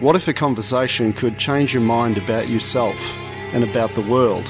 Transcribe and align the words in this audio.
What 0.00 0.14
if 0.14 0.28
a 0.28 0.32
conversation 0.32 1.12
could 1.12 1.38
change 1.38 1.74
your 1.74 1.82
mind 1.82 2.18
about 2.18 2.48
yourself 2.48 3.16
and 3.52 3.64
about 3.64 3.96
the 3.96 4.00
world? 4.00 4.48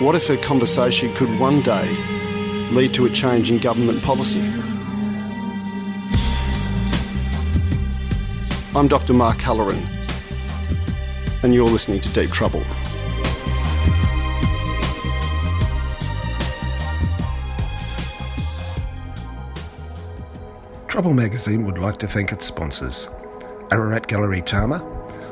What 0.00 0.16
if 0.16 0.28
a 0.28 0.36
conversation 0.36 1.14
could 1.14 1.38
one 1.38 1.62
day 1.62 1.88
lead 2.72 2.92
to 2.94 3.06
a 3.06 3.10
change 3.10 3.52
in 3.52 3.58
government 3.58 4.02
policy? 4.02 4.40
I'm 8.74 8.88
Dr. 8.88 9.12
Mark 9.12 9.38
Halloran, 9.38 9.80
and 11.44 11.54
you're 11.54 11.70
listening 11.70 12.00
to 12.00 12.12
Deep 12.12 12.30
Trouble. 12.32 12.64
Trouble 20.88 21.14
magazine 21.14 21.64
would 21.64 21.78
like 21.78 21.98
to 21.98 22.08
thank 22.08 22.32
its 22.32 22.44
sponsors 22.44 23.06
Ararat 23.70 24.06
Gallery 24.06 24.42
Tama, 24.42 24.78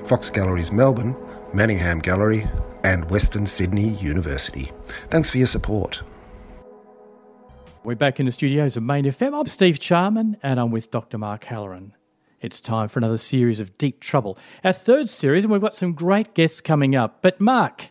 Fox 0.06 0.28
Galleries 0.28 0.72
Melbourne, 0.72 1.16
Manningham 1.52 2.00
Gallery, 2.00 2.48
and 2.82 3.09
Western 3.10 3.46
Sydney 3.46 3.96
University. 3.96 4.72
Thanks 5.09 5.30
for 5.30 5.38
your 5.38 5.46
support. 5.46 6.02
We're 7.84 7.95
back 7.95 8.18
in 8.18 8.26
the 8.26 8.32
studios 8.32 8.76
of 8.76 8.82
Main 8.82 9.04
FM. 9.04 9.38
I'm 9.38 9.46
Steve 9.46 9.78
Charman 9.78 10.36
and 10.42 10.59
I'm 10.59 10.70
with 10.70 10.90
Dr. 10.90 11.18
Mark 11.18 11.45
Halloran. 11.45 11.95
It's 12.40 12.60
time 12.60 12.88
for 12.88 12.98
another 12.98 13.18
series 13.18 13.60
of 13.60 13.78
Deep 13.78 14.00
Trouble, 14.00 14.37
our 14.64 14.73
third 14.73 15.09
series, 15.09 15.45
and 15.45 15.52
we've 15.52 15.60
got 15.60 15.74
some 15.74 15.92
great 15.92 16.34
guests 16.34 16.60
coming 16.60 16.96
up. 16.96 17.23
But 17.23 17.40
Mark, 17.40 17.90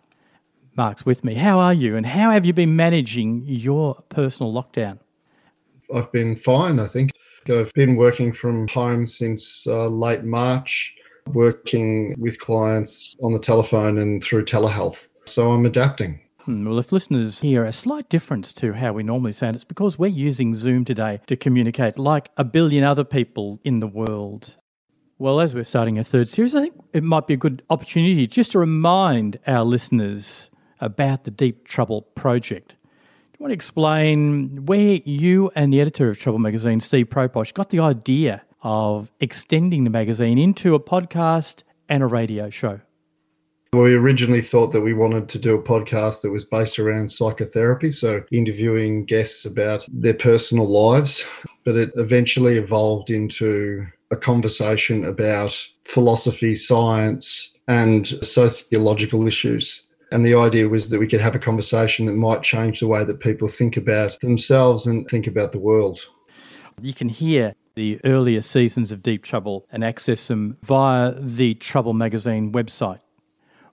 Mark's 0.76 1.06
with 1.06 1.24
me. 1.24 1.36
How 1.36 1.60
are 1.60 1.74
you 1.74 1.96
and 1.96 2.06
how 2.06 2.32
have 2.32 2.46
you 2.46 2.54
been 2.54 2.76
managing 2.76 3.44
your 3.46 3.96
personal 4.10 4.52
lockdown? 4.52 5.00
I've 5.94 6.12
been 6.12 6.36
fine, 6.36 6.80
I 6.80 6.88
think. 6.88 7.12
I've 7.50 7.74
been 7.74 7.96
working 7.96 8.34
from 8.34 8.68
home 8.68 9.08
since 9.08 9.66
uh, 9.68 9.88
late 9.88 10.24
March, 10.24 10.94
working 11.28 12.16
with 12.18 12.40
clients 12.40 13.16
on 13.22 13.34
the 13.34 13.40
telephone 13.40 13.98
and 13.98 14.24
through 14.24 14.46
telehealth. 14.46 15.08
So 15.26 15.52
I'm 15.52 15.66
adapting. 15.66 16.20
Hmm, 16.40 16.66
well, 16.66 16.80
if 16.80 16.92
listeners 16.92 17.40
hear 17.40 17.64
a 17.64 17.72
slight 17.72 18.10
difference 18.10 18.52
to 18.54 18.74
how 18.74 18.92
we 18.92 19.04
normally 19.04 19.32
sound, 19.32 19.56
it's 19.56 19.64
because 19.64 19.98
we're 19.98 20.08
using 20.08 20.54
Zoom 20.54 20.84
today 20.84 21.22
to 21.28 21.38
communicate 21.38 21.98
like 21.98 22.30
a 22.36 22.44
billion 22.44 22.84
other 22.84 23.06
people 23.06 23.62
in 23.64 23.80
the 23.80 23.88
world. 23.88 24.58
Well, 25.20 25.40
as 25.40 25.56
we're 25.56 25.64
starting 25.64 25.98
a 25.98 26.04
third 26.04 26.28
series, 26.28 26.54
I 26.54 26.62
think 26.62 26.76
it 26.92 27.04
might 27.04 27.28
be 27.28 27.36
a 27.36 27.38
good 27.38 27.64
opportunity 27.70 28.28
just 28.28 28.52
to 28.52 28.60
remind 28.60 29.40
our 29.48 29.64
listeners 29.64 30.52
about 30.82 31.24
the 31.24 31.32
Deep 31.32 31.66
Trouble 31.66 32.02
project 32.02 32.76
want 33.44 33.52
to 33.52 33.56
explain 33.56 34.66
where 34.66 35.02
you 35.04 35.52
and 35.54 35.74
the 35.74 35.82
editor 35.82 36.10
of 36.10 36.18
Trouble 36.18 36.40
magazine, 36.40 36.80
Steve 36.80 37.10
Proposch, 37.10 37.54
got 37.54 37.72
the 37.72 37.80
idea 37.82 38.42
of 38.62 39.12
extending 39.20 39.84
the 39.84 39.90
magazine 39.90 40.38
into 40.38 40.76
a 40.76 40.80
podcast 40.80 41.64
and 41.90 42.02
a 42.02 42.06
radio 42.06 42.50
show? 42.50 42.80
Well, 43.74 43.84
We 43.84 43.96
originally 43.96 44.42
thought 44.42 44.72
that 44.72 44.80
we 44.80 44.94
wanted 44.94 45.28
to 45.28 45.40
do 45.40 45.56
a 45.56 45.62
podcast 45.62 46.22
that 46.22 46.32
was 46.32 46.46
based 46.46 46.80
around 46.80 47.12
psychotherapy, 47.12 47.92
so 47.92 48.24
interviewing 48.32 49.04
guests 49.04 49.44
about 49.44 49.86
their 49.92 50.14
personal 50.14 50.66
lives, 50.66 51.26
but 51.66 51.76
it 51.76 51.90
eventually 51.96 52.58
evolved 52.58 53.10
into 53.10 53.86
a 54.10 54.16
conversation 54.16 55.04
about 55.04 55.54
philosophy, 55.84 56.56
science, 56.56 57.52
and 57.68 58.08
sociological 58.08 59.28
issues. 59.28 59.84
And 60.14 60.24
the 60.24 60.36
idea 60.36 60.70
was 60.70 60.92
that 60.92 61.00
we 61.00 61.08
could 61.08 61.22
have 61.22 61.34
a 61.34 61.40
conversation 61.40 62.06
that 62.06 62.14
might 62.14 62.44
change 62.44 62.80
the 62.80 62.88
way 62.88 63.04
that 63.04 63.20
people 63.20 63.48
think 63.48 63.78
about 63.78 64.20
themselves 64.20 64.86
and 64.86 65.08
think 65.08 65.26
about 65.26 65.54
the 65.54 65.60
world. 65.60 66.08
You 66.80 66.94
can 66.94 67.10
hear 67.10 67.56
the 67.74 68.00
earlier 68.06 68.42
seasons 68.42 68.92
of 68.92 69.02
Deep 69.02 69.24
Trouble 69.24 69.66
and 69.72 69.84
access 69.84 70.28
them 70.28 70.60
via 70.62 71.16
the 71.20 71.56
Trouble 71.56 71.94
magazine 71.94 72.52
website. 72.52 73.00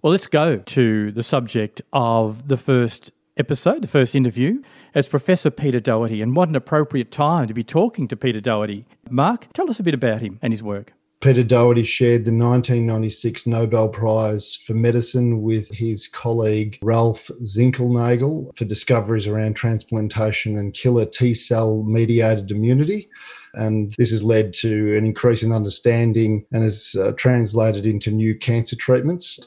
Well, 0.00 0.12
let's 0.12 0.28
go 0.28 0.56
to 0.56 1.12
the 1.12 1.22
subject 1.22 1.82
of 1.92 2.48
the 2.48 2.56
first 2.56 3.12
episode, 3.36 3.82
the 3.82 3.88
first 3.88 4.14
interview, 4.14 4.62
as 4.94 5.08
Professor 5.08 5.50
Peter 5.50 5.78
Doherty. 5.78 6.22
And 6.22 6.34
what 6.34 6.48
an 6.48 6.56
appropriate 6.56 7.10
time 7.10 7.48
to 7.48 7.54
be 7.54 7.62
talking 7.62 8.08
to 8.08 8.16
Peter 8.16 8.40
Doherty. 8.40 8.86
Mark, 9.10 9.52
tell 9.52 9.68
us 9.68 9.78
a 9.78 9.82
bit 9.82 9.92
about 9.92 10.22
him 10.22 10.38
and 10.40 10.54
his 10.54 10.62
work. 10.62 10.94
Peter 11.20 11.44
Doherty 11.44 11.84
shared 11.84 12.24
the 12.24 12.32
1996 12.32 13.46
Nobel 13.46 13.90
Prize 13.90 14.56
for 14.56 14.72
Medicine 14.72 15.42
with 15.42 15.70
his 15.70 16.08
colleague 16.08 16.78
Rolf 16.80 17.30
Zinkernagel 17.42 18.56
for 18.56 18.64
discoveries 18.64 19.26
around 19.26 19.52
transplantation 19.54 20.56
and 20.56 20.72
killer 20.72 21.04
T 21.04 21.34
cell 21.34 21.82
mediated 21.82 22.50
immunity. 22.50 23.10
And 23.52 23.94
this 23.98 24.12
has 24.12 24.22
led 24.22 24.54
to 24.54 24.96
an 24.96 25.04
increase 25.04 25.42
in 25.42 25.52
understanding 25.52 26.46
and 26.52 26.62
has 26.62 26.96
uh, 26.98 27.12
translated 27.18 27.84
into 27.84 28.10
new 28.10 28.34
cancer 28.34 28.76
treatments. 28.76 29.38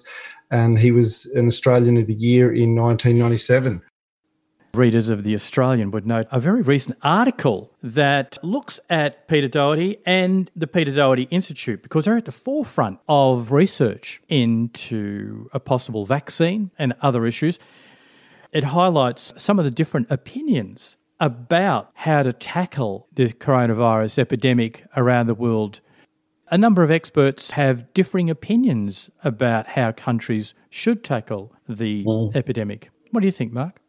And 0.51 0.78
he 0.78 0.91
was 0.91 1.25
an 1.34 1.47
Australian 1.47 1.97
of 1.97 2.05
the 2.05 2.13
Year 2.13 2.53
in 2.53 2.75
1997 2.75 3.81
readers 4.75 5.09
of 5.09 5.23
The 5.23 5.35
Australian 5.35 5.91
would 5.91 6.07
note 6.07 6.25
a 6.31 6.39
very 6.39 6.63
recent 6.63 6.97
article 7.03 7.72
that 7.84 8.39
looks 8.41 8.79
at 8.89 9.28
Peter 9.28 9.47
Doherty 9.47 9.97
and 10.03 10.50
the 10.56 10.66
Peter 10.66 10.91
Doherty 10.91 11.28
Institute 11.29 11.84
because 11.84 12.06
they're 12.06 12.17
at 12.17 12.25
the 12.25 12.31
forefront 12.31 13.00
of 13.07 13.51
research 13.51 14.19
into 14.29 15.47
a 15.53 15.59
possible 15.59 16.07
vaccine 16.07 16.72
and 16.79 16.95
other 17.01 17.28
issues. 17.28 17.59
It 18.51 18.63
highlights 18.63 19.31
some 19.38 19.59
of 19.59 19.66
the 19.66 19.72
different 19.72 20.07
opinions 20.09 20.97
about 21.19 21.91
how 21.94 22.23
to 22.23 22.34
tackle 22.34 23.07
the 23.13 23.28
coronavirus 23.28 24.17
epidemic 24.17 24.85
around 24.97 25.28
the 25.28 25.35
world. 25.35 25.81
A 26.50 26.57
number 26.57 26.81
of 26.81 26.90
experts 26.90 27.51
have 27.51 27.94
differing 27.94 28.31
opinions 28.31 29.11
about 29.23 29.67
how 29.67 29.91
countries 29.91 30.55
should 30.72 31.03
tackle 31.03 31.53
the 31.69 32.03
mm. 32.05 32.35
epidemic. 32.35 32.90
What 33.11 33.22
do 33.22 33.28
you 33.28 33.31
think, 33.31 33.53
Mark? 33.53 33.83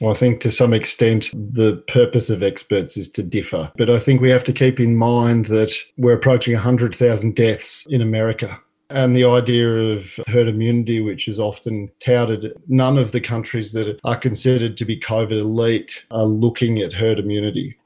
Well, 0.00 0.10
I 0.10 0.14
think 0.14 0.40
to 0.40 0.50
some 0.50 0.72
extent 0.72 1.30
the 1.32 1.76
purpose 1.86 2.30
of 2.30 2.42
experts 2.42 2.96
is 2.96 3.10
to 3.12 3.22
differ. 3.22 3.70
But 3.76 3.90
I 3.90 3.98
think 3.98 4.20
we 4.20 4.30
have 4.30 4.44
to 4.44 4.52
keep 4.52 4.80
in 4.80 4.96
mind 4.96 5.46
that 5.46 5.72
we're 5.98 6.14
approaching 6.14 6.54
100,000 6.54 7.36
deaths 7.36 7.86
in 7.90 8.00
America. 8.00 8.58
And 8.88 9.14
the 9.14 9.24
idea 9.24 9.68
of 9.68 10.06
herd 10.26 10.48
immunity, 10.48 11.00
which 11.00 11.28
is 11.28 11.38
often 11.38 11.90
touted, 12.00 12.52
none 12.66 12.98
of 12.98 13.12
the 13.12 13.20
countries 13.20 13.72
that 13.72 14.00
are 14.02 14.16
considered 14.16 14.76
to 14.78 14.84
be 14.84 14.98
COVID 14.98 15.32
elite 15.32 16.06
are 16.10 16.24
looking 16.24 16.78
at 16.78 16.92
herd 16.92 17.18
immunity. 17.18 17.76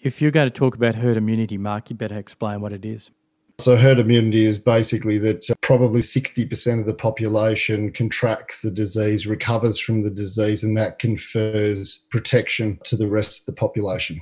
If 0.00 0.22
you're 0.22 0.30
going 0.30 0.46
to 0.46 0.54
talk 0.54 0.74
about 0.74 0.94
herd 0.94 1.16
immunity, 1.16 1.58
Mark, 1.58 1.90
you 1.90 1.96
better 1.96 2.18
explain 2.18 2.60
what 2.60 2.72
it 2.72 2.84
is. 2.84 3.10
So, 3.58 3.76
herd 3.76 4.00
immunity 4.00 4.44
is 4.44 4.58
basically 4.58 5.16
that 5.18 5.48
uh, 5.48 5.54
probably 5.60 6.00
60% 6.00 6.80
of 6.80 6.86
the 6.86 6.94
population 6.94 7.92
contracts 7.92 8.62
the 8.62 8.70
disease, 8.70 9.26
recovers 9.26 9.78
from 9.78 10.02
the 10.02 10.10
disease, 10.10 10.64
and 10.64 10.76
that 10.76 10.98
confers 10.98 12.04
protection 12.10 12.80
to 12.84 12.96
the 12.96 13.06
rest 13.06 13.40
of 13.40 13.46
the 13.46 13.52
population. 13.52 14.20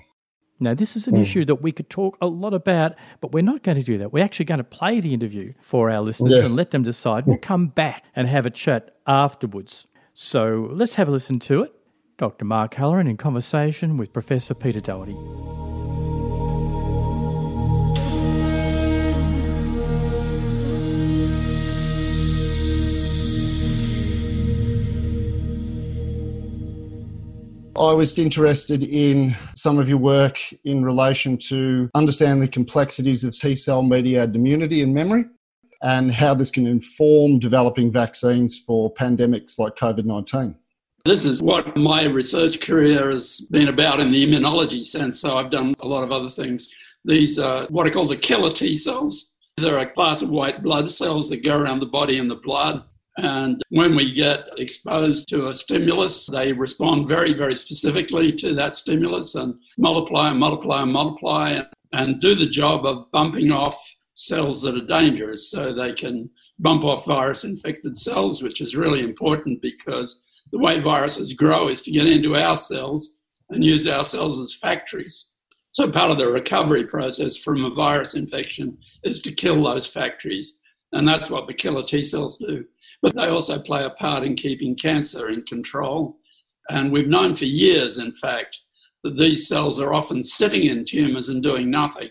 Now, 0.60 0.75
this 0.75 0.94
is 0.94 1.09
an 1.09 1.16
mm. 1.16 1.22
issue 1.22 1.44
that 1.47 1.56
we 1.56 1.72
could 1.72 1.91
talk 1.91 2.16
a 2.20 2.26
lot 2.28 2.54
about, 2.54 2.94
but 3.20 3.32
we're 3.32 3.43
not 3.43 3.65
going 3.65 3.78
to 3.78 3.82
do 3.82 3.98
that. 3.98 4.12
We're 4.12 4.25
actually 4.25 4.44
going 4.44 4.59
to 4.59 4.65
play 4.65 5.00
the 5.00 5.12
interview 5.12 5.53
for 5.60 5.91
our 5.91 6.00
listeners 6.00 6.37
yes. 6.37 6.44
and 6.44 6.54
let 6.54 6.70
them 6.70 6.84
decide. 6.84 7.26
We'll 7.26 7.38
come 7.38 7.66
back 7.66 8.04
and 8.14 8.28
have 8.28 8.47
a 8.47 8.50
chat 8.50 8.97
afterwards. 9.06 9.88
So 10.14 10.69
let's 10.70 10.94
have 10.94 11.09
a 11.09 11.10
listen 11.10 11.41
to 11.41 11.62
it. 11.62 11.75
Dr. 12.16 12.44
Mark 12.44 12.75
Halloran 12.75 13.09
in 13.09 13.16
conversation 13.16 13.97
with 13.97 14.12
Professor 14.12 14.54
Peter 14.54 14.81
Doherty. 14.81 15.16
I 27.76 27.92
was 27.94 28.18
interested 28.18 28.82
in 28.82 29.34
some 29.56 29.78
of 29.78 29.88
your 29.88 29.96
work 29.98 30.38
in 30.64 30.84
relation 30.84 31.38
to 31.48 31.88
understand 31.94 32.42
the 32.42 32.48
complexities 32.48 33.24
of 33.24 33.34
T 33.34 33.56
cell 33.56 33.82
mediated 33.82 34.36
immunity 34.36 34.82
and 34.82 34.94
memory 34.94 35.24
and 35.80 36.12
how 36.12 36.34
this 36.34 36.50
can 36.50 36.66
inform 36.66 37.38
developing 37.38 37.90
vaccines 37.90 38.58
for 38.66 38.92
pandemics 38.92 39.58
like 39.58 39.74
COVID 39.76 40.04
19. 40.04 40.54
This 41.06 41.24
is 41.24 41.42
what 41.42 41.74
my 41.76 42.04
research 42.04 42.60
career 42.60 43.10
has 43.10 43.40
been 43.50 43.69
about 43.69 44.00
in 44.00 44.12
the 44.12 44.25
immunology 44.25 44.84
sense. 44.84 45.18
So 45.20 45.38
I've 45.38 45.50
done 45.50 45.75
a 45.80 45.88
lot 45.88 46.04
of 46.04 46.12
other 46.12 46.28
things. 46.28 46.68
These 47.06 47.38
are 47.38 47.66
what 47.70 47.86
are 47.86 47.90
called 47.90 48.10
the 48.10 48.16
killer 48.16 48.50
T 48.50 48.76
cells. 48.76 49.30
These 49.56 49.66
are 49.66 49.78
a 49.78 49.90
class 49.90 50.20
of 50.20 50.28
white 50.28 50.62
blood 50.62 50.90
cells 50.90 51.30
that 51.30 51.42
go 51.42 51.56
around 51.56 51.80
the 51.80 51.86
body 51.86 52.18
in 52.18 52.28
the 52.28 52.36
blood 52.36 52.84
and 53.19 53.62
when 53.69 53.94
we 53.94 54.12
get 54.12 54.49
exposed 54.56 55.29
to 55.29 55.49
a 55.49 55.55
stimulus, 55.55 56.26
they 56.26 56.53
respond 56.53 57.09
very, 57.09 57.35
very 57.35 57.55
specifically 57.55 58.32
to 58.32 58.55
that 58.55 58.75
stimulus 58.75 59.35
and 59.35 59.55
multiply 59.76 60.31
and 60.31 60.38
multiply 60.38 60.82
and 60.82 60.93
multiply 60.93 61.61
and 61.93 62.20
do 62.20 62.35
the 62.35 62.47
job 62.47 62.87
of 62.87 63.11
bumping 63.12 63.53
off 63.53 63.79
cells 64.14 64.62
that 64.62 64.76
are 64.76 64.87
dangerous. 64.87 65.50
So 65.50 65.75
they 65.75 65.93
can 65.93 66.31
bump 66.59 66.85
off 66.85 67.06
virus 67.06 67.44
infected 67.44 67.99
cells, 67.99 68.43
which 68.43 68.62
is 68.62 68.76
really 68.76 69.00
important 69.00 69.61
because 69.61 70.23
the 70.50 70.59
way 70.59 70.81
viruses 70.81 71.35
grow 71.35 71.69
is 71.69 71.82
to 71.82 71.91
get 71.91 72.06
into 72.06 72.37
our 72.37 72.56
cells 72.56 73.19
and 73.50 73.62
use 73.62 73.87
our 73.87 74.05
cells 74.05 74.41
as 74.41 74.55
factories. 74.55 75.29
So 75.73 75.91
part 75.91 76.11
of 76.11 76.19
the 76.19 76.29
recovery 76.29 76.85
process 76.85 77.37
from 77.37 77.64
a 77.64 77.70
virus 77.70 78.14
infection 78.14 78.79
is 79.03 79.20
to 79.23 79.32
kill 79.32 79.62
those 79.62 79.87
factories 79.87 80.55
And 80.93 81.09
that's 81.09 81.31
what 81.31 81.47
the 81.47 81.55
killer 81.55 81.82
T 81.82 82.03
cells 82.05 82.38
do. 82.38 82.67
But 83.02 83.16
they 83.16 83.26
also 83.28 83.58
play 83.58 83.84
a 83.84 83.90
part 83.90 84.25
in 84.25 84.37
keeping 84.37 84.76
cancer 84.76 85.28
in 85.28 85.43
control. 85.43 86.16
And 86.70 86.93
we've 86.93 87.08
known 87.08 87.34
for 87.34 87.44
years, 87.44 87.99
in 87.99 88.12
fact, 88.12 88.60
that 89.02 89.19
these 89.19 89.49
cells 89.49 89.81
are 89.81 89.93
often 89.93 90.22
sitting 90.22 90.66
in 90.66 90.84
tumours 90.84 91.28
and 91.28 91.43
doing 91.43 91.70
nothing. 91.70 92.10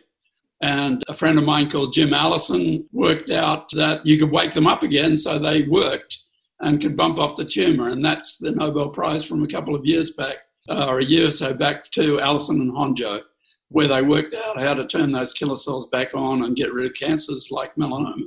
And 0.61 1.03
a 1.07 1.13
friend 1.13 1.37
of 1.39 1.45
mine 1.45 1.69
called 1.69 1.93
Jim 1.93 2.13
Allison 2.13 2.87
worked 2.91 3.31
out 3.31 3.69
that 3.71 4.05
you 4.05 4.19
could 4.19 4.31
wake 4.31 4.51
them 4.51 4.67
up 4.67 4.83
again, 4.83 5.17
so 5.17 5.39
they 5.39 5.63
worked 5.63 6.17
and 6.59 6.79
could 6.79 6.95
bump 6.95 7.17
off 7.17 7.37
the 7.37 7.45
tumour. 7.45 7.87
And 7.87 8.05
that's 8.05 8.37
the 8.37 8.51
Nobel 8.51 8.89
Prize 8.89 9.23
from 9.23 9.43
a 9.43 9.47
couple 9.47 9.73
of 9.73 9.85
years 9.85 10.11
back, 10.11 10.35
uh, 10.69 10.85
or 10.85 10.99
a 10.99 11.03
year 11.03 11.27
or 11.27 11.31
so 11.31 11.53
back 11.53 11.89
to 11.91 12.19
Allison 12.19 12.61
and 12.61 12.71
Honjo, 12.71 13.21
where 13.69 13.87
they 13.87 14.03
worked 14.03 14.35
out 14.35 14.59
how 14.59 14.75
to 14.75 14.85
turn 14.85 15.11
those 15.11 15.33
killer 15.33 15.55
cells 15.55 15.87
back 15.87 16.13
on 16.13 16.43
and 16.43 16.55
get 16.55 16.73
rid 16.73 16.85
of 16.85 16.93
cancers 16.93 17.47
like 17.49 17.73
melanoma. 17.75 18.25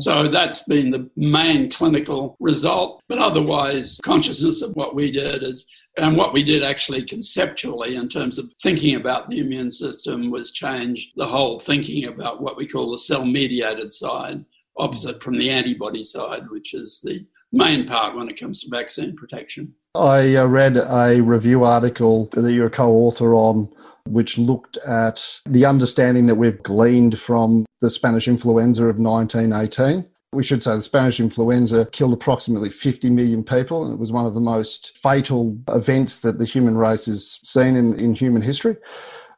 So 0.00 0.28
that's 0.28 0.62
been 0.62 0.92
the 0.92 1.10
main 1.16 1.70
clinical 1.70 2.36
result. 2.38 3.02
But 3.08 3.18
otherwise, 3.18 3.98
consciousness 4.04 4.62
of 4.62 4.76
what 4.76 4.94
we 4.94 5.10
did 5.10 5.42
is, 5.42 5.66
and 5.96 6.16
what 6.16 6.32
we 6.32 6.44
did 6.44 6.62
actually 6.62 7.02
conceptually 7.02 7.96
in 7.96 8.08
terms 8.08 8.38
of 8.38 8.48
thinking 8.62 8.94
about 8.94 9.28
the 9.28 9.40
immune 9.40 9.72
system 9.72 10.30
was 10.30 10.52
changed 10.52 11.10
the 11.16 11.26
whole 11.26 11.58
thinking 11.58 12.04
about 12.04 12.40
what 12.40 12.56
we 12.56 12.68
call 12.68 12.92
the 12.92 12.98
cell 12.98 13.24
mediated 13.24 13.92
side, 13.92 14.44
opposite 14.76 15.20
from 15.20 15.36
the 15.36 15.50
antibody 15.50 16.04
side, 16.04 16.48
which 16.48 16.74
is 16.74 17.00
the 17.02 17.26
main 17.50 17.84
part 17.84 18.14
when 18.14 18.28
it 18.28 18.38
comes 18.38 18.60
to 18.60 18.70
vaccine 18.70 19.16
protection. 19.16 19.74
I 19.96 20.36
uh, 20.36 20.46
read 20.46 20.76
a 20.76 21.20
review 21.20 21.64
article 21.64 22.28
that 22.34 22.52
you're 22.52 22.66
a 22.66 22.70
co 22.70 22.92
author 22.92 23.34
on 23.34 23.68
which 24.06 24.38
looked 24.38 24.76
at 24.78 25.40
the 25.46 25.64
understanding 25.64 26.26
that 26.26 26.36
we've 26.36 26.62
gleaned 26.62 27.20
from 27.20 27.66
the 27.80 27.90
Spanish 27.90 28.28
influenza 28.28 28.84
of 28.84 28.98
1918. 28.98 30.08
We 30.32 30.44
should 30.44 30.62
say 30.62 30.74
the 30.74 30.80
Spanish 30.82 31.20
influenza 31.20 31.86
killed 31.92 32.12
approximately 32.12 32.68
50 32.68 33.08
million 33.10 33.42
people, 33.42 33.84
and 33.84 33.94
it 33.94 33.98
was 33.98 34.12
one 34.12 34.26
of 34.26 34.34
the 34.34 34.40
most 34.40 34.98
fatal 34.98 35.56
events 35.68 36.20
that 36.20 36.38
the 36.38 36.44
human 36.44 36.76
race 36.76 37.06
has 37.06 37.40
seen 37.42 37.76
in, 37.76 37.98
in 37.98 38.14
human 38.14 38.42
history. 38.42 38.76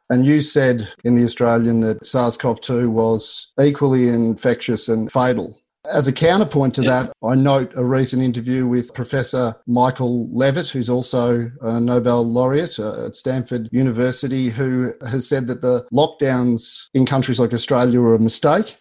And 0.09 0.25
you 0.25 0.41
said 0.41 0.89
in 1.05 1.15
The 1.15 1.23
Australian 1.23 1.79
that 1.81 2.05
SARS 2.05 2.35
CoV 2.35 2.59
2 2.59 2.91
was 2.91 3.53
equally 3.61 4.09
infectious 4.09 4.89
and 4.89 5.09
fatal. 5.09 5.60
As 5.89 6.07
a 6.07 6.13
counterpoint 6.13 6.75
to 6.75 6.81
that, 6.83 7.11
I 7.23 7.33
note 7.33 7.71
a 7.75 7.83
recent 7.83 8.21
interview 8.21 8.67
with 8.67 8.93
Professor 8.93 9.55
Michael 9.65 10.29
Levitt, 10.31 10.67
who's 10.67 10.89
also 10.89 11.49
a 11.61 11.79
Nobel 11.79 12.23
laureate 12.23 12.77
uh, 12.77 13.07
at 13.07 13.15
Stanford 13.15 13.67
University, 13.71 14.49
who 14.49 14.93
has 15.09 15.27
said 15.27 15.47
that 15.47 15.61
the 15.61 15.87
lockdowns 15.91 16.83
in 16.93 17.05
countries 17.05 17.39
like 17.39 17.51
Australia 17.51 17.99
were 17.99 18.13
a 18.13 18.19
mistake 18.19 18.77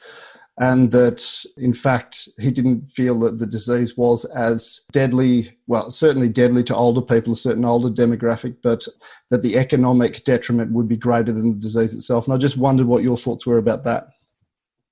and 0.59 0.93
that 0.93 1.27
in 1.57 1.73
fact 1.73 2.29
he 2.39 2.51
didn't 2.51 2.87
feel 2.91 3.19
that 3.21 3.39
the 3.39 3.47
disease 3.47 3.97
was 3.97 4.25
as 4.27 4.83
deadly 4.93 5.57
well 5.67 5.91
certainly 5.91 6.29
deadly 6.29 6.63
to 6.63 6.77
older 6.77 7.01
people 7.01 7.33
a 7.33 7.37
certain 7.37 7.65
older 7.65 7.89
demographic 7.89 8.55
but 8.63 8.87
that 9.31 9.43
the 9.43 9.57
economic 9.57 10.23
detriment 10.25 10.71
would 10.73 10.87
be 10.87 10.97
greater 10.97 11.33
than 11.33 11.53
the 11.53 11.59
disease 11.59 11.95
itself. 11.95 12.27
And 12.27 12.35
i 12.35 12.37
just 12.37 12.59
wondered 12.59 12.87
what 12.87 13.03
your 13.03 13.17
thoughts 13.17 13.47
were 13.47 13.59
about 13.59 13.85
that 13.85 14.09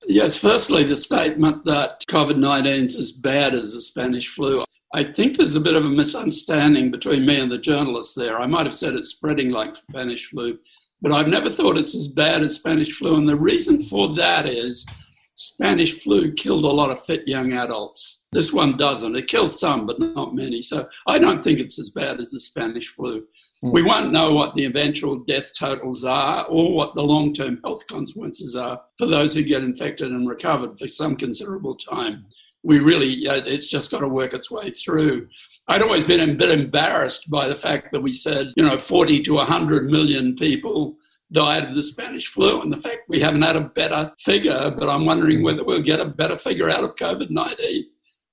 Yes, 0.06 0.36
firstly, 0.36 0.84
the 0.84 0.96
statement 0.96 1.64
that 1.64 2.04
COVID 2.08 2.38
19 2.38 2.86
is 2.86 2.96
as 2.96 3.12
bad 3.12 3.54
as 3.54 3.74
the 3.74 3.80
Spanish 3.80 4.28
flu. 4.28 4.64
I 4.94 5.04
think 5.04 5.36
there's 5.36 5.54
a 5.54 5.60
bit 5.60 5.74
of 5.74 5.84
a 5.84 5.88
misunderstanding 5.88 6.90
between 6.90 7.26
me 7.26 7.40
and 7.40 7.50
the 7.50 7.58
journalist 7.58 8.16
there. 8.16 8.40
I 8.40 8.46
might 8.46 8.64
have 8.64 8.74
said 8.74 8.94
it's 8.94 9.10
spreading 9.10 9.50
like 9.50 9.76
Spanish 9.76 10.30
flu, 10.30 10.58
but 11.02 11.12
I've 11.12 11.28
never 11.28 11.50
thought 11.50 11.76
it's 11.76 11.94
as 11.94 12.08
bad 12.08 12.42
as 12.42 12.56
Spanish 12.56 12.96
flu. 12.96 13.16
And 13.16 13.28
the 13.28 13.36
reason 13.36 13.82
for 13.82 14.14
that 14.14 14.46
is 14.46 14.86
Spanish 15.34 16.02
flu 16.02 16.32
killed 16.32 16.64
a 16.64 16.68
lot 16.68 16.90
of 16.90 17.04
fit 17.04 17.28
young 17.28 17.52
adults. 17.52 18.22
This 18.32 18.52
one 18.52 18.76
doesn't. 18.76 19.16
It 19.16 19.26
kills 19.26 19.60
some, 19.60 19.86
but 19.86 20.00
not 20.00 20.34
many. 20.34 20.62
So 20.62 20.88
I 21.06 21.18
don't 21.18 21.42
think 21.42 21.60
it's 21.60 21.78
as 21.78 21.90
bad 21.90 22.18
as 22.18 22.30
the 22.30 22.40
Spanish 22.40 22.88
flu. 22.88 23.24
We 23.62 23.82
won't 23.82 24.12
know 24.12 24.32
what 24.32 24.54
the 24.54 24.66
eventual 24.66 25.16
death 25.16 25.52
totals 25.58 26.04
are 26.04 26.44
or 26.44 26.74
what 26.74 26.94
the 26.94 27.02
long 27.02 27.32
term 27.32 27.60
health 27.64 27.86
consequences 27.88 28.54
are 28.54 28.80
for 28.96 29.06
those 29.06 29.34
who 29.34 29.42
get 29.42 29.64
infected 29.64 30.12
and 30.12 30.28
recovered 30.28 30.78
for 30.78 30.86
some 30.86 31.16
considerable 31.16 31.74
time. 31.74 32.22
We 32.62 32.78
really, 32.78 33.24
it's 33.24 33.68
just 33.68 33.90
got 33.90 34.00
to 34.00 34.08
work 34.08 34.32
its 34.32 34.50
way 34.50 34.70
through. 34.70 35.28
I'd 35.66 35.82
always 35.82 36.04
been 36.04 36.28
a 36.28 36.34
bit 36.34 36.50
embarrassed 36.50 37.30
by 37.30 37.48
the 37.48 37.56
fact 37.56 37.92
that 37.92 38.00
we 38.00 38.12
said, 38.12 38.52
you 38.56 38.64
know, 38.64 38.78
40 38.78 39.22
to 39.24 39.34
100 39.34 39.90
million 39.90 40.36
people 40.36 40.96
died 41.32 41.64
of 41.64 41.74
the 41.74 41.82
Spanish 41.82 42.26
flu, 42.28 42.62
and 42.62 42.72
the 42.72 42.78
fact 42.78 43.02
we 43.08 43.20
haven't 43.20 43.42
had 43.42 43.56
a 43.56 43.60
better 43.60 44.12
figure, 44.18 44.70
but 44.70 44.88
I'm 44.88 45.04
wondering 45.04 45.42
whether 45.42 45.62
we'll 45.62 45.82
get 45.82 46.00
a 46.00 46.06
better 46.06 46.38
figure 46.38 46.70
out 46.70 46.84
of 46.84 46.94
COVID 46.94 47.30
19. 47.30 47.84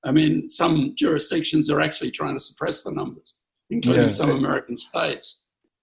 I 0.05 0.11
mean, 0.11 0.47
some 0.47 0.93
jurisdictions 0.95 1.69
are 1.69 1.81
actually 1.81 2.11
trying 2.11 2.35
to 2.35 2.39
suppress 2.39 2.83
the 2.83 2.91
numbers 2.91 3.35
including 3.69 4.03
yeah. 4.03 4.09
some 4.09 4.31
American 4.31 4.77
states. 4.77 5.41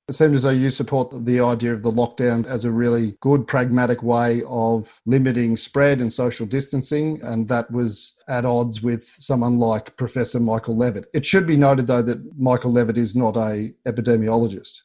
It 0.08 0.14
seems 0.14 0.34
as 0.34 0.43
though 0.43 0.50
you 0.50 0.70
support 0.70 1.25
the 1.25 1.40
idea 1.40 1.73
of 1.73 1.82
the 1.82 1.90
lockdown 1.90 2.44
as 2.46 2.64
a 2.64 2.73
really 2.73 3.17
good, 3.20 3.46
pragmatic 3.46 4.02
way 4.02 4.43
of 4.49 5.00
limiting 5.06 5.56
spread 5.56 6.00
and 6.00 6.12
social 6.12 6.44
distancing, 6.44 7.20
and 7.23 7.49
that 7.49 7.70
was 7.70 8.19
at 8.29 8.44
odds 8.44 8.82
with 8.82 9.05
someone 9.05 9.58
like 9.58 9.96
Professor 9.96 10.40
Michael 10.40 10.76
Levitt. 10.76 11.06
It 11.14 11.25
should 11.25 11.46
be 11.46 11.56
noted, 11.56 11.87
though, 11.87 12.02
that 12.02 12.37
Michael 12.37 12.73
Levitt 12.73 12.99
is 12.99 13.14
not 13.14 13.37
a 13.37 13.73
epidemiologist. 13.87 14.82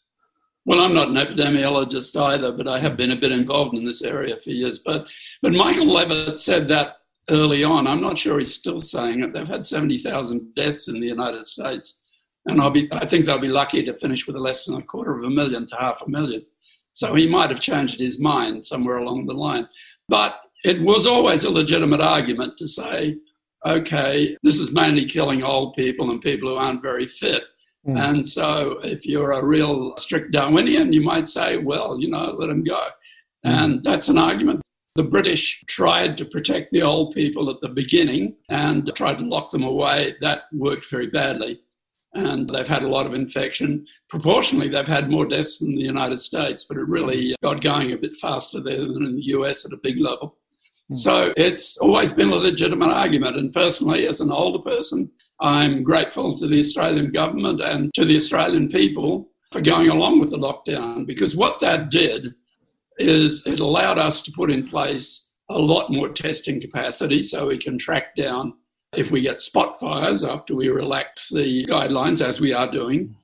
Well, 0.65 0.81
I'm 0.81 0.93
not 0.93 1.09
an 1.09 1.15
epidemiologist 1.15 2.15
either, 2.15 2.51
but 2.51 2.67
I 2.67 2.77
have 2.77 2.95
been 2.95 3.11
a 3.11 3.15
bit 3.15 3.31
involved 3.31 3.75
in 3.75 3.85
this 3.85 4.03
area 4.03 4.37
for 4.37 4.51
years. 4.51 4.79
But, 4.79 5.07
but 5.41 5.53
Michael 5.53 5.87
Levitt 5.87 6.39
said 6.39 6.67
that 6.67 6.97
early 7.29 7.63
on. 7.63 7.87
I'm 7.87 8.01
not 8.01 8.17
sure 8.17 8.37
he's 8.37 8.53
still 8.53 8.79
saying 8.79 9.23
it. 9.23 9.33
They've 9.33 9.47
had 9.47 9.65
70,000 9.65 10.53
deaths 10.55 10.87
in 10.89 10.99
the 10.99 11.07
United 11.07 11.45
States 11.45 12.01
and 12.47 12.61
I'll 12.61 12.71
be, 12.71 12.87
I 12.91 13.05
think 13.05 13.25
they'll 13.25 13.39
be 13.39 13.47
lucky 13.47 13.83
to 13.83 13.93
finish 13.93 14.25
with 14.25 14.35
less 14.35 14.65
than 14.65 14.75
a 14.75 14.81
quarter 14.81 15.17
of 15.17 15.23
a 15.23 15.29
million 15.29 15.65
to 15.67 15.75
half 15.75 16.01
a 16.01 16.09
million. 16.09 16.45
So 16.93 17.13
he 17.13 17.27
might 17.27 17.49
have 17.49 17.59
changed 17.59 17.99
his 17.99 18.19
mind 18.19 18.65
somewhere 18.65 18.97
along 18.97 19.25
the 19.25 19.33
line. 19.33 19.67
But 20.07 20.39
it 20.63 20.81
was 20.81 21.05
always 21.05 21.43
a 21.43 21.51
legitimate 21.51 22.01
argument 22.01 22.57
to 22.57 22.67
say, 22.67 23.17
okay, 23.65 24.35
this 24.43 24.59
is 24.59 24.71
mainly 24.71 25.05
killing 25.05 25.43
old 25.43 25.75
people 25.75 26.09
and 26.09 26.21
people 26.21 26.49
who 26.49 26.55
aren't 26.55 26.81
very 26.81 27.05
fit. 27.05 27.43
Mm. 27.87 27.99
And 27.99 28.27
so 28.27 28.79
if 28.83 29.05
you're 29.05 29.33
a 29.33 29.45
real 29.45 29.95
strict 29.97 30.31
Darwinian, 30.31 30.93
you 30.93 31.01
might 31.01 31.27
say, 31.27 31.57
well, 31.57 31.99
you 31.99 32.09
know, 32.09 32.31
let 32.31 32.47
them 32.47 32.63
go. 32.63 32.87
Mm. 33.45 33.51
And 33.51 33.83
that's 33.83 34.09
an 34.09 34.17
argument. 34.17 34.61
The 34.95 35.03
British 35.03 35.63
tried 35.67 36.17
to 36.17 36.25
protect 36.25 36.71
the 36.71 36.81
old 36.81 37.13
people 37.13 37.51
at 37.51 37.61
the 37.61 37.69
beginning 37.69 38.37
and 38.49 38.91
tried 38.95 39.19
to 39.19 39.25
lock 39.25 39.51
them 39.51 39.63
away. 39.63 40.15
That 40.21 40.45
worked 40.51 40.89
very 40.89 41.07
badly 41.07 41.61
and 42.13 42.49
they've 42.49 42.67
had 42.67 42.83
a 42.83 42.87
lot 42.87 43.05
of 43.05 43.13
infection. 43.13 43.85
Proportionally, 44.09 44.69
they've 44.69 44.87
had 44.87 45.11
more 45.11 45.27
deaths 45.27 45.59
than 45.59 45.75
the 45.75 45.83
United 45.83 46.17
States, 46.17 46.65
but 46.65 46.77
it 46.77 46.87
really 46.87 47.35
got 47.43 47.61
going 47.61 47.91
a 47.91 47.97
bit 47.97 48.15
faster 48.15 48.59
there 48.59 48.79
than 48.79 49.03
in 49.03 49.15
the 49.15 49.25
US 49.27 49.65
at 49.65 49.73
a 49.73 49.79
big 49.83 49.99
level. 49.99 50.37
Mm. 50.91 50.97
So 50.97 51.33
it's 51.37 51.77
always 51.77 52.13
been 52.13 52.31
a 52.31 52.35
legitimate 52.35 52.91
argument. 52.91 53.37
And 53.37 53.53
personally, 53.53 54.07
as 54.07 54.21
an 54.21 54.31
older 54.31 54.59
person, 54.59 55.11
I'm 55.39 55.83
grateful 55.83 56.37
to 56.37 56.47
the 56.47 56.59
Australian 56.59 57.11
government 57.11 57.61
and 57.61 57.93
to 57.93 58.05
the 58.05 58.15
Australian 58.15 58.69
people 58.69 59.29
for 59.51 59.61
going 59.61 59.89
along 59.89 60.19
with 60.19 60.31
the 60.31 60.37
lockdown 60.37 61.05
because 61.05 61.35
what 61.35 61.59
that 61.59 61.89
did 61.89 62.33
is 62.97 63.45
it 63.45 63.59
allowed 63.59 63.99
us 63.99 64.21
to 64.23 64.31
put 64.31 64.51
in 64.51 64.67
place 64.67 65.25
a 65.49 65.57
lot 65.57 65.91
more 65.91 66.09
testing 66.09 66.59
capacity 66.59 67.23
so 67.23 67.47
we 67.47 67.57
can 67.57 67.77
track 67.77 68.15
down 68.15 68.53
if 68.97 69.11
we 69.11 69.21
get 69.21 69.39
spot 69.39 69.79
fires 69.79 70.23
after 70.23 70.55
we 70.55 70.69
relax 70.69 71.29
the 71.29 71.65
guidelines, 71.67 72.19
as 72.19 72.41
we 72.41 72.51
are 72.51 72.69
doing. 72.69 73.15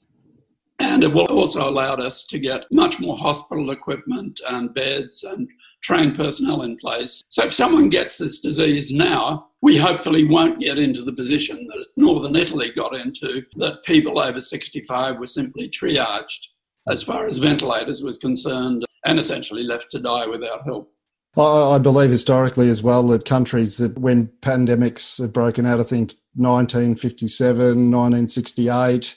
And 0.77 1.03
it 1.03 1.11
will 1.11 1.25
also 1.25 1.67
allow 1.67 1.95
us 1.95 2.25
to 2.27 2.37
get 2.37 2.65
much 2.71 2.99
more 2.99 3.17
hospital 3.17 3.71
equipment 3.71 4.39
and 4.47 4.73
beds 4.73 5.23
and 5.23 5.49
trained 5.81 6.15
personnel 6.15 6.61
in 6.61 6.77
place. 6.77 7.23
So 7.29 7.45
if 7.45 7.53
someone 7.53 7.89
gets 7.89 8.19
this 8.19 8.39
disease 8.39 8.91
now, 8.91 9.47
we 9.61 9.77
hopefully 9.77 10.25
won't 10.25 10.59
get 10.59 10.77
into 10.77 11.01
the 11.01 11.13
position 11.13 11.65
that 11.67 11.85
Northern 11.97 12.35
Italy 12.35 12.71
got 12.75 12.95
into, 12.95 13.43
that 13.55 13.83
people 13.83 14.19
over 14.19 14.39
65 14.39 15.17
were 15.17 15.27
simply 15.27 15.69
triaged 15.69 16.49
as 16.87 17.01
far 17.01 17.25
as 17.25 17.37
ventilators 17.39 18.03
was 18.03 18.17
concerned 18.19 18.85
and 19.05 19.17
essentially 19.17 19.63
left 19.63 19.89
to 19.91 19.99
die 19.99 20.27
without 20.27 20.65
help. 20.65 20.92
I 21.35 21.79
believe 21.79 22.11
historically 22.11 22.69
as 22.69 22.83
well 22.83 23.07
that 23.07 23.25
countries 23.25 23.77
that 23.77 23.97
when 23.97 24.27
pandemics 24.41 25.19
have 25.19 25.33
broken 25.33 25.65
out, 25.65 25.79
I 25.79 25.83
think 25.83 26.13
1957, 26.35 27.57
1968, 27.91 29.15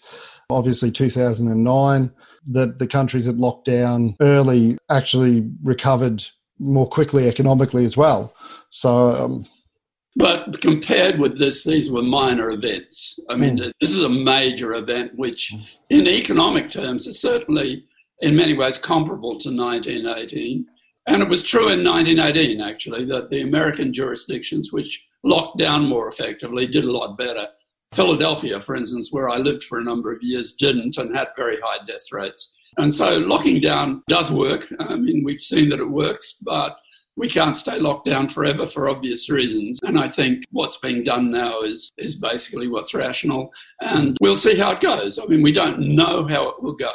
obviously 0.48 0.90
2009, 0.90 2.10
that 2.48 2.78
the 2.78 2.86
countries 2.86 3.26
that 3.26 3.36
locked 3.36 3.66
down 3.66 4.16
early 4.20 4.78
actually 4.90 5.50
recovered 5.62 6.24
more 6.58 6.88
quickly 6.88 7.28
economically 7.28 7.84
as 7.84 7.96
well. 7.96 8.34
So, 8.70 9.12
um, 9.12 9.46
but 10.14 10.62
compared 10.62 11.18
with 11.18 11.38
this, 11.38 11.64
these 11.64 11.90
were 11.90 12.02
minor 12.02 12.48
events. 12.48 13.18
I 13.28 13.36
mean, 13.36 13.58
mm. 13.58 13.72
this 13.80 13.90
is 13.90 14.02
a 14.02 14.08
major 14.08 14.72
event, 14.72 15.12
which 15.16 15.52
in 15.90 16.06
economic 16.06 16.70
terms 16.70 17.06
is 17.06 17.20
certainly 17.20 17.84
in 18.20 18.34
many 18.34 18.54
ways 18.54 18.78
comparable 18.78 19.38
to 19.38 19.50
1918 19.50 20.66
and 21.06 21.22
it 21.22 21.28
was 21.28 21.42
true 21.42 21.68
in 21.68 21.84
1918, 21.84 22.60
actually, 22.60 23.04
that 23.06 23.30
the 23.30 23.42
American 23.42 23.92
jurisdictions, 23.92 24.72
which 24.72 25.04
locked 25.22 25.58
down 25.58 25.86
more 25.86 26.08
effectively, 26.08 26.66
did 26.66 26.84
a 26.84 26.92
lot 26.92 27.16
better. 27.16 27.48
Philadelphia, 27.92 28.60
for 28.60 28.74
instance, 28.74 29.12
where 29.12 29.28
I 29.28 29.36
lived 29.36 29.64
for 29.64 29.78
a 29.78 29.84
number 29.84 30.12
of 30.12 30.22
years, 30.22 30.52
didn't 30.52 30.98
and 30.98 31.16
had 31.16 31.28
very 31.36 31.58
high 31.62 31.84
death 31.86 32.12
rates. 32.12 32.56
And 32.78 32.94
so 32.94 33.18
locking 33.18 33.60
down 33.60 34.02
does 34.08 34.30
work. 34.30 34.66
I 34.80 34.96
mean, 34.96 35.22
we've 35.24 35.40
seen 35.40 35.70
that 35.70 35.80
it 35.80 35.88
works, 35.88 36.38
but 36.42 36.76
we 37.16 37.28
can't 37.28 37.56
stay 37.56 37.78
locked 37.78 38.06
down 38.06 38.28
forever 38.28 38.66
for 38.66 38.90
obvious 38.90 39.30
reasons. 39.30 39.78
And 39.84 39.98
I 39.98 40.08
think 40.08 40.44
what's 40.50 40.76
being 40.76 41.02
done 41.02 41.30
now 41.30 41.60
is, 41.62 41.90
is 41.96 42.16
basically 42.16 42.68
what's 42.68 42.92
rational. 42.92 43.50
And 43.80 44.18
we'll 44.20 44.36
see 44.36 44.56
how 44.56 44.72
it 44.72 44.80
goes. 44.80 45.18
I 45.18 45.24
mean, 45.24 45.42
we 45.42 45.52
don't 45.52 45.78
know 45.78 46.26
how 46.26 46.48
it 46.48 46.62
will 46.62 46.74
go. 46.74 46.92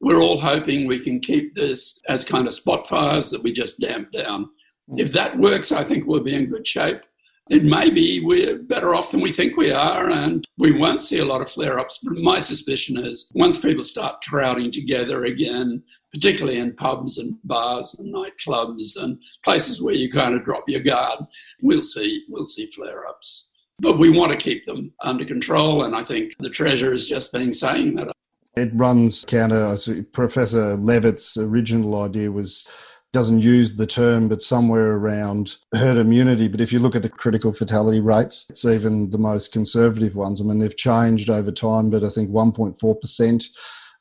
We're 0.00 0.20
all 0.20 0.40
hoping 0.40 0.86
we 0.86 0.98
can 0.98 1.20
keep 1.20 1.54
this 1.54 2.00
as 2.08 2.24
kind 2.24 2.46
of 2.46 2.54
spot 2.54 2.88
fires 2.88 3.30
that 3.30 3.42
we 3.42 3.52
just 3.52 3.80
damp 3.80 4.12
down. 4.12 4.48
Hmm. 4.88 4.98
If 4.98 5.12
that 5.12 5.38
works, 5.38 5.72
I 5.72 5.84
think 5.84 6.06
we'll 6.06 6.22
be 6.22 6.34
in 6.34 6.46
good 6.46 6.66
shape. 6.66 7.02
It 7.50 7.64
may 7.64 7.90
be 7.90 8.24
we're 8.24 8.62
better 8.62 8.94
off 8.94 9.10
than 9.10 9.20
we 9.20 9.32
think 9.32 9.56
we 9.56 9.72
are, 9.72 10.08
and 10.08 10.46
we 10.56 10.78
won't 10.78 11.02
see 11.02 11.18
a 11.18 11.24
lot 11.24 11.40
of 11.40 11.50
flare 11.50 11.80
ups. 11.80 11.98
But 12.00 12.14
my 12.18 12.38
suspicion 12.38 12.96
is 12.96 13.28
once 13.34 13.58
people 13.58 13.82
start 13.82 14.22
crowding 14.22 14.70
together 14.70 15.24
again, 15.24 15.82
particularly 16.12 16.58
in 16.58 16.76
pubs 16.76 17.18
and 17.18 17.34
bars 17.42 17.96
and 17.98 18.14
nightclubs 18.14 18.96
and 19.02 19.18
places 19.44 19.82
where 19.82 19.94
you 19.94 20.08
kind 20.08 20.34
of 20.36 20.44
drop 20.44 20.64
your 20.68 20.80
guard, 20.80 21.18
we'll 21.60 21.82
see 21.82 22.24
we'll 22.28 22.44
see 22.44 22.68
flare 22.68 23.08
ups. 23.08 23.48
But 23.80 23.98
we 23.98 24.16
want 24.16 24.30
to 24.30 24.36
keep 24.36 24.64
them 24.64 24.92
under 25.02 25.24
control, 25.24 25.82
and 25.82 25.96
I 25.96 26.04
think 26.04 26.34
the 26.38 26.50
Treasurer 26.50 26.92
is 26.92 27.08
just 27.08 27.32
being 27.32 27.52
saying 27.52 27.96
that. 27.96 28.12
It 28.56 28.70
runs 28.74 29.24
counter. 29.26 29.76
Professor 30.12 30.76
Levitt's 30.76 31.36
original 31.36 32.02
idea 32.02 32.30
was 32.30 32.68
doesn't 33.12 33.40
use 33.40 33.74
the 33.74 33.86
term, 33.86 34.28
but 34.28 34.40
somewhere 34.40 34.92
around 34.92 35.56
herd 35.74 35.96
immunity. 35.96 36.46
But 36.46 36.60
if 36.60 36.72
you 36.72 36.78
look 36.78 36.94
at 36.94 37.02
the 37.02 37.08
critical 37.08 37.52
fatality 37.52 38.00
rates, 38.00 38.46
it's 38.48 38.64
even 38.64 39.10
the 39.10 39.18
most 39.18 39.52
conservative 39.52 40.14
ones. 40.14 40.40
I 40.40 40.44
mean, 40.44 40.60
they've 40.60 40.76
changed 40.76 41.28
over 41.28 41.50
time, 41.50 41.90
but 41.90 42.04
I 42.04 42.10
think 42.10 42.30
1.4%. 42.30 43.44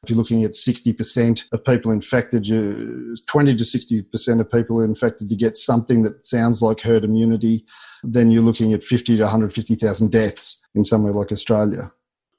If 0.04 0.10
you're 0.10 0.18
looking 0.18 0.44
at 0.44 0.52
60% 0.52 1.44
of 1.52 1.66
people 1.66 1.92
infected, 1.92 2.48
you, 2.48 3.16
20 3.28 3.56
to 3.56 3.64
60% 3.64 4.40
of 4.40 4.52
people 4.52 4.82
infected, 4.82 5.30
you 5.30 5.38
get 5.38 5.58
something 5.58 6.04
that 6.04 6.26
sounds 6.26 6.62
like 6.62 6.80
herd 6.80 7.04
immunity. 7.04 7.66
Then 8.04 8.32
you're 8.32 8.44
looking 8.44 8.74
at 8.74 8.84
50 8.84 9.18
to 9.18 9.24
150,000 9.24 10.12
deaths 10.12 10.62
in 10.76 10.86
somewhere 10.86 11.14
like 11.14 11.32
Australia. 11.32 11.92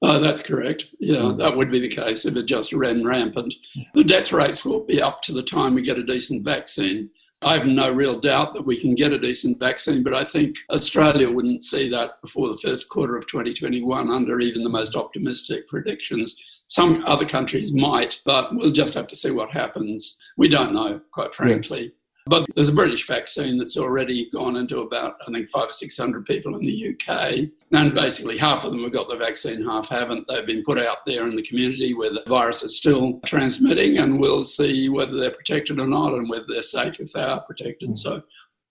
Oh, 0.03 0.19
that's 0.19 0.43
correct. 0.43 0.87
Yeah, 0.99 1.17
mm. 1.17 1.39
that 1.39 1.57
would 1.57 1.71
be 1.71 1.79
the 1.79 1.89
case 1.89 2.25
if 2.25 2.37
it 2.37 2.47
just 2.47 2.73
ran 2.73 3.05
rampant. 3.05 3.55
The 3.95 4.05
death 4.05 4.33
rates 4.33 4.65
will 4.65 4.85
be 4.85 5.03
up 5.03 5.21
to 5.23 5.33
the 5.33 5.43
time 5.43 5.75
we 5.75 5.83
get 5.83 5.99
a 5.99 6.03
decent 6.03 6.43
vaccine. 6.43 7.11
I 7.43 7.57
have 7.57 7.67
no 7.67 7.91
real 7.91 8.19
doubt 8.19 8.53
that 8.55 8.67
we 8.67 8.79
can 8.79 8.95
get 8.95 9.13
a 9.13 9.19
decent 9.19 9.59
vaccine, 9.59 10.03
but 10.03 10.15
I 10.15 10.25
think 10.25 10.57
Australia 10.71 11.31
wouldn't 11.31 11.65
see 11.65 11.89
that 11.89 12.21
before 12.21 12.49
the 12.49 12.59
first 12.59 12.89
quarter 12.91 13.17
of 13.17 13.27
2021 13.27 14.11
under 14.11 14.41
even 14.41 14.63
the 14.63 14.69
most 14.69 14.95
optimistic 14.95 15.67
predictions. 15.69 16.37
Some 16.67 17.03
other 17.07 17.25
countries 17.25 17.73
might, 17.73 18.21
but 18.25 18.55
we'll 18.55 18.73
just 18.73 18.95
have 18.95 19.09
to 19.09 19.17
see 19.17 19.31
what 19.31 19.51
happens. 19.51 20.17
We 20.37 20.49
don't 20.49 20.75
know, 20.75 21.01
quite 21.13 21.35
frankly. 21.35 21.93
But 22.27 22.47
there's 22.55 22.69
a 22.69 22.73
British 22.73 23.07
vaccine 23.07 23.59
that's 23.59 23.77
already 23.77 24.29
gone 24.31 24.57
into 24.57 24.81
about, 24.81 25.17
I 25.27 25.33
think, 25.33 25.49
five 25.49 25.69
or 25.69 25.73
600 25.73 26.27
people 26.27 26.55
in 26.55 26.61
the 26.61 26.95
UK. 26.95 27.49
And 27.73 27.95
basically, 27.95 28.37
half 28.37 28.65
of 28.65 28.73
them 28.73 28.83
have 28.83 28.93
got 28.93 29.09
the 29.09 29.17
vaccine, 29.17 29.65
half 29.65 29.89
haven't. 29.89 30.27
They've 30.29 30.47
been 30.47 30.65
put 30.65 30.79
out 30.79 31.07
there 31.07 31.27
in 31.29 31.37
the 31.37 31.43
community 31.43 31.95
where 31.95 32.13
the 32.13 32.23
virus 32.27 32.63
is 32.63 32.77
still 32.77 33.21
transmitting, 33.25 33.99
and 33.99 34.21
we'll 34.21 34.45
see 34.45 34.89
whether 34.89 35.17
they're 35.17 35.31
protected 35.31 35.79
or 35.79 35.87
not 35.87 36.15
and 36.15 36.29
whether 36.29 36.47
they're 36.49 36.63
safe 36.63 37.01
if 37.01 37.13
they 37.13 37.23
are 37.23 37.41
protected. 37.41 37.91
Mm. 37.91 37.97
So 37.97 38.23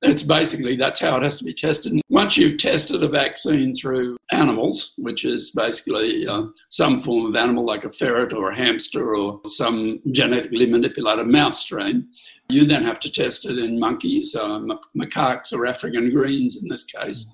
it's 0.02 0.24
basically 0.24 0.76
that's 0.76 1.00
how 1.00 1.18
it 1.18 1.24
has 1.24 1.38
to 1.40 1.44
be 1.44 1.54
tested. 1.54 2.00
Once 2.10 2.38
you've 2.38 2.58
tested 2.58 3.04
a 3.04 3.08
vaccine 3.08 3.74
through 3.76 4.18
animals, 4.32 4.94
which 4.98 5.26
is 5.26 5.52
basically 5.52 6.26
uh, 6.26 6.44
some 6.70 7.00
form 7.00 7.26
of 7.26 7.36
animal 7.36 7.66
like 7.66 7.84
a 7.84 7.90
ferret 7.90 8.32
or 8.32 8.52
a 8.52 8.56
hamster 8.56 9.16
or 9.16 9.42
some 9.46 10.00
genetically 10.12 10.66
manipulated 10.66 11.28
mouse 11.28 11.60
strain, 11.60 12.08
you 12.48 12.66
then 12.66 12.84
have 12.84 13.00
to 13.00 13.12
test 13.12 13.46
it 13.46 13.58
in 13.58 13.80
monkeys, 13.80 14.36
uh, 14.36 14.60
macaques 14.98 15.52
or 15.52 15.66
African 15.66 16.10
greens 16.12 16.62
in 16.62 16.70
this 16.70 16.86
case. 16.86 17.30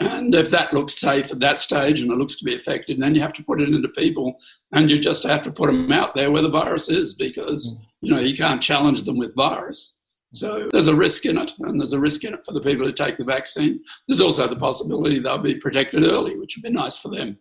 And 0.00 0.32
if 0.34 0.50
that 0.50 0.72
looks 0.72 0.98
safe 0.98 1.32
at 1.32 1.40
that 1.40 1.58
stage 1.58 2.00
and 2.00 2.10
it 2.10 2.18
looks 2.18 2.36
to 2.36 2.44
be 2.44 2.54
effective, 2.54 2.98
then 2.98 3.14
you 3.14 3.20
have 3.20 3.32
to 3.32 3.42
put 3.42 3.60
it 3.60 3.68
into 3.68 3.88
people 3.88 4.38
and 4.72 4.88
you 4.90 5.00
just 5.00 5.24
have 5.24 5.42
to 5.42 5.50
put 5.50 5.66
them 5.66 5.90
out 5.90 6.14
there 6.14 6.30
where 6.30 6.42
the 6.42 6.48
virus 6.48 6.88
is 6.88 7.14
because, 7.14 7.74
you 8.00 8.14
know, 8.14 8.20
you 8.20 8.36
can't 8.36 8.62
challenge 8.62 9.02
them 9.02 9.18
with 9.18 9.34
virus. 9.34 9.96
So 10.32 10.68
there's 10.70 10.88
a 10.88 10.94
risk 10.94 11.24
in 11.24 11.38
it, 11.38 11.52
and 11.60 11.80
there's 11.80 11.94
a 11.94 12.00
risk 12.00 12.24
in 12.24 12.34
it 12.34 12.44
for 12.44 12.52
the 12.52 12.60
people 12.60 12.84
who 12.86 12.92
take 12.92 13.16
the 13.16 13.24
vaccine. 13.24 13.80
There's 14.06 14.20
also 14.20 14.46
the 14.46 14.56
possibility 14.56 15.18
they'll 15.18 15.38
be 15.38 15.54
protected 15.54 16.04
early, 16.04 16.38
which 16.38 16.56
would 16.56 16.62
be 16.62 16.70
nice 16.70 16.98
for 16.98 17.08
them. 17.08 17.38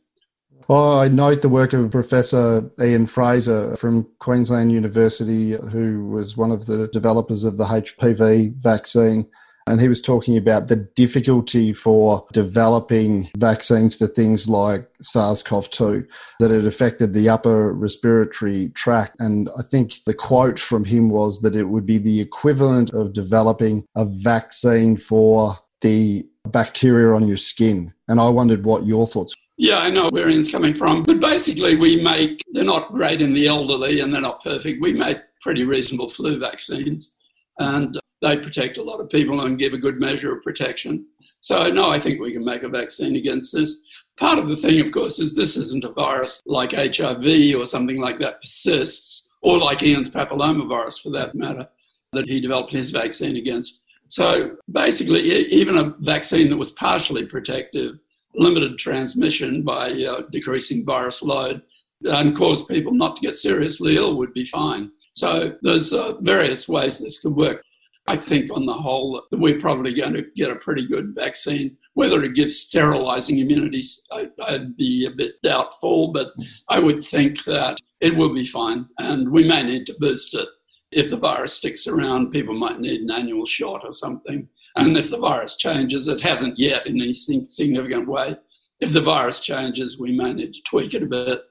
I 0.69 1.07
note 1.07 1.41
the 1.41 1.49
work 1.49 1.73
of 1.73 1.91
Professor 1.91 2.69
Ian 2.81 3.07
Frazer 3.07 3.77
from 3.77 4.07
Queensland 4.19 4.71
University, 4.71 5.51
who 5.71 6.07
was 6.09 6.35
one 6.35 6.51
of 6.51 6.65
the 6.65 6.89
developers 6.89 7.45
of 7.45 7.57
the 7.57 7.65
HPV 7.65 8.55
vaccine. 8.55 9.27
And 9.67 9.81
he 9.81 9.87
was 9.87 10.01
talking 10.01 10.37
about 10.37 10.67
the 10.67 10.77
difficulty 10.77 11.73
for 11.73 12.25
developing 12.31 13.29
vaccines 13.37 13.95
for 13.95 14.07
things 14.07 14.47
like 14.47 14.89
SARS 15.01 15.43
CoV 15.43 15.69
2, 15.69 16.07
that 16.39 16.51
it 16.51 16.65
affected 16.65 17.13
the 17.13 17.29
upper 17.29 17.73
respiratory 17.73 18.69
tract. 18.69 19.15
And 19.19 19.49
I 19.57 19.63
think 19.63 19.93
the 20.05 20.13
quote 20.13 20.59
from 20.59 20.85
him 20.85 21.09
was 21.09 21.41
that 21.41 21.55
it 21.55 21.65
would 21.65 21.85
be 21.85 21.97
the 21.97 22.21
equivalent 22.21 22.93
of 22.93 23.13
developing 23.13 23.85
a 23.95 24.05
vaccine 24.05 24.97
for 24.97 25.55
the 25.81 26.27
bacteria 26.45 27.13
on 27.13 27.27
your 27.27 27.37
skin. 27.37 27.93
And 28.07 28.19
I 28.19 28.29
wondered 28.29 28.63
what 28.63 28.85
your 28.85 29.07
thoughts 29.07 29.33
yeah, 29.59 29.79
I 29.79 29.89
know 29.89 30.09
where 30.09 30.29
Ian's 30.29 30.51
coming 30.51 30.75
from. 30.75 31.01
But 31.01 31.19
basically, 31.19 31.75
we 31.75 31.99
make, 31.99 32.43
they're 32.53 32.63
not 32.63 32.91
great 32.91 33.21
in 33.21 33.33
the 33.33 33.47
elderly 33.47 34.01
and 34.01 34.13
they're 34.13 34.21
not 34.21 34.43
perfect. 34.43 34.81
We 34.81 34.93
make 34.93 35.17
pretty 35.41 35.65
reasonable 35.65 36.09
flu 36.09 36.37
vaccines. 36.37 37.11
And 37.57 37.99
they 38.21 38.37
protect 38.37 38.77
a 38.77 38.83
lot 38.83 38.99
of 38.99 39.09
people 39.09 39.41
and 39.41 39.59
give 39.59 39.73
a 39.73 39.77
good 39.77 39.99
measure 39.99 40.35
of 40.35 40.43
protection. 40.43 41.05
So, 41.41 41.69
no, 41.71 41.89
I 41.89 41.99
think 41.99 42.19
we 42.19 42.33
can 42.33 42.43
make 42.43 42.63
a 42.63 42.69
vaccine 42.69 43.15
against 43.15 43.53
this. 43.53 43.79
Part 44.17 44.39
of 44.39 44.47
the 44.47 44.55
thing, 44.55 44.79
of 44.81 44.91
course, 44.91 45.19
is 45.19 45.35
this 45.35 45.55
isn't 45.55 45.83
a 45.83 45.91
virus 45.91 46.41
like 46.45 46.71
HIV 46.71 47.55
or 47.55 47.65
something 47.65 48.01
like 48.01 48.17
that 48.19 48.41
persists, 48.41 49.27
or 49.41 49.59
like 49.59 49.83
Ian's 49.83 50.09
papillomavirus 50.09 51.01
for 51.01 51.11
that 51.11 51.35
matter, 51.35 51.67
that 52.13 52.27
he 52.27 52.41
developed 52.41 52.71
his 52.71 52.89
vaccine 52.89 53.37
against. 53.37 53.83
So 54.07 54.55
basically, 54.71 55.21
even 55.21 55.77
a 55.77 55.93
vaccine 55.99 56.49
that 56.49 56.57
was 56.57 56.71
partially 56.71 57.25
protective, 57.25 57.99
limited 58.33 58.79
transmission 58.79 59.61
by 59.61 59.91
uh, 59.91 60.21
decreasing 60.31 60.85
virus 60.85 61.21
load, 61.21 61.61
and 62.05 62.35
caused 62.35 62.67
people 62.67 62.93
not 62.93 63.15
to 63.15 63.21
get 63.21 63.35
seriously 63.35 63.97
ill 63.97 64.15
would 64.17 64.33
be 64.33 64.45
fine. 64.45 64.91
So 65.13 65.55
there's 65.61 65.93
uh, 65.93 66.13
various 66.21 66.69
ways 66.69 66.99
this 66.99 67.19
could 67.19 67.35
work. 67.35 67.63
I 68.07 68.15
think 68.15 68.49
on 68.51 68.65
the 68.65 68.73
whole, 68.73 69.21
we're 69.31 69.59
probably 69.59 69.93
going 69.93 70.13
to 70.13 70.25
get 70.35 70.49
a 70.49 70.55
pretty 70.55 70.85
good 70.85 71.13
vaccine. 71.13 71.77
Whether 71.93 72.23
it 72.23 72.35
gives 72.35 72.59
sterilizing 72.59 73.39
immunity, 73.39 73.83
I, 74.11 74.29
would 74.49 74.77
be 74.77 75.05
a 75.05 75.11
bit 75.11 75.41
doubtful, 75.43 76.13
but 76.13 76.31
I 76.69 76.79
would 76.79 77.03
think 77.03 77.43
that 77.43 77.79
it 77.99 78.15
will 78.15 78.33
be 78.33 78.45
fine. 78.45 78.87
And 78.99 79.29
we 79.29 79.45
may 79.45 79.63
need 79.63 79.85
to 79.87 79.95
boost 79.99 80.33
it. 80.33 80.47
If 80.91 81.09
the 81.09 81.17
virus 81.17 81.53
sticks 81.53 81.85
around, 81.85 82.31
people 82.31 82.53
might 82.53 82.79
need 82.79 83.01
an 83.01 83.11
annual 83.11 83.45
shot 83.45 83.81
or 83.83 83.91
something. 83.91 84.47
And 84.77 84.97
if 84.97 85.09
the 85.09 85.17
virus 85.17 85.57
changes, 85.57 86.07
it 86.07 86.21
hasn't 86.21 86.57
yet 86.57 86.87
in 86.87 87.01
any 87.01 87.13
significant 87.13 88.07
way. 88.07 88.37
If 88.79 88.93
the 88.93 89.01
virus 89.01 89.41
changes, 89.41 89.99
we 89.99 90.15
may 90.15 90.33
need 90.33 90.53
to 90.53 90.61
tweak 90.61 90.93
it 90.93 91.03
a 91.03 91.07
bit. 91.07 91.41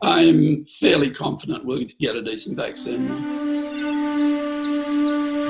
I'm 0.00 0.64
fairly 0.64 1.10
confident 1.10 1.64
we'll 1.64 1.84
get 1.98 2.16
a 2.16 2.22
decent 2.22 2.56
vaccine. 2.56 3.45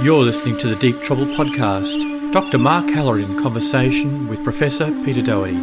You're 0.02 0.22
listening 0.22 0.58
to 0.58 0.68
the 0.68 0.76
Deep 0.76 1.00
Trouble 1.00 1.24
podcast. 1.24 2.30
Dr. 2.30 2.58
Mark 2.58 2.90
Halloran 2.90 3.30
in 3.30 3.42
conversation 3.42 4.28
with 4.28 4.44
Professor 4.44 4.92
Peter 5.04 5.22
Doherty. 5.22 5.56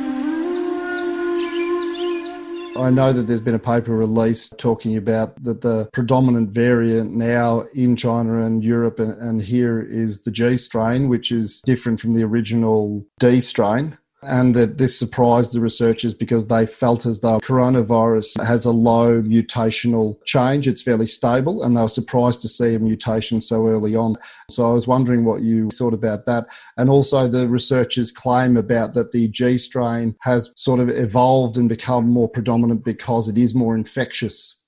I 2.75 2.89
know 2.89 3.13
that 3.13 3.25
there's 3.27 3.41
been 3.41 3.53
a 3.53 3.59
paper 3.59 3.95
released 3.95 4.57
talking 4.57 4.97
about 4.97 5.41
that 5.43 5.61
the 5.61 5.87
predominant 5.93 6.49
variant 6.49 7.13
now 7.13 7.65
in 7.75 7.95
China 7.95 8.39
and 8.39 8.63
Europe 8.63 8.99
and, 8.99 9.13
and 9.21 9.39
here 9.39 9.79
is 9.79 10.23
the 10.23 10.31
G 10.31 10.57
strain, 10.57 11.09
which 11.09 11.31
is 11.31 11.61
different 11.61 12.01
from 12.01 12.15
the 12.15 12.23
original 12.23 13.03
D 13.19 13.39
strain 13.39 13.99
and 14.25 14.55
that 14.55 14.77
this 14.77 14.97
surprised 14.97 15.53
the 15.53 15.59
researchers 15.59 16.13
because 16.13 16.47
they 16.47 16.65
felt 16.65 17.05
as 17.05 17.19
though 17.19 17.39
coronavirus 17.39 18.43
has 18.45 18.65
a 18.65 18.71
low 18.71 19.21
mutational 19.21 20.23
change. 20.25 20.67
It's 20.67 20.81
fairly 20.81 21.05
stable, 21.05 21.63
and 21.63 21.75
they 21.75 21.81
were 21.81 21.89
surprised 21.89 22.41
to 22.41 22.47
see 22.47 22.75
a 22.75 22.79
mutation 22.79 23.41
so 23.41 23.67
early 23.67 23.95
on. 23.95 24.15
So 24.49 24.69
I 24.69 24.73
was 24.73 24.87
wondering 24.87 25.25
what 25.25 25.41
you 25.41 25.69
thought 25.71 25.93
about 25.93 26.25
that. 26.25 26.45
And 26.77 26.89
also, 26.89 27.27
the 27.27 27.47
researchers 27.47 28.11
claim 28.11 28.57
about 28.57 28.93
that 28.93 29.11
the 29.11 29.27
G 29.29 29.57
strain 29.57 30.15
has 30.21 30.53
sort 30.55 30.79
of 30.79 30.89
evolved 30.89 31.57
and 31.57 31.69
become 31.69 32.09
more 32.09 32.29
predominant 32.29 32.83
because 32.83 33.27
it 33.27 33.37
is 33.37 33.55
more 33.55 33.75
infectious. 33.75 34.59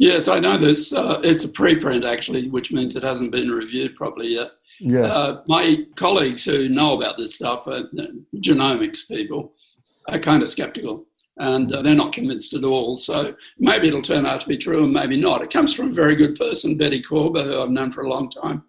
Yes, 0.00 0.28
I 0.28 0.40
know 0.40 0.56
this. 0.56 0.94
Uh, 0.94 1.20
it's 1.22 1.44
a 1.44 1.48
preprint 1.48 2.10
actually, 2.10 2.48
which 2.48 2.72
means 2.72 2.96
it 2.96 3.02
hasn't 3.02 3.32
been 3.32 3.50
reviewed 3.50 3.96
properly 3.96 4.28
yet. 4.28 4.52
Yes. 4.80 5.10
Uh, 5.10 5.42
my 5.46 5.84
colleagues 5.94 6.44
who 6.44 6.68
know 6.68 6.96
about 6.96 7.18
this 7.18 7.34
stuff, 7.34 7.68
uh, 7.68 7.82
genomics 8.36 9.06
people, 9.06 9.52
are 10.08 10.18
kind 10.18 10.42
of 10.42 10.48
skeptical 10.48 11.06
and 11.40 11.72
uh, 11.72 11.82
they're 11.82 11.94
not 11.94 12.12
convinced 12.12 12.54
at 12.54 12.64
all. 12.64 12.96
So 12.96 13.34
maybe 13.58 13.88
it'll 13.88 14.02
turn 14.02 14.26
out 14.26 14.40
to 14.42 14.48
be 14.48 14.58
true 14.58 14.84
and 14.84 14.92
maybe 14.92 15.18
not. 15.18 15.42
It 15.42 15.50
comes 15.50 15.74
from 15.74 15.88
a 15.88 15.92
very 15.92 16.14
good 16.14 16.36
person, 16.36 16.76
Bette 16.76 17.02
Korber, 17.02 17.44
who 17.44 17.62
I've 17.62 17.70
known 17.70 17.90
for 17.90 18.02
a 18.02 18.10
long 18.10 18.30
time. 18.30 18.62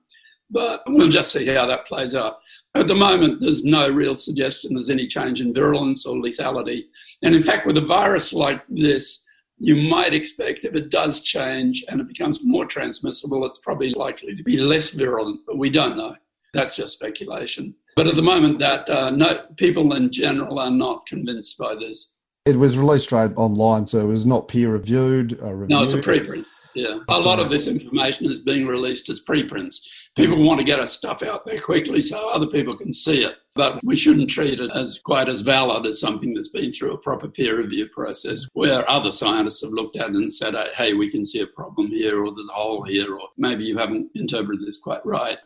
But 0.50 0.82
we'll 0.88 1.10
just 1.10 1.32
see 1.32 1.46
how 1.48 1.66
that 1.68 1.86
plays 1.86 2.16
out. 2.16 2.40
At 2.76 2.88
the 2.88 2.96
moment, 2.96 3.42
there's 3.42 3.66
no 3.66 3.90
real 3.90 4.16
suggestion 4.16 4.74
there's 4.74 4.90
any 4.90 5.08
change 5.08 5.42
in 5.42 5.54
virulence 5.54 6.06
or 6.06 6.16
lethality. 6.16 6.86
And 7.22 7.36
in 7.36 7.42
fact, 7.42 7.68
with 7.68 7.78
a 7.78 7.82
virus 7.82 8.32
like 8.32 8.62
this, 8.70 9.21
you 9.64 9.76
might 9.88 10.12
expect 10.12 10.66
if 10.66 10.74
it 10.74 10.90
does 10.90 11.22
change 11.22 11.86
and 11.88 12.02
it 12.02 12.08
becomes 12.08 12.40
more 12.44 12.66
transmissible, 12.66 13.46
it's 13.46 13.60
probably 13.60 13.94
likely 13.94 14.36
to 14.36 14.44
be 14.44 14.58
less 14.58 14.90
virulent, 14.90 15.42
but 15.46 15.60
we 15.60 15.70
don't 15.70 15.98
know. 15.98 16.16
That's 16.56 16.76
just 16.76 16.94
speculation. 16.94 17.76
But 17.96 18.08
at 18.08 18.16
the 18.16 18.24
moment, 18.24 18.58
that 18.58 18.90
uh, 18.90 19.12
no, 19.12 19.46
people 19.58 19.94
in 19.94 20.12
general 20.12 20.58
are 20.58 20.72
not 20.72 21.06
convinced 21.06 21.60
by 21.60 21.76
this. 21.76 22.10
It 22.48 22.56
was 22.56 22.76
released 22.76 23.06
straight 23.06 23.32
online, 23.36 23.86
so 23.86 24.00
it 24.00 24.08
was 24.08 24.26
not 24.26 24.48
peer 24.48 24.72
reviewed. 24.72 25.40
No, 25.40 25.84
it's 25.84 25.94
a 25.94 26.02
preprint. 26.02 26.46
Yeah, 26.74 27.00
a 27.10 27.20
lot 27.20 27.40
of 27.40 27.50
this 27.50 27.68
information 27.68 28.30
is 28.30 28.42
being 28.42 28.66
released 28.66 29.10
as 29.10 29.20
preprints. 29.20 29.90
People 30.16 30.44
want 30.44 30.60
to 30.60 30.66
get 30.66 30.80
our 30.80 30.88
stuff 30.88 31.24
out 31.24 31.46
there 31.46 31.60
quickly 31.60 32.02
so 32.02 32.32
other 32.32 32.48
people 32.48 32.76
can 32.76 32.94
see 32.94 33.24
it, 33.24 33.36
but 33.56 33.80
we 33.84 33.96
shouldn't 33.96 34.30
treat 34.30 34.60
it 34.60 34.72
as 34.74 35.00
quite 35.04 35.30
as 35.30 35.42
valid 35.42 35.86
as 35.86 36.00
something 36.00 36.34
that's 36.34 36.50
been 36.50 36.72
through 36.72 36.94
a 36.94 36.98
proper 37.00 37.28
peer 37.28 37.58
review 37.58 37.88
process 37.90 38.46
where 38.54 38.90
other 38.90 39.12
scientists 39.12 39.62
have 39.62 39.74
looked 39.74 39.98
at 39.98 40.10
it 40.10 40.16
and 40.16 40.34
said, 40.34 40.56
hey, 40.76 40.94
we 40.94 41.10
can 41.10 41.26
see 41.26 41.42
a 41.42 41.48
problem 41.48 41.88
here, 41.88 42.24
or 42.24 42.34
there's 42.34 42.50
a 42.50 42.54
hole 42.54 42.84
here, 42.84 43.16
or 43.16 43.28
maybe 43.38 43.66
you 43.66 43.78
haven't 43.78 44.10
interpreted 44.16 44.66
this 44.66 44.80
quite 44.80 45.06
right. 45.06 45.40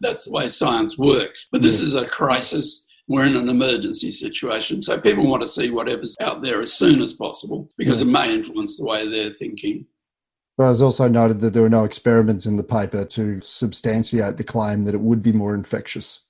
That's 0.00 0.26
the 0.26 0.32
way 0.32 0.48
science 0.48 0.96
works. 0.96 1.48
But 1.50 1.62
this 1.62 1.80
is 1.80 1.94
a 1.94 2.06
crisis 2.06 2.86
we're 3.08 3.24
in 3.24 3.36
an 3.36 3.48
emergency 3.48 4.10
situation. 4.10 4.82
So 4.82 5.00
people 5.00 5.26
want 5.26 5.42
to 5.42 5.48
see 5.48 5.70
whatever's 5.70 6.14
out 6.20 6.42
there 6.42 6.60
as 6.60 6.74
soon 6.74 7.00
as 7.00 7.14
possible 7.14 7.70
because 7.78 7.98
yeah. 7.98 8.06
it 8.06 8.10
may 8.10 8.34
influence 8.34 8.76
the 8.76 8.84
way 8.84 9.08
they're 9.08 9.32
thinking. 9.32 9.86
But 10.58 10.64
I 10.64 10.68
was 10.70 10.82
also 10.82 11.06
noted 11.06 11.40
that 11.40 11.52
there 11.52 11.62
were 11.62 11.68
no 11.68 11.84
experiments 11.84 12.44
in 12.44 12.56
the 12.56 12.64
paper 12.64 13.04
to 13.04 13.40
substantiate 13.40 14.36
the 14.36 14.44
claim 14.44 14.84
that 14.84 14.94
it 14.94 15.00
would 15.00 15.22
be 15.22 15.32
more 15.32 15.54
infectious. 15.54 16.24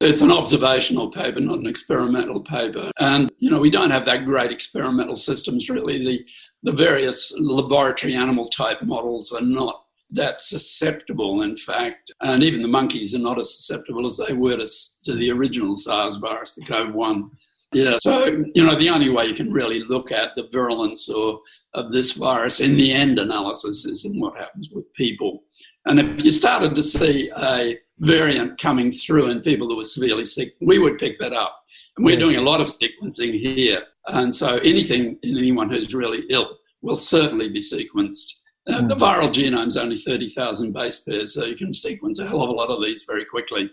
It's 0.00 0.20
an 0.20 0.30
observational 0.30 1.10
paper, 1.10 1.40
not 1.40 1.60
an 1.60 1.66
experimental 1.66 2.42
paper. 2.42 2.90
And, 3.00 3.32
you 3.38 3.50
know, 3.50 3.58
we 3.58 3.70
don't 3.70 3.90
have 3.90 4.04
that 4.04 4.26
great 4.26 4.50
experimental 4.50 5.16
systems 5.16 5.70
really. 5.70 6.04
The, 6.04 6.26
the 6.62 6.72
various 6.72 7.32
laboratory 7.38 8.14
animal 8.14 8.50
type 8.50 8.82
models 8.82 9.32
are 9.32 9.40
not 9.40 9.84
that 10.10 10.42
susceptible, 10.42 11.40
in 11.40 11.56
fact. 11.56 12.12
And 12.20 12.44
even 12.44 12.60
the 12.60 12.68
monkeys 12.68 13.14
are 13.14 13.18
not 13.18 13.38
as 13.38 13.56
susceptible 13.56 14.06
as 14.06 14.18
they 14.18 14.34
were 14.34 14.58
to, 14.58 14.68
to 15.04 15.14
the 15.14 15.30
original 15.30 15.74
SARS 15.74 16.16
virus, 16.16 16.52
the 16.52 16.66
CoV 16.66 16.92
1. 16.92 17.30
Yeah, 17.74 17.96
so, 17.98 18.26
you 18.54 18.64
know, 18.64 18.76
the 18.76 18.90
only 18.90 19.10
way 19.10 19.26
you 19.26 19.34
can 19.34 19.52
really 19.52 19.82
look 19.82 20.12
at 20.12 20.30
the 20.36 20.48
virulence 20.52 21.08
or, 21.08 21.40
of 21.74 21.92
this 21.92 22.12
virus 22.12 22.60
in 22.60 22.76
the 22.76 22.92
end 22.92 23.18
analysis 23.18 23.84
is 23.84 24.04
in 24.04 24.20
what 24.20 24.38
happens 24.38 24.70
with 24.70 24.92
people. 24.94 25.42
And 25.86 25.98
if 25.98 26.24
you 26.24 26.30
started 26.30 26.74
to 26.74 26.82
see 26.82 27.30
a 27.36 27.76
variant 27.98 28.58
coming 28.58 28.92
through 28.92 29.30
in 29.30 29.40
people 29.40 29.68
that 29.68 29.76
were 29.76 29.84
severely 29.84 30.26
sick, 30.26 30.54
we 30.60 30.78
would 30.78 30.98
pick 30.98 31.18
that 31.18 31.32
up. 31.32 31.60
And 31.96 32.06
we're 32.06 32.18
doing 32.18 32.36
a 32.36 32.42
lot 32.42 32.60
of 32.60 32.68
sequencing 32.68 33.38
here. 33.38 33.82
And 34.06 34.34
so 34.34 34.58
anything 34.58 35.18
in 35.22 35.36
anyone 35.36 35.68
who's 35.68 35.94
really 35.94 36.24
ill 36.30 36.58
will 36.82 36.96
certainly 36.96 37.48
be 37.48 37.60
sequenced. 37.60 38.34
Uh, 38.66 38.86
the 38.86 38.94
hmm. 38.94 39.02
viral 39.02 39.28
genome 39.28 39.68
is 39.68 39.76
only 39.76 39.96
30,000 39.96 40.72
base 40.72 41.00
pairs, 41.00 41.34
so 41.34 41.44
you 41.44 41.56
can 41.56 41.72
sequence 41.72 42.18
a 42.18 42.26
hell 42.26 42.42
of 42.42 42.48
a 42.48 42.52
lot 42.52 42.70
of 42.70 42.82
these 42.82 43.04
very 43.04 43.24
quickly. 43.24 43.70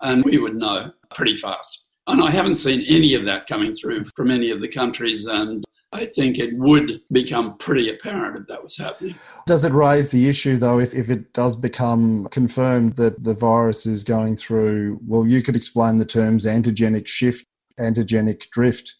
And 0.00 0.24
we 0.24 0.38
would 0.38 0.56
know 0.56 0.90
pretty 1.14 1.34
fast. 1.34 1.81
And 2.08 2.22
I 2.22 2.30
haven't 2.30 2.56
seen 2.56 2.84
any 2.88 3.14
of 3.14 3.24
that 3.26 3.46
coming 3.46 3.72
through 3.72 4.04
from 4.16 4.30
any 4.30 4.50
of 4.50 4.60
the 4.60 4.68
countries. 4.68 5.26
And 5.26 5.64
I 5.92 6.06
think 6.06 6.38
it 6.38 6.56
would 6.56 7.00
become 7.12 7.56
pretty 7.58 7.90
apparent 7.90 8.38
if 8.38 8.46
that 8.48 8.62
was 8.62 8.76
happening. 8.76 9.14
Does 9.46 9.64
it 9.64 9.72
raise 9.72 10.10
the 10.10 10.28
issue, 10.28 10.56
though, 10.56 10.78
if, 10.80 10.94
if 10.94 11.10
it 11.10 11.32
does 11.32 11.54
become 11.54 12.28
confirmed 12.30 12.96
that 12.96 13.22
the 13.22 13.34
virus 13.34 13.86
is 13.86 14.02
going 14.02 14.36
through? 14.36 14.98
Well, 15.06 15.26
you 15.26 15.42
could 15.42 15.56
explain 15.56 15.98
the 15.98 16.04
terms 16.04 16.44
antigenic 16.44 17.06
shift, 17.06 17.46
antigenic 17.78 18.50
drift. 18.50 18.94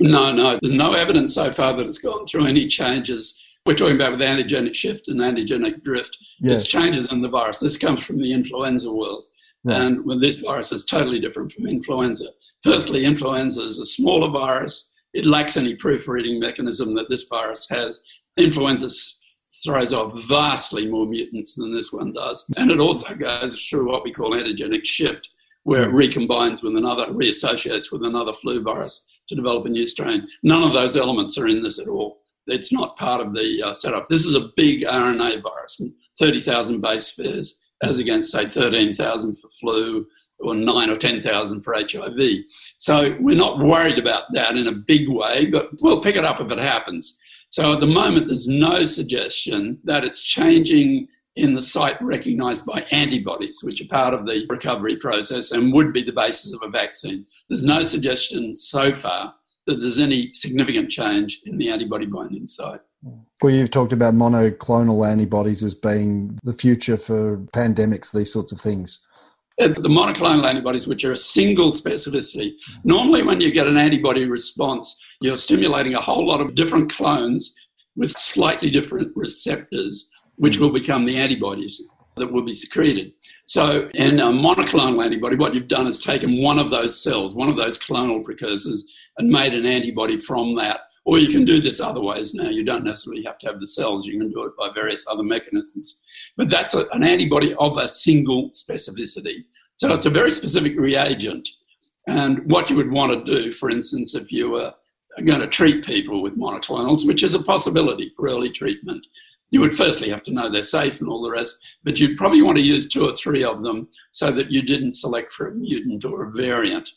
No, 0.00 0.32
no, 0.32 0.58
there's 0.62 0.74
no 0.74 0.94
evidence 0.94 1.34
so 1.34 1.50
far 1.50 1.76
that 1.76 1.86
it's 1.86 1.98
gone 1.98 2.26
through 2.26 2.46
any 2.46 2.68
changes 2.68 3.44
we're 3.66 3.74
talking 3.74 3.96
about 3.96 4.12
with 4.12 4.20
antigenic 4.20 4.74
shift 4.74 5.08
and 5.08 5.20
antigenic 5.20 5.82
drift. 5.82 6.16
Yes. 6.40 6.60
It's 6.60 6.68
changes 6.70 7.10
in 7.12 7.20
the 7.20 7.28
virus. 7.28 7.58
This 7.58 7.76
comes 7.76 8.02
from 8.02 8.22
the 8.22 8.32
influenza 8.32 8.90
world. 8.90 9.24
And 9.70 10.04
well, 10.04 10.18
this 10.18 10.40
virus 10.40 10.72
is 10.72 10.84
totally 10.84 11.20
different 11.20 11.52
from 11.52 11.66
influenza. 11.66 12.26
Firstly, 12.62 13.04
influenza 13.04 13.62
is 13.62 13.78
a 13.78 13.86
smaller 13.86 14.30
virus. 14.30 14.88
It 15.14 15.26
lacks 15.26 15.56
any 15.56 15.74
proofreading 15.74 16.40
mechanism 16.40 16.94
that 16.94 17.08
this 17.08 17.26
virus 17.28 17.66
has. 17.70 18.00
Influenza 18.36 18.88
throws 19.64 19.92
off 19.92 20.20
vastly 20.28 20.86
more 20.86 21.06
mutants 21.06 21.54
than 21.54 21.72
this 21.72 21.92
one 21.92 22.12
does. 22.12 22.44
And 22.56 22.70
it 22.70 22.78
also 22.78 23.14
goes 23.14 23.60
through 23.64 23.90
what 23.90 24.04
we 24.04 24.12
call 24.12 24.32
antigenic 24.32 24.84
shift, 24.84 25.30
where 25.64 25.82
it 25.82 25.92
recombines 25.92 26.62
with 26.62 26.76
another, 26.76 27.06
reassociates 27.06 27.90
with 27.90 28.04
another 28.04 28.32
flu 28.32 28.62
virus 28.62 29.04
to 29.28 29.34
develop 29.34 29.66
a 29.66 29.68
new 29.68 29.86
strain. 29.86 30.28
None 30.42 30.62
of 30.62 30.72
those 30.72 30.96
elements 30.96 31.36
are 31.38 31.48
in 31.48 31.62
this 31.62 31.78
at 31.78 31.88
all 31.88 32.22
it's 32.48 32.72
not 32.72 32.96
part 32.96 33.20
of 33.20 33.34
the 33.34 33.62
uh, 33.62 33.74
setup. 33.74 34.08
This 34.08 34.24
is 34.24 34.34
a 34.34 34.50
big 34.56 34.82
RNA 34.82 35.42
virus, 35.42 35.80
30,000 36.18 36.80
base 36.80 37.12
pairs, 37.12 37.58
as 37.82 37.98
against, 37.98 38.32
say, 38.32 38.46
13,000 38.46 39.34
for 39.34 39.48
flu 39.60 40.06
or 40.40 40.54
9 40.54 40.90
or 40.90 40.96
10,000 40.96 41.60
for 41.60 41.74
HIV. 41.74 42.20
So 42.78 43.16
we're 43.20 43.36
not 43.36 43.58
worried 43.58 43.98
about 43.98 44.24
that 44.32 44.56
in 44.56 44.68
a 44.68 44.72
big 44.72 45.08
way, 45.08 45.46
but 45.46 45.70
we'll 45.80 46.00
pick 46.00 46.16
it 46.16 46.24
up 46.24 46.40
if 46.40 46.50
it 46.50 46.58
happens. 46.58 47.18
So 47.50 47.72
at 47.72 47.80
the 47.80 47.86
moment, 47.86 48.28
there's 48.28 48.46
no 48.46 48.84
suggestion 48.84 49.78
that 49.84 50.04
it's 50.04 50.20
changing 50.20 51.08
in 51.36 51.54
the 51.54 51.62
site 51.62 52.00
recognized 52.02 52.66
by 52.66 52.84
antibodies, 52.90 53.60
which 53.62 53.80
are 53.80 53.86
part 53.86 54.12
of 54.12 54.26
the 54.26 54.44
recovery 54.48 54.96
process 54.96 55.52
and 55.52 55.72
would 55.72 55.92
be 55.92 56.02
the 56.02 56.12
basis 56.12 56.52
of 56.52 56.60
a 56.62 56.68
vaccine. 56.68 57.24
There's 57.48 57.62
no 57.62 57.84
suggestion 57.84 58.56
so 58.56 58.92
far 58.92 59.34
that 59.66 59.80
there's 59.80 59.98
any 59.98 60.32
significant 60.34 60.90
change 60.90 61.40
in 61.44 61.56
the 61.56 61.70
antibody 61.70 62.06
binding 62.06 62.46
site. 62.48 62.80
Well, 63.02 63.54
you've 63.54 63.70
talked 63.70 63.92
about 63.92 64.14
monoclonal 64.14 65.08
antibodies 65.08 65.62
as 65.62 65.74
being 65.74 66.38
the 66.42 66.52
future 66.52 66.96
for 66.96 67.38
pandemics, 67.54 68.12
these 68.12 68.32
sorts 68.32 68.50
of 68.50 68.60
things. 68.60 69.00
Uh, 69.60 69.68
the 69.68 69.88
monoclonal 69.88 70.44
antibodies, 70.44 70.86
which 70.86 71.04
are 71.04 71.12
a 71.12 71.16
single 71.16 71.70
specificity, 71.70 72.54
normally 72.84 73.22
when 73.22 73.40
you 73.40 73.50
get 73.50 73.66
an 73.66 73.76
antibody 73.76 74.24
response, 74.24 74.96
you're 75.20 75.36
stimulating 75.36 75.94
a 75.94 76.00
whole 76.00 76.26
lot 76.26 76.40
of 76.40 76.54
different 76.54 76.92
clones 76.92 77.54
with 77.96 78.16
slightly 78.16 78.70
different 78.70 79.12
receptors, 79.16 80.08
which 80.36 80.56
hmm. 80.56 80.62
will 80.62 80.72
become 80.72 81.04
the 81.04 81.16
antibodies 81.16 81.82
that 82.16 82.32
will 82.32 82.44
be 82.44 82.54
secreted. 82.54 83.12
So, 83.46 83.88
in 83.94 84.20
a 84.20 84.26
monoclonal 84.26 85.04
antibody, 85.04 85.36
what 85.36 85.54
you've 85.54 85.68
done 85.68 85.86
is 85.86 86.00
taken 86.00 86.42
one 86.42 86.58
of 86.58 86.70
those 86.70 87.00
cells, 87.00 87.34
one 87.34 87.48
of 87.48 87.56
those 87.56 87.78
clonal 87.78 88.24
precursors, 88.24 88.84
and 89.18 89.30
made 89.30 89.54
an 89.54 89.66
antibody 89.66 90.16
from 90.16 90.56
that. 90.56 90.80
Or 91.08 91.18
you 91.18 91.28
can 91.28 91.46
do 91.46 91.58
this 91.58 91.80
other 91.80 92.02
ways 92.02 92.34
now. 92.34 92.50
You 92.50 92.62
don't 92.62 92.84
necessarily 92.84 93.22
have 93.22 93.38
to 93.38 93.46
have 93.46 93.60
the 93.60 93.66
cells, 93.66 94.04
you 94.04 94.20
can 94.20 94.30
do 94.30 94.44
it 94.44 94.52
by 94.58 94.68
various 94.74 95.06
other 95.08 95.22
mechanisms. 95.22 96.02
But 96.36 96.50
that's 96.50 96.74
a, 96.74 96.86
an 96.90 97.02
antibody 97.02 97.54
of 97.54 97.78
a 97.78 97.88
single 97.88 98.50
specificity. 98.50 99.44
So, 99.78 99.94
it's 99.94 100.04
a 100.04 100.10
very 100.10 100.30
specific 100.30 100.78
reagent. 100.78 101.48
And 102.06 102.40
what 102.50 102.68
you 102.68 102.76
would 102.76 102.92
want 102.92 103.24
to 103.24 103.24
do, 103.24 103.54
for 103.54 103.70
instance, 103.70 104.14
if 104.14 104.30
you 104.30 104.50
were 104.50 104.74
going 105.24 105.40
to 105.40 105.46
treat 105.46 105.82
people 105.82 106.20
with 106.20 106.38
monoclonals, 106.38 107.06
which 107.06 107.22
is 107.22 107.34
a 107.34 107.42
possibility 107.42 108.10
for 108.14 108.28
early 108.28 108.50
treatment, 108.50 109.06
you 109.50 109.60
would 109.60 109.74
firstly 109.74 110.10
have 110.10 110.24
to 110.24 110.32
know 110.32 110.50
they're 110.50 110.62
safe 110.62 111.00
and 111.00 111.08
all 111.08 111.22
the 111.22 111.30
rest, 111.30 111.56
but 111.84 111.98
you'd 111.98 112.18
probably 112.18 112.42
want 112.42 112.58
to 112.58 112.62
use 112.62 112.86
two 112.86 113.08
or 113.08 113.14
three 113.14 113.42
of 113.42 113.62
them 113.62 113.88
so 114.10 114.30
that 114.30 114.50
you 114.50 114.60
didn't 114.60 114.92
select 114.92 115.32
for 115.32 115.48
a 115.48 115.54
mutant 115.54 116.04
or 116.04 116.24
a 116.24 116.32
variant. 116.32 116.90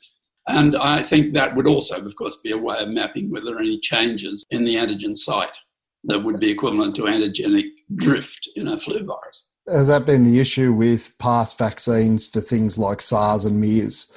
And 0.47 0.75
I 0.75 1.04
think 1.04 1.34
that 1.34 1.56
would 1.56 1.67
also, 1.67 2.04
of 2.04 2.15
course, 2.15 2.38
be 2.43 2.51
a 2.51 2.58
way 2.58 2.77
of 2.80 2.89
mapping 2.89 3.32
whether 3.32 3.60
any 3.60 3.80
changes 3.80 4.45
in 4.49 4.65
the 4.65 4.75
antigen 4.75 5.15
site 5.15 5.58
that 6.06 6.23
would 6.23 6.39
be 6.39 6.49
equivalent 6.49 6.95
to 6.95 7.04
antigenic 7.04 7.67
drift 7.95 8.49
in 8.56 8.67
a 8.67 8.77
flu 8.77 9.06
virus. 9.06 9.45
Has 9.67 9.88
that 9.88 10.06
been 10.06 10.23
the 10.23 10.39
issue 10.39 10.73
with 10.73 11.15
past 11.19 11.58
vaccines 11.58 12.27
for 12.27 12.41
things 12.41 12.77
like 12.77 13.01
SARS 13.01 13.45
and 13.45 13.62
MERS? 13.62 14.12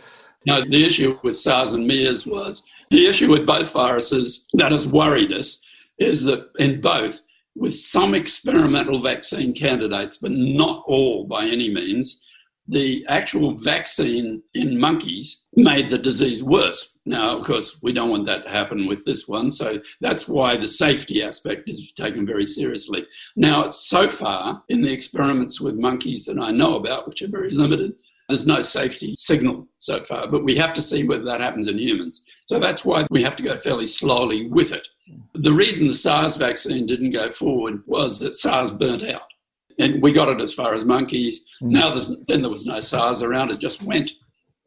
No, 0.47 0.65
the 0.67 0.85
issue 0.85 1.19
with 1.23 1.39
SARS 1.39 1.75
and 1.75 1.87
MERS 1.87 2.27
was 2.27 2.63
the 2.91 3.07
issue 3.07 3.31
with 3.31 3.47
both 3.47 3.73
viruses 3.73 4.47
that 4.55 4.73
has 4.73 4.87
worried 4.87 5.33
us 5.33 5.61
is 5.99 6.25
that 6.25 6.49
in 6.59 6.81
both, 6.81 7.21
with 7.55 7.75
some 7.75 8.15
experimental 8.15 9.01
vaccine 9.01 9.53
candidates, 9.53 10.17
but 10.17 10.33
not 10.33 10.83
all 10.87 11.25
by 11.25 11.45
any 11.45 11.73
means, 11.73 12.21
the 12.67 13.05
actual 13.09 13.53
vaccine 13.53 14.43
in 14.55 14.81
monkeys 14.81 15.45
made 15.57 15.91
the 15.91 15.99
disease 15.99 16.43
worse. 16.43 16.99
Now, 17.05 17.37
of 17.37 17.45
course, 17.45 17.79
we 17.83 17.93
don't 17.93 18.11
want 18.11 18.27
that 18.27 18.45
to 18.45 18.51
happen 18.51 18.87
with 18.87 19.05
this 19.05 19.29
one, 19.29 19.51
so 19.51 19.81
that's 20.01 20.27
why 20.27 20.57
the 20.57 20.69
safety 20.69 21.23
aspect 21.23 21.69
is 21.69 21.93
taken 21.93 22.27
very 22.27 22.47
seriously. 22.47 23.07
Now, 23.37 23.69
so 23.69 24.09
far, 24.09 24.63
in 24.69 24.81
the 24.81 24.93
experiments 24.93 25.61
with 25.61 25.77
monkeys 25.77 26.25
that 26.25 26.39
I 26.39 26.51
know 26.51 26.77
about, 26.77 27.07
which 27.07 27.23
are 27.23 27.29
very 27.29 27.51
limited, 27.51 27.95
there's 28.29 28.47
no 28.47 28.63
safety 28.63 29.15
signal 29.17 29.69
so 29.77 30.03
far, 30.03 30.27
but 30.27 30.45
we 30.45 30.55
have 30.57 30.73
to 30.75 30.83
see 30.83 31.05
whether 31.05 31.25
that 31.25 31.43
happens 31.43 31.69
in 31.69 31.79
humans. 31.79 32.25
So 32.47 32.59
that's 32.59 32.83
why 32.83 33.07
we 33.11 33.23
have 33.23 33.37
to 33.37 33.43
go 33.43 33.59
fairly 33.59 33.87
slowly 33.87 34.47
with 34.47 34.73
it. 34.73 34.89
The 35.35 35.53
reason 35.53 35.87
the 35.87 35.95
SARS 35.95 36.37
vaccine 36.37 36.87
didn't 36.87 37.11
go 37.11 37.31
forward 37.31 37.83
was 37.85 38.19
that 38.21 38.35
SARS 38.35 38.71
burnt 38.71 39.03
out 39.03 39.34
and 39.79 40.03
we 40.03 40.13
got 40.13 40.29
it 40.29 40.41
as 40.41 40.55
far 40.55 40.75
as 40.75 40.85
monkeys. 40.85 41.45
Mm. 41.63 41.71
Now 41.71 41.91
there's, 41.91 42.15
then 42.29 42.43
there 42.43 42.51
was 42.51 42.67
no 42.67 42.81
SARS 42.81 43.23
around; 43.23 43.51
it 43.51 43.61
just 43.61 43.83
went, 43.83 44.13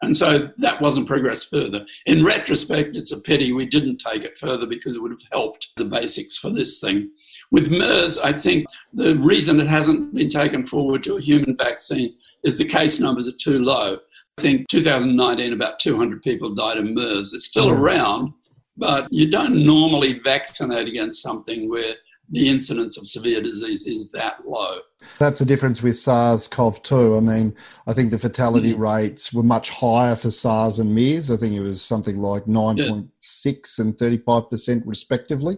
and 0.01 0.15
so 0.15 0.49
that 0.57 0.81
wasn't 0.81 1.07
progressed 1.07 1.49
further. 1.49 1.85
In 2.05 2.23
retrospect, 2.23 2.95
it's 2.95 3.11
a 3.11 3.19
pity 3.19 3.51
we 3.51 3.65
didn't 3.65 3.97
take 3.97 4.23
it 4.23 4.37
further 4.37 4.67
because 4.67 4.95
it 4.95 5.01
would 5.01 5.11
have 5.11 5.23
helped 5.31 5.69
the 5.75 5.85
basics 5.85 6.37
for 6.37 6.49
this 6.49 6.79
thing. 6.79 7.09
With 7.51 7.71
MERS, 7.71 8.19
I 8.19 8.33
think 8.33 8.67
the 8.93 9.15
reason 9.15 9.59
it 9.59 9.67
hasn't 9.67 10.13
been 10.13 10.29
taken 10.29 10.65
forward 10.65 11.03
to 11.03 11.17
a 11.17 11.21
human 11.21 11.57
vaccine 11.57 12.15
is 12.43 12.57
the 12.57 12.65
case 12.65 12.99
numbers 12.99 13.27
are 13.27 13.37
too 13.37 13.59
low. 13.63 13.97
I 14.37 14.41
think 14.41 14.67
2019, 14.67 15.53
about 15.53 15.79
200 15.79 16.21
people 16.21 16.53
died 16.53 16.77
of 16.77 16.85
MERS. 16.85 17.33
It's 17.33 17.45
still 17.45 17.69
mm. 17.69 17.79
around, 17.79 18.33
but 18.75 19.07
you 19.11 19.31
don't 19.31 19.65
normally 19.65 20.19
vaccinate 20.19 20.87
against 20.87 21.23
something 21.23 21.69
where 21.69 21.95
the 22.29 22.49
incidence 22.49 22.97
of 22.97 23.07
severe 23.07 23.41
disease 23.41 23.87
is 23.87 24.11
that 24.11 24.47
low. 24.47 24.79
That's 25.19 25.39
the 25.39 25.45
difference 25.45 25.81
with 25.81 25.97
SARS 25.97 26.47
CoV 26.47 26.81
2. 26.83 27.17
I 27.17 27.19
mean, 27.19 27.55
I 27.85 27.93
think 27.93 28.11
the 28.11 28.19
fatality 28.19 28.73
mm-hmm. 28.73 28.81
rates 28.81 29.33
were 29.33 29.43
much 29.43 29.69
higher 29.69 30.15
for 30.15 30.31
SARS 30.31 30.79
and 30.79 30.93
MERS. 30.93 31.31
I 31.31 31.37
think 31.37 31.53
it 31.53 31.61
was 31.61 31.81
something 31.81 32.17
like 32.17 32.45
9.6 32.45 33.77
yeah. 33.77 33.83
and 33.83 33.93
35% 33.97 34.83
respectively. 34.85 35.57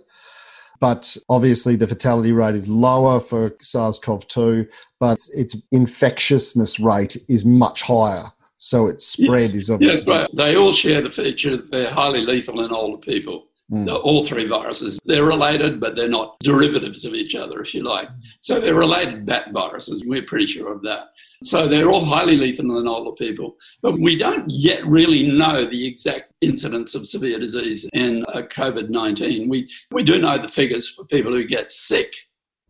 But 0.79 1.17
obviously, 1.27 1.75
the 1.75 1.87
fatality 1.87 2.31
rate 2.31 2.55
is 2.55 2.69
lower 2.69 3.19
for 3.19 3.55
SARS 3.61 3.99
CoV 3.99 4.27
2, 4.27 4.65
but 4.99 5.19
its 5.33 5.57
infectiousness 5.71 6.79
rate 6.79 7.17
is 7.27 7.43
much 7.43 7.81
higher. 7.81 8.31
So 8.59 8.87
its 8.87 9.05
spread 9.05 9.51
yeah. 9.51 9.59
is 9.59 9.69
obviously. 9.69 9.99
Yes, 9.99 10.07
right. 10.07 10.29
They 10.33 10.55
all 10.55 10.73
share 10.73 11.01
the 11.01 11.09
feature 11.09 11.57
that 11.57 11.71
they're 11.71 11.91
highly 11.91 12.21
lethal 12.21 12.63
in 12.63 12.71
older 12.71 12.97
people. 12.97 13.48
Mm. 13.71 13.87
All 14.03 14.23
three 14.23 14.47
viruses, 14.47 14.99
they're 15.05 15.25
related, 15.25 15.79
but 15.79 15.95
they're 15.95 16.09
not 16.09 16.37
derivatives 16.39 17.05
of 17.05 17.13
each 17.13 17.35
other, 17.35 17.61
if 17.61 17.75
you 17.75 17.83
like. 17.83 18.09
So 18.39 18.59
they're 18.59 18.73
related 18.73 19.25
bat 19.25 19.51
viruses. 19.51 20.03
We're 20.03 20.23
pretty 20.23 20.47
sure 20.47 20.73
of 20.73 20.81
that. 20.83 21.09
So 21.43 21.67
they're 21.67 21.89
all 21.89 22.03
highly 22.03 22.35
lethal 22.35 22.79
in 22.79 22.87
older 22.87 23.11
people. 23.11 23.57
But 23.81 23.99
we 23.99 24.17
don't 24.17 24.49
yet 24.49 24.85
really 24.85 25.31
know 25.31 25.65
the 25.65 25.85
exact 25.85 26.33
incidence 26.41 26.95
of 26.95 27.07
severe 27.07 27.39
disease 27.39 27.87
in 27.93 28.25
uh, 28.33 28.41
COVID 28.41 28.89
19. 28.89 29.49
We, 29.49 29.69
we 29.91 30.03
do 30.03 30.19
know 30.19 30.37
the 30.37 30.47
figures 30.47 30.89
for 30.89 31.05
people 31.05 31.31
who 31.31 31.45
get 31.45 31.71
sick. 31.71 32.13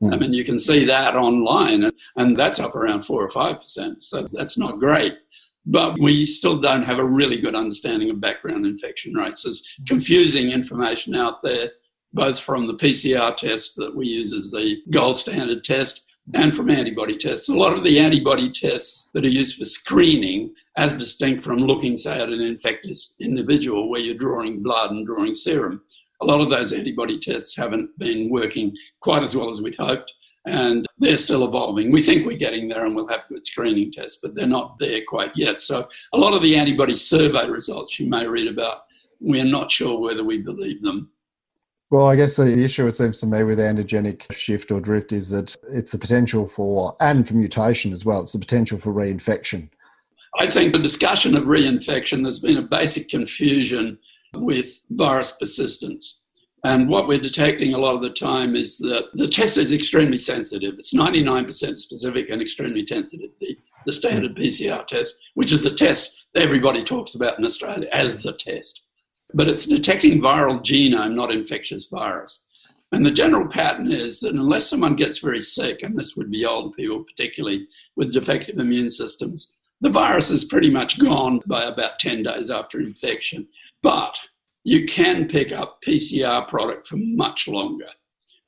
Mm. 0.04 0.14
I 0.14 0.18
mean, 0.18 0.34
you 0.34 0.44
can 0.44 0.60
see 0.60 0.84
that 0.86 1.16
online, 1.16 1.86
and, 1.86 1.94
and 2.18 2.36
that's 2.36 2.60
up 2.60 2.76
around 2.76 3.04
4 3.04 3.24
or 3.24 3.30
5%. 3.30 4.04
So 4.04 4.24
that's 4.34 4.58
not 4.58 4.80
great 4.80 5.18
but 5.66 6.00
we 6.00 6.26
still 6.26 6.60
don't 6.60 6.84
have 6.84 7.00
a 7.00 7.06
really 7.06 7.40
good 7.40 7.56
understanding 7.56 8.10
of 8.10 8.22
background 8.22 8.66
infection 8.66 9.14
rates. 9.14 9.44
There's 9.44 9.68
confusing 9.88 10.52
information 10.52 11.16
out 11.16 11.44
there, 11.44 11.72
both 12.14 12.40
from 12.40 12.66
the 12.66 12.76
PCR 12.76 13.36
test 13.36 13.76
that 13.78 13.96
we 13.96 14.08
use 14.08 14.34
as 14.34 14.52
the 14.52 14.82
gold 14.92 15.18
standard 15.18 15.64
test 15.64 16.06
and 16.34 16.56
from 16.56 16.70
antibody 16.70 17.18
tests. 17.18 17.50
A 17.50 17.56
lot 17.56 17.74
of 17.74 17.84
the 17.84 18.00
antibody 18.00 18.52
tests 18.52 19.10
that 19.14 19.26
are 19.26 19.30
used 19.30 19.58
for 19.58 19.66
screening, 19.66 20.54
as 20.78 20.94
distinct 20.94 21.42
from 21.42 21.58
looking, 21.58 21.98
say, 21.98 22.20
at 22.20 22.30
an 22.30 22.42
infected 22.42 22.96
individual 23.20 23.90
where 23.90 24.00
you're 24.00 24.16
drawing 24.16 24.62
blood 24.62 24.92
and 24.92 25.06
drawing 25.06 25.34
serum, 25.34 25.82
a 26.22 26.26
lot 26.26 26.42
of 26.42 26.50
those 26.50 26.74
antibody 26.74 27.18
tests 27.18 27.56
haven't 27.56 27.98
been 27.98 28.30
working 28.30 28.76
quite 29.00 29.24
as 29.24 29.36
well 29.36 29.50
as 29.50 29.62
we'd 29.62 29.76
hoped 29.76 30.14
and 30.46 30.86
they're 30.98 31.18
still 31.18 31.46
evolving. 31.46 31.92
We 31.92 32.02
think 32.02 32.26
we're 32.26 32.38
getting 32.38 32.68
there 32.68 32.86
and 32.86 32.96
we'll 32.96 33.08
have 33.08 33.28
good 33.28 33.46
screening 33.46 33.92
tests, 33.92 34.20
but 34.22 34.36
they're 34.36 34.48
not 34.48 34.78
there 34.80 35.02
quite 35.08 35.32
yet. 35.36 35.62
So, 35.62 35.88
a 36.14 36.18
lot 36.18 36.34
of 36.34 36.42
the 36.42 36.56
antibody 36.56 36.96
survey 36.96 37.50
results 37.50 38.00
you 38.00 38.10
may 38.10 38.26
read 38.28 38.48
about, 38.48 38.84
we're 39.20 39.46
not 39.46 39.72
sure 39.72 40.00
whether 40.00 40.24
we 40.24 40.40
believe 40.40 40.82
them. 40.82 41.12
Well, 41.92 42.06
I 42.06 42.16
guess 42.16 42.36
the 42.36 42.64
issue, 42.64 42.86
it 42.88 42.96
seems 42.96 43.20
to 43.20 43.26
me, 43.26 43.44
with 43.44 43.58
antigenic 43.58 44.32
shift 44.32 44.72
or 44.72 44.80
drift 44.80 45.12
is 45.12 45.30
that 45.30 45.56
it's 45.72 45.92
the 45.92 45.98
potential 45.98 46.48
for, 46.48 46.96
and 47.00 47.28
for 47.28 47.34
mutation 47.34 47.92
as 47.94 48.06
well, 48.06 48.22
it's 48.22 48.34
the 48.34 48.40
potential 48.40 48.78
for 48.78 48.94
reinfection. 48.94 49.70
I 50.40 50.50
think 50.50 50.72
the 50.72 50.80
discussion 50.80 51.36
of 51.36 51.46
reinfection, 51.46 52.22
there's 52.22 52.40
been 52.40 52.58
a 52.58 52.62
basic 52.62 53.10
confusion 53.10 53.98
with 54.36 54.84
virus 54.92 55.32
persistence. 55.32 56.19
And 56.64 56.90
what 56.90 57.08
we're 57.08 57.20
detecting 57.20 57.74
a 57.74 57.78
lot 57.78 57.96
of 57.96 58.02
the 58.02 58.10
time 58.10 58.56
is 58.56 58.78
that 58.80 59.06
the 59.14 59.28
test 59.28 59.58
is 59.58 59.72
extremely 59.72 60.20
sensitive. 60.20 60.76
It's 60.78 60.94
99% 60.94 61.76
specific 61.76 62.30
and 62.30 62.42
extremely 62.42 62.86
sensitive, 62.86 63.30
the, 63.40 63.58
the 63.86 63.92
standard 63.92 64.36
PCR 64.36 64.86
test, 64.86 65.16
which 65.36 65.52
is 65.52 65.64
the 65.64 65.74
test 65.74 66.18
everybody 66.36 66.84
talks 66.84 67.16
about 67.16 67.40
in 67.40 67.46
Australia 67.46 67.88
as 67.92 68.24
the 68.24 68.34
test. 68.34 68.84
But 69.34 69.48
it's 69.48 69.66
detecting 69.66 70.22
viral 70.22 70.60
genome, 70.60 71.16
not 71.16 71.32
infectious 71.32 71.88
virus. 71.88 72.44
And 72.92 73.06
the 73.06 73.12
general 73.12 73.48
pattern 73.48 73.92
is 73.92 74.20
that 74.22 74.34
unless 74.34 74.68
someone 74.68 74.96
gets 74.96 75.20
very 75.20 75.42
sick, 75.42 75.84
and 75.84 75.96
this 75.96 76.16
would 76.16 76.32
be 76.32 76.46
older 76.46 76.76
people, 76.76 77.04
particularly 77.04 77.68
with 77.96 78.14
defective 78.14 78.58
immune 78.58 78.90
systems, 78.90 79.54
the 79.82 79.90
virus 79.90 80.30
is 80.30 80.44
pretty 80.44 80.70
much 80.70 81.00
gone 81.00 81.40
by 81.46 81.64
about 81.64 82.00
10 82.00 82.24
days 82.24 82.50
after 82.50 82.80
infection. 82.80 83.48
But 83.82 84.20
you 84.70 84.86
can 84.86 85.28
pick 85.28 85.52
up 85.52 85.82
PCR 85.82 86.48
product 86.48 86.86
for 86.86 86.98
much 87.00 87.48
longer. 87.48 87.88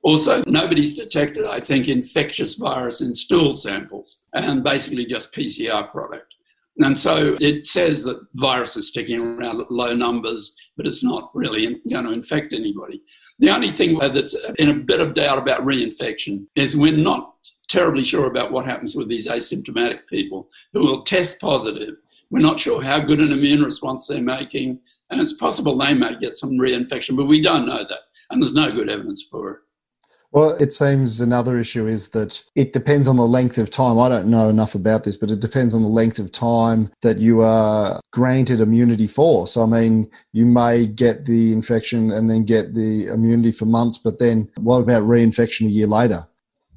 Also, 0.04 0.44
nobody's 0.46 0.96
detected, 0.96 1.48
I 1.48 1.60
think, 1.60 1.88
infectious 1.88 2.54
virus 2.54 3.02
in 3.02 3.16
stool 3.16 3.56
samples 3.56 4.20
and 4.36 4.64
basically 4.64 5.08
just 5.08 5.34
PCR 5.34 5.90
product. 5.90 6.36
And 6.78 6.98
so 6.98 7.38
it 7.42 7.66
says 7.66 8.04
that 8.04 8.22
virus 8.36 8.78
is 8.78 8.90
sticking 8.90 9.20
around 9.20 9.62
at 9.62 9.72
low 9.72 9.96
numbers, 9.96 10.56
but 10.78 10.86
it's 10.86 11.04
not 11.04 11.32
really 11.34 11.82
going 11.90 12.06
to 12.06 12.14
infect 12.14 12.54
anybody. 12.54 13.02
The 13.40 13.50
only 13.50 13.72
thing 13.72 13.98
that's 13.98 14.36
in 14.60 14.70
a 14.70 14.76
bit 14.76 15.02
of 15.02 15.16
doubt 15.16 15.40
about 15.40 15.66
reinfection 15.66 16.46
is 16.56 16.78
we're 16.78 16.96
not 16.96 17.34
terribly 17.68 18.04
sure 18.04 18.28
about 18.28 18.52
what 18.52 18.66
happens 18.66 18.96
with 18.96 19.10
these 19.10 19.28
asymptomatic 19.28 20.02
people 20.08 20.50
who 20.74 20.82
will 20.82 21.02
test 21.02 21.42
positive. 21.42 21.96
We're 22.30 22.42
not 22.42 22.60
sure 22.60 22.84
how 22.84 23.00
good 23.00 23.22
an 23.22 23.32
immune 23.32 23.64
response 23.64 24.06
they're 24.06 24.22
making. 24.22 24.82
And 25.12 25.22
it's 25.22 25.34
possible 25.34 25.78
they 25.78 25.94
may 25.94 26.18
get 26.18 26.36
some 26.36 26.52
reinfection, 26.52 27.16
but 27.16 27.26
we 27.26 27.42
don't 27.42 27.68
know 27.68 27.84
that. 27.84 28.00
And 28.30 28.42
there's 28.42 28.54
no 28.54 28.72
good 28.72 28.90
evidence 28.90 29.22
for 29.22 29.52
it. 29.52 29.58
Well, 30.34 30.52
it 30.52 30.72
seems 30.72 31.20
another 31.20 31.60
issue 31.60 31.88
is 31.88 32.08
that 32.10 32.42
it 32.56 32.72
depends 32.72 33.10
on 33.10 33.18
the 33.18 33.28
length 33.28 33.58
of 33.58 33.70
time. 33.70 34.00
I 34.00 34.08
don't 34.08 34.28
know 34.28 34.48
enough 34.48 34.76
about 34.76 35.04
this, 35.04 35.18
but 35.18 35.30
it 35.30 35.42
depends 35.42 35.74
on 35.74 35.82
the 35.82 35.90
length 35.90 36.20
of 36.20 36.32
time 36.32 36.90
that 37.02 37.18
you 37.18 37.42
are 37.42 38.00
granted 38.14 38.62
immunity 38.62 39.08
for. 39.08 39.46
So, 39.46 39.62
I 39.62 39.66
mean, 39.66 40.10
you 40.32 40.46
may 40.46 40.88
get 40.88 41.26
the 41.26 41.52
infection 41.52 42.12
and 42.12 42.30
then 42.30 42.46
get 42.46 42.74
the 42.74 43.08
immunity 43.08 43.52
for 43.52 43.66
months, 43.66 43.98
but 43.98 44.20
then 44.20 44.50
what 44.56 44.80
about 44.80 45.04
reinfection 45.04 45.68
a 45.68 45.72
year 45.72 45.88
later? 45.88 46.22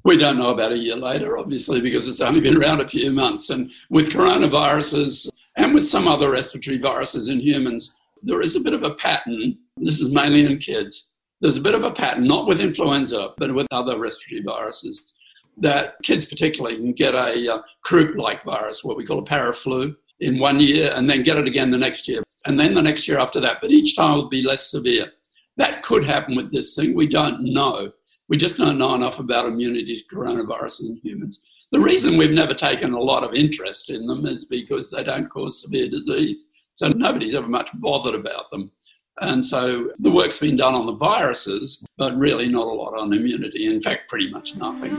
We 0.03 0.18
don't 0.18 0.38
know 0.38 0.51
about 0.51 0.73
a 0.73 0.79
year 0.79 0.97
later, 0.97 1.38
obviously, 1.38 1.81
because 1.81 2.09
it's 2.09 2.20
only 2.20 2.40
been 2.40 2.57
around 2.57 2.81
a 2.81 2.88
few 2.88 3.12
months. 3.12 3.51
And 3.51 3.70
with 3.88 4.11
coronaviruses 4.11 5.31
and 5.57 5.73
with 5.73 5.85
some 5.85 6.09
other 6.09 6.31
respiratory 6.31 6.79
viruses 6.79 7.29
in 7.29 7.38
humans, 7.38 7.94
there 8.25 8.41
is 8.41 8.57
a 8.57 8.61
bit 8.61 8.75
of 8.75 8.83
a 8.83 8.95
pattern. 8.95 9.59
This 9.77 10.01
is 10.01 10.11
mainly 10.11 10.47
in 10.47 10.59
kids. 10.59 11.11
There's 11.41 11.57
a 11.57 11.61
bit 11.61 11.75
of 11.75 11.85
a 11.85 11.91
pattern, 11.91 12.25
not 12.25 12.47
with 12.47 12.61
influenza, 12.61 13.35
but 13.37 13.55
with 13.55 13.67
other 13.71 13.99
respiratory 13.99 14.43
viruses, 14.43 15.15
that 15.59 15.97
kids 16.03 16.25
particularly 16.25 16.77
can 16.77 16.93
get 16.93 17.15
a 17.15 17.55
uh, 17.55 17.63
croup-like 17.83 18.43
virus, 18.45 18.83
what 18.83 18.97
we 18.97 19.05
call 19.05 19.19
a 19.19 19.25
paraflu, 19.25 19.95
in 20.21 20.39
one 20.39 20.59
year, 20.59 20.93
and 20.97 21.09
then 21.09 21.23
get 21.23 21.37
it 21.37 21.47
again 21.47 21.71
the 21.71 21.79
next 21.79 22.09
year, 22.09 22.23
and 22.47 22.59
then 22.59 22.73
the 22.73 22.83
next 22.83 23.07
year 23.07 23.19
after 23.19 23.41
that. 23.41 23.61
But 23.61 23.71
each 23.71 23.95
time 23.97 24.15
will 24.15 24.29
be 24.29 24.43
less 24.43 24.71
severe. 24.71 25.13
That 25.57 25.83
could 25.83 26.05
happen 26.05 26.35
with 26.35 26.51
this 26.51 26.75
thing. 26.75 26.95
We 26.95 27.07
don't 27.07 27.43
know. 27.53 27.93
We 28.29 28.37
just 28.37 28.57
don't 28.57 28.79
know 28.79 28.95
enough 28.95 29.19
about 29.19 29.47
immunity 29.47 30.03
to 30.03 30.17
coronavirus 30.17 30.81
in 30.83 31.01
humans. 31.03 31.43
The 31.73 31.81
reason 31.81 32.17
we've 32.17 32.31
never 32.31 32.55
taken 32.55 32.93
a 32.93 32.99
lot 32.99 33.25
of 33.25 33.35
interest 33.35 33.91
in 33.91 34.07
them 34.07 34.25
is 34.25 34.47
because 34.47 34.91
they 34.91 35.03
don't 35.03 35.29
cause 35.29 35.61
severe 35.61 35.91
disease. 35.91 36.49
So 36.77 36.89
nobody's 36.89 37.35
ever 37.35 37.47
much 37.47 37.71
bothered 37.75 38.15
about 38.15 38.51
them. 38.51 38.73
And 39.21 39.47
so 39.47 39.93
the 39.99 40.11
work's 40.11 40.41
been 40.41 40.57
done 40.57 40.75
on 40.75 40.87
the 40.87 40.95
viruses, 40.95 41.85
but 41.97 42.17
really 42.17 42.49
not 42.49 42.67
a 42.67 42.71
lot 42.71 42.99
on 42.99 43.13
immunity. 43.13 43.67
In 43.67 43.81
fact, 43.81 44.09
pretty 44.09 44.29
much 44.29 44.57
nothing. 44.57 44.97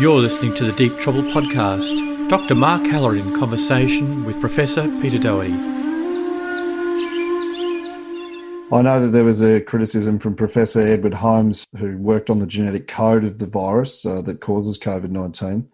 You're 0.00 0.18
listening 0.18 0.54
to 0.56 0.64
the 0.64 0.72
Deep 0.72 0.98
Trouble 0.98 1.22
podcast. 1.22 2.28
Dr. 2.28 2.56
Mark 2.56 2.84
Halloran 2.84 3.28
in 3.28 3.34
conversation 3.38 4.24
with 4.24 4.40
Professor 4.40 4.88
Peter 5.00 5.18
Doherty. 5.18 5.54
I 8.70 8.82
know 8.82 9.00
that 9.00 9.12
there 9.12 9.24
was 9.24 9.40
a 9.40 9.60
criticism 9.60 10.18
from 10.18 10.34
Professor 10.34 10.80
Edward 10.80 11.14
Holmes, 11.14 11.64
who 11.78 11.96
worked 11.96 12.28
on 12.28 12.38
the 12.38 12.46
genetic 12.46 12.86
code 12.86 13.24
of 13.24 13.38
the 13.38 13.46
virus 13.46 14.04
uh, 14.04 14.20
that 14.22 14.40
causes 14.40 14.78
COVID 14.78 15.10
19 15.10 15.66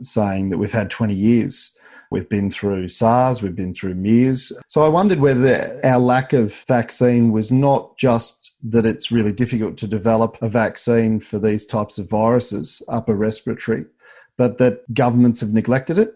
saying 0.00 0.50
that 0.50 0.58
we've 0.58 0.72
had 0.72 0.90
20 0.90 1.14
years. 1.14 1.75
We've 2.10 2.28
been 2.28 2.50
through 2.50 2.88
SARS, 2.88 3.42
we've 3.42 3.56
been 3.56 3.74
through 3.74 3.94
MERS. 3.94 4.52
So 4.68 4.82
I 4.82 4.88
wondered 4.88 5.20
whether 5.20 5.80
our 5.84 5.98
lack 5.98 6.32
of 6.32 6.54
vaccine 6.68 7.32
was 7.32 7.50
not 7.50 7.96
just 7.96 8.56
that 8.64 8.86
it's 8.86 9.10
really 9.10 9.32
difficult 9.32 9.76
to 9.78 9.86
develop 9.86 10.38
a 10.40 10.48
vaccine 10.48 11.20
for 11.20 11.38
these 11.38 11.66
types 11.66 11.98
of 11.98 12.08
viruses, 12.08 12.82
upper 12.88 13.14
respiratory, 13.14 13.84
but 14.36 14.58
that 14.58 14.82
governments 14.94 15.40
have 15.40 15.52
neglected 15.52 15.98
it 15.98 16.14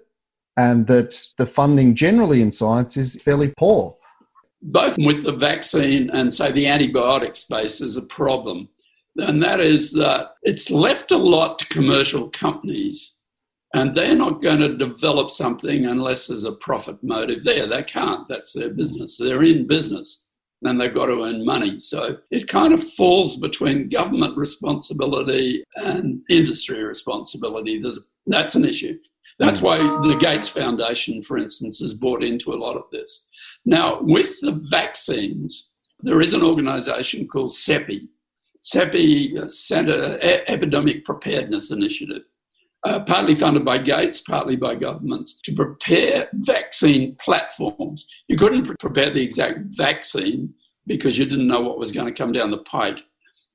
and 0.57 0.87
that 0.87 1.26
the 1.38 1.46
funding 1.46 1.94
generally 1.94 2.42
in 2.42 2.53
science 2.53 2.96
is 2.96 3.20
fairly 3.22 3.53
poor. 3.57 3.96
Both 4.62 4.98
with 4.98 5.24
the 5.24 5.33
vaccine 5.33 6.11
and, 6.11 6.35
say, 6.35 6.53
the 6.53 6.66
antibiotic 6.66 7.37
space 7.37 7.81
is 7.81 7.96
a 7.96 8.03
problem. 8.03 8.68
And 9.16 9.42
that 9.42 9.61
is 9.61 9.92
that 9.92 10.35
it's 10.42 10.70
left 10.70 11.11
a 11.11 11.16
lot 11.16 11.59
to 11.59 11.66
commercial 11.66 12.29
companies 12.29 13.14
and 13.74 13.94
they're 13.94 14.16
not 14.16 14.42
going 14.42 14.59
to 14.59 14.76
develop 14.76 15.30
something 15.30 15.87
unless 15.87 16.26
there's 16.26 16.44
a 16.44 16.52
profit 16.52 17.02
motive 17.02 17.44
there. 17.44 17.66
They 17.66 17.83
can't. 17.85 18.26
That's 18.28 18.52
their 18.52 18.70
business. 18.70 19.16
They're 19.16 19.44
in 19.44 19.66
business 19.66 20.24
and 20.62 20.80
they've 20.80 20.94
got 20.94 21.06
to 21.06 21.24
earn 21.24 21.44
money. 21.44 21.80
So 21.80 22.18
it 22.30 22.48
kind 22.48 22.74
of 22.74 22.85
falls 22.92 23.37
between 23.37 23.88
government 23.88 24.37
responsibility 24.37 25.64
and 25.76 26.20
industry 26.28 26.83
responsibility. 26.83 27.80
There's, 27.80 28.00
that's 28.26 28.56
an 28.56 28.64
issue. 28.64 28.98
That's 29.38 29.62
why 29.62 29.78
the 29.78 30.18
Gates 30.20 30.50
Foundation, 30.50 31.22
for 31.22 31.38
instance, 31.38 31.78
has 31.78 31.94
bought 31.94 32.22
into 32.22 32.52
a 32.52 32.59
lot 32.59 32.76
of 32.76 32.85
this. 32.92 33.26
Now, 33.64 34.00
with 34.02 34.38
the 34.40 34.52
vaccines, 34.68 35.70
there 36.00 36.20
is 36.20 36.35
an 36.35 36.42
organization 36.42 37.26
called 37.26 37.50
CEPI, 37.50 38.09
CEPI 38.62 39.38
uh, 39.38 39.48
Center 39.48 40.18
Epidemic 40.20 41.06
Preparedness 41.06 41.70
Initiative 41.70 42.22
uh, 42.84 43.00
partly 43.00 43.34
funded 43.34 43.64
by 43.64 43.78
Gates, 43.78 44.20
partly 44.20 44.56
by 44.56 44.74
governments, 44.74 45.38
to 45.44 45.52
prepare 45.52 46.28
vaccine 46.32 47.16
platforms. 47.16 48.06
You 48.28 48.36
couldn't 48.36 48.64
pre- 48.64 48.76
prepare 48.78 49.10
the 49.10 49.22
exact 49.22 49.58
vaccine 49.76 50.54
because 50.86 51.18
you 51.18 51.26
didn't 51.26 51.46
know 51.46 51.60
what 51.60 51.78
was 51.78 51.92
going 51.92 52.06
to 52.06 52.18
come 52.18 52.32
down 52.32 52.50
the 52.50 52.58
pike, 52.58 53.02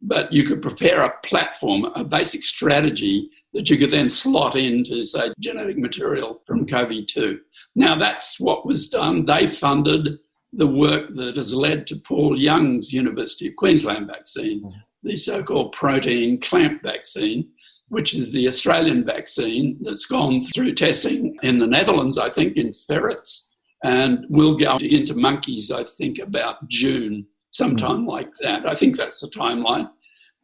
but 0.01 0.31
you 0.31 0.43
could 0.43 0.61
prepare 0.61 1.01
a 1.01 1.13
platform, 1.23 1.85
a 1.95 2.03
basic 2.03 2.43
strategy 2.43 3.29
that 3.53 3.69
you 3.69 3.77
could 3.77 3.91
then 3.91 4.09
slot 4.09 4.55
into, 4.55 5.03
say, 5.05 5.31
genetic 5.39 5.77
material 5.77 6.41
from 6.45 6.65
COVID 6.65 7.07
2. 7.07 7.39
Now, 7.75 7.95
that's 7.95 8.39
what 8.39 8.65
was 8.65 8.89
done. 8.89 9.25
They 9.25 9.47
funded 9.47 10.19
the 10.53 10.67
work 10.67 11.09
that 11.09 11.35
has 11.37 11.53
led 11.53 11.87
to 11.87 11.95
Paul 11.97 12.39
Young's 12.39 12.93
University 12.93 13.47
of 13.47 13.55
Queensland 13.55 14.07
vaccine, 14.07 14.63
the 15.03 15.17
so 15.17 15.43
called 15.43 15.71
protein 15.71 16.39
clamp 16.39 16.81
vaccine 16.81 17.49
which 17.89 18.15
is 18.15 18.31
the 18.31 18.47
Australian 18.47 19.05
vaccine 19.05 19.77
that's 19.81 20.05
gone 20.05 20.41
through 20.41 20.73
testing 20.73 21.37
in 21.43 21.59
the 21.59 21.67
Netherlands, 21.67 22.17
I 22.17 22.29
think, 22.29 22.57
in 22.57 22.71
ferrets, 22.71 23.47
and 23.83 24.25
will 24.29 24.55
go 24.55 24.77
into 24.77 25.15
monkeys, 25.15 25.71
I 25.71 25.83
think, 25.83 26.19
about 26.19 26.67
June, 26.67 27.27
sometime 27.51 27.97
mm-hmm. 27.97 28.09
like 28.09 28.29
that. 28.41 28.67
I 28.67 28.73
think 28.73 28.97
that's 28.97 29.19
the 29.19 29.27
timeline. 29.27 29.89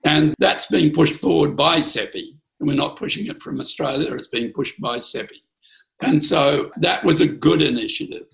And 0.04 0.34
that's 0.40 0.68
being 0.68 0.94
pushed 0.94 1.16
forward 1.16 1.56
by 1.56 1.80
CEPI. 1.80 2.38
And 2.60 2.68
we're 2.68 2.76
not 2.76 2.96
pushing 2.96 3.28
it 3.28 3.42
from 3.42 3.60
Australia, 3.60 4.14
it's 4.14 4.28
being 4.28 4.52
pushed 4.54 4.80
by 4.80 4.98
CEPI. 4.98 5.42
And 6.04 6.24
so 6.24 6.72
that 6.78 7.04
was 7.04 7.22
a 7.22 7.28
good 7.28 7.62
initiative. 7.62 8.26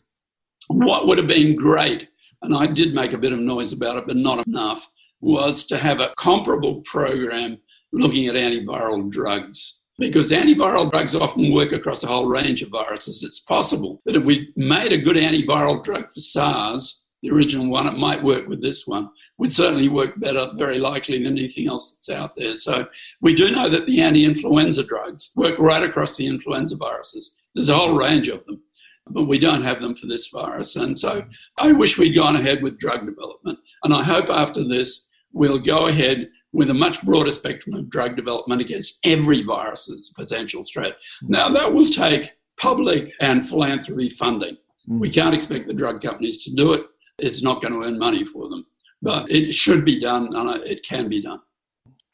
What 0.68 1.08
would 1.08 1.18
have 1.18 1.28
been 1.28 1.56
great, 1.56 2.10
and 2.42 2.56
I 2.56 2.68
did 2.68 2.94
make 2.94 3.14
a 3.14 3.18
bit 3.18 3.34
of 3.34 3.40
noise 3.40 3.72
about 3.72 3.98
it, 3.98 4.08
but 4.08 4.18
not 4.18 4.46
enough, 4.48 4.90
was 5.22 5.66
to 5.66 5.78
have 5.78 6.00
a 6.00 6.14
comparable 6.18 6.82
program 6.82 7.58
looking 7.92 8.28
at 8.28 8.36
antiviral 8.36 9.10
drugs 9.10 9.80
because 10.00 10.32
antiviral 10.32 10.90
drugs 10.92 11.16
often 11.16 11.54
work 11.54 11.72
across 11.72 12.04
a 12.04 12.08
whole 12.08 12.28
range 12.28 12.62
of 12.62 12.70
viruses. 12.70 13.24
It's 13.24 13.40
possible 13.40 14.02
that 14.06 14.16
if 14.16 14.24
we 14.24 14.54
made 14.56 14.92
a 14.92 14.98
good 14.98 15.16
antiviral 15.16 15.84
drug 15.84 16.12
for 16.12 16.20
SARS, 16.20 17.02
the 17.24 17.32
original 17.32 17.70
one, 17.70 17.88
it 17.88 17.98
might 17.98 18.24
work 18.24 18.48
with 18.48 18.62
this 18.62 18.86
one. 18.86 19.10
Would 19.40 19.52
certainly 19.52 19.90
work 19.90 20.20
better, 20.20 20.52
very 20.56 20.78
likely, 20.78 21.24
than 21.24 21.38
anything 21.38 21.68
else 21.68 21.92
that's 21.92 22.16
out 22.16 22.36
there. 22.36 22.56
So 22.56 22.88
we 23.22 23.34
do 23.34 23.52
know 23.52 23.70
that 23.70 23.88
the 23.88 24.02
anti-influenza 24.02 24.84
drugs 24.84 25.32
work 25.36 25.58
right 25.58 25.82
across 25.82 26.16
the 26.16 26.28
influenza 26.28 26.76
viruses. 26.76 27.34
There's 27.56 27.70
a 27.70 27.76
whole 27.76 27.96
range 27.96 28.28
of 28.28 28.46
them, 28.46 28.62
but 29.08 29.26
we 29.26 29.40
don't 29.40 29.64
have 29.64 29.82
them 29.82 29.96
for 29.96 30.06
this 30.06 30.28
virus. 30.28 30.76
And 30.76 30.98
so 30.98 31.26
I 31.58 31.72
wish 31.72 31.98
we'd 31.98 32.16
gone 32.16 32.36
ahead 32.36 32.62
with 32.62 32.80
drug 32.80 33.06
development. 33.08 33.58
And 33.84 33.96
I 33.96 34.04
hope 34.04 34.30
after 34.30 34.64
this 34.64 35.08
we'll 35.34 35.60
go 35.60 35.88
ahead 35.88 36.30
with 36.54 36.70
a 36.70 36.74
much 36.74 37.02
broader 37.04 37.32
spectrum 37.32 37.76
of 37.76 37.90
drug 37.90 38.16
development 38.16 38.62
against 38.62 39.00
every 39.04 39.44
virus 39.44 39.90
as 39.92 40.12
a 40.12 40.20
potential 40.20 40.64
threat. 40.64 40.94
Now, 41.22 41.50
that 41.50 41.74
will 41.74 41.90
take 41.90 42.32
public 42.60 43.12
and 43.22 43.48
philanthropy 43.48 44.10
funding. 44.10 44.58
Mm. 44.90 45.00
We 45.00 45.10
can't 45.10 45.36
expect 45.36 45.68
the 45.68 45.74
drug 45.74 46.02
companies 46.02 46.44
to 46.46 46.54
do 46.54 46.74
it. 46.74 46.86
It's 47.20 47.44
not 47.44 47.62
going 47.62 47.74
to 47.74 47.84
earn 47.84 48.00
money 48.00 48.24
for 48.26 48.50
them. 48.50 48.66
But 49.02 49.32
it 49.32 49.54
should 49.54 49.86
be 49.86 50.00
done 50.00 50.36
and 50.36 50.50
it 50.66 50.84
can 50.84 51.08
be 51.08 51.22
done. 51.22 51.40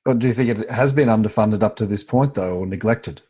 But 0.03 0.19
do 0.19 0.27
you 0.27 0.33
think 0.33 0.49
it 0.49 0.69
has 0.69 0.91
been 0.91 1.07
underfunded 1.07 1.63
up 1.63 1.77
to 1.77 1.85
this 1.85 2.03
point, 2.03 2.33
though, 2.33 2.57
or 2.57 2.65
neglected? 2.65 3.21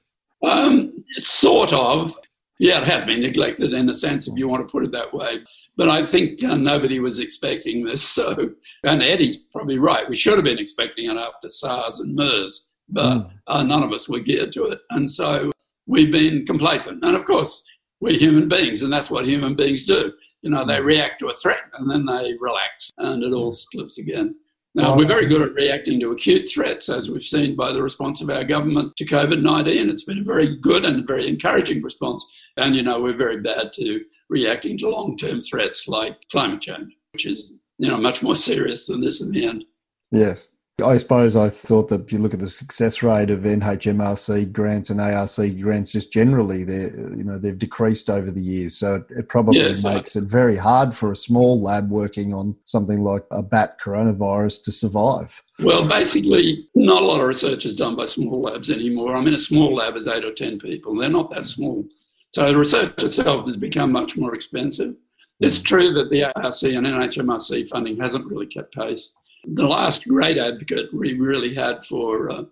Um, 0.44 1.04
sort 1.18 1.72
of. 1.72 2.18
Yeah, 2.64 2.80
it 2.80 2.88
has 2.88 3.04
been 3.04 3.20
neglected 3.20 3.74
in 3.74 3.90
a 3.90 3.94
sense, 3.94 4.26
if 4.26 4.38
you 4.38 4.48
want 4.48 4.66
to 4.66 4.72
put 4.72 4.86
it 4.86 4.94
that 4.94 5.14
way. 5.14 5.40
But 5.76 5.90
I 5.90 6.02
think 6.02 6.42
uh, 6.46 6.56
nobody 6.56 7.02
was 7.02 7.20
expecting 7.20 7.84
this. 7.84 8.02
So, 8.02 8.52
and 8.86 9.04
Eddie's 9.04 9.36
probably 9.36 9.80
right. 9.80 10.08
We 10.08 10.16
should 10.16 10.36
have 10.36 10.46
been 10.46 10.60
expecting 10.60 11.12
it 11.12 11.18
after 11.18 11.50
SARS 11.50 12.00
and 12.00 12.16
MERS, 12.16 12.70
but 12.88 13.18
mm. 13.18 13.32
uh, 13.48 13.64
none 13.64 13.84
of 13.84 13.92
us 13.92 14.08
were 14.08 14.20
geared 14.20 14.54
to 14.54 14.68
it. 14.68 14.80
And 14.92 15.12
so 15.12 15.52
we've 15.88 16.12
been 16.12 16.46
complacent. 16.46 17.04
And 17.04 17.18
of 17.18 17.26
course, 17.26 17.70
we're 18.00 18.18
human 18.18 18.48
beings, 18.48 18.82
and 18.82 18.94
that's 18.94 19.12
what 19.12 19.28
human 19.28 19.56
beings 19.56 19.86
do. 19.86 20.14
You 20.42 20.52
know, 20.52 20.64
they 20.66 20.80
react 20.80 21.20
to 21.20 21.28
a 21.28 21.34
threat 21.34 21.64
and 21.78 21.92
then 21.92 22.06
they 22.06 22.36
relax, 22.40 22.92
and 22.98 23.24
it 23.24 23.34
all 23.34 23.52
slips 23.52 23.98
again. 23.98 24.36
Now, 24.76 24.98
we're 24.98 25.06
very 25.06 25.28
good 25.28 25.44
um, 25.44 25.50
at 25.50 25.54
reacting 25.54 26.00
to 26.00 26.12
acute 26.12 26.48
threats, 26.52 26.90
as 26.90 27.08
we've 27.08 27.24
seen 27.24 27.56
by 27.56 27.72
the 27.72 27.84
response 27.84 28.22
of 28.22 28.32
our 28.32 28.44
government 28.44 28.98
to 28.98 29.06
COVID 29.06 29.42
19. 29.42 29.90
It's 29.90 30.04
been 30.04 30.20
a 30.20 30.24
very 30.24 30.56
good 30.58 30.84
and 30.84 31.06
very 31.06 31.28
encouraging 31.28 31.84
response. 31.84 32.26
And, 32.58 32.76
you 32.76 32.82
know, 32.82 33.00
we're 33.00 33.16
very 33.16 33.40
bad 33.40 33.72
to 33.74 34.04
reacting 34.34 34.78
to 34.80 34.90
long 34.90 35.16
term 35.16 35.42
threats 35.42 35.88
like 35.88 36.18
climate 36.32 36.62
change, 36.62 36.92
which 37.12 37.26
is 37.26 37.52
you 37.78 37.88
know 37.88 37.98
much 37.98 38.22
more 38.24 38.36
serious 38.36 38.86
than 38.88 39.02
this 39.02 39.22
in 39.22 39.32
the 39.32 39.46
end. 39.46 39.66
Yes. 40.12 40.48
I 40.82 40.98
suppose 40.98 41.36
I 41.36 41.50
thought 41.50 41.90
that 41.90 42.02
if 42.02 42.12
you 42.12 42.18
look 42.18 42.34
at 42.34 42.40
the 42.40 42.50
success 42.50 43.04
rate 43.04 43.30
of 43.30 43.42
NHMRC 43.42 44.52
grants 44.52 44.90
and 44.90 45.00
ARC 45.00 45.30
grants, 45.62 45.92
just 45.92 46.12
generally, 46.12 46.64
they 46.64 46.86
you 46.86 47.24
know 47.24 47.38
they've 47.38 47.58
decreased 47.58 48.10
over 48.10 48.32
the 48.32 48.42
years. 48.42 48.76
So 48.76 48.96
it, 48.96 49.04
it 49.12 49.30
probably 49.30 49.60
yes, 49.60 49.84
makes 49.84 50.16
it 50.16 50.24
very 50.24 50.58
hard 50.58 50.96
for 50.96 51.12
a 51.12 51.16
small 51.16 51.62
lab 51.62 51.92
working 51.92 52.34
on 52.34 52.56
something 52.66 53.02
like 53.02 53.24
a 53.30 53.44
bat 53.44 53.78
coronavirus 53.80 54.64
to 54.64 54.72
survive. 54.72 55.44
Well, 55.60 55.88
basically, 55.88 56.68
not 56.74 57.04
a 57.04 57.06
lot 57.06 57.22
of 57.22 57.28
research 57.28 57.68
is 57.68 57.76
done 57.76 57.96
by 57.96 58.06
small 58.06 58.42
labs 58.42 58.72
anymore. 58.72 59.16
I 59.16 59.22
mean, 59.22 59.36
a 59.36 59.38
small 59.40 59.76
lab 59.76 59.96
is 59.96 60.08
eight 60.08 60.26
or 60.26 60.34
ten 60.34 60.58
people. 60.58 60.96
They're 60.96 61.08
not 61.08 61.30
that 61.36 61.46
small. 61.46 61.86
So 62.34 62.52
the 62.52 62.58
research 62.58 63.04
itself 63.04 63.46
has 63.46 63.58
become 63.58 63.92
much 63.92 64.18
more 64.18 64.34
expensive. 64.34 64.96
It's 65.40 65.62
true 65.62 65.94
that 65.94 66.10
the 66.10 66.24
ARC 66.24 66.36
and 66.64 66.88
NHMRC 66.88 67.68
funding 67.68 67.98
hasn't 67.98 68.26
really 68.26 68.48
kept 68.48 68.74
pace. 68.74 69.14
The 69.46 69.68
last 69.68 70.08
great 70.08 70.38
advocate 70.38 70.94
we 70.94 71.14
really 71.14 71.54
had 71.54 71.84
for, 71.84 72.30
uh, 72.30 72.44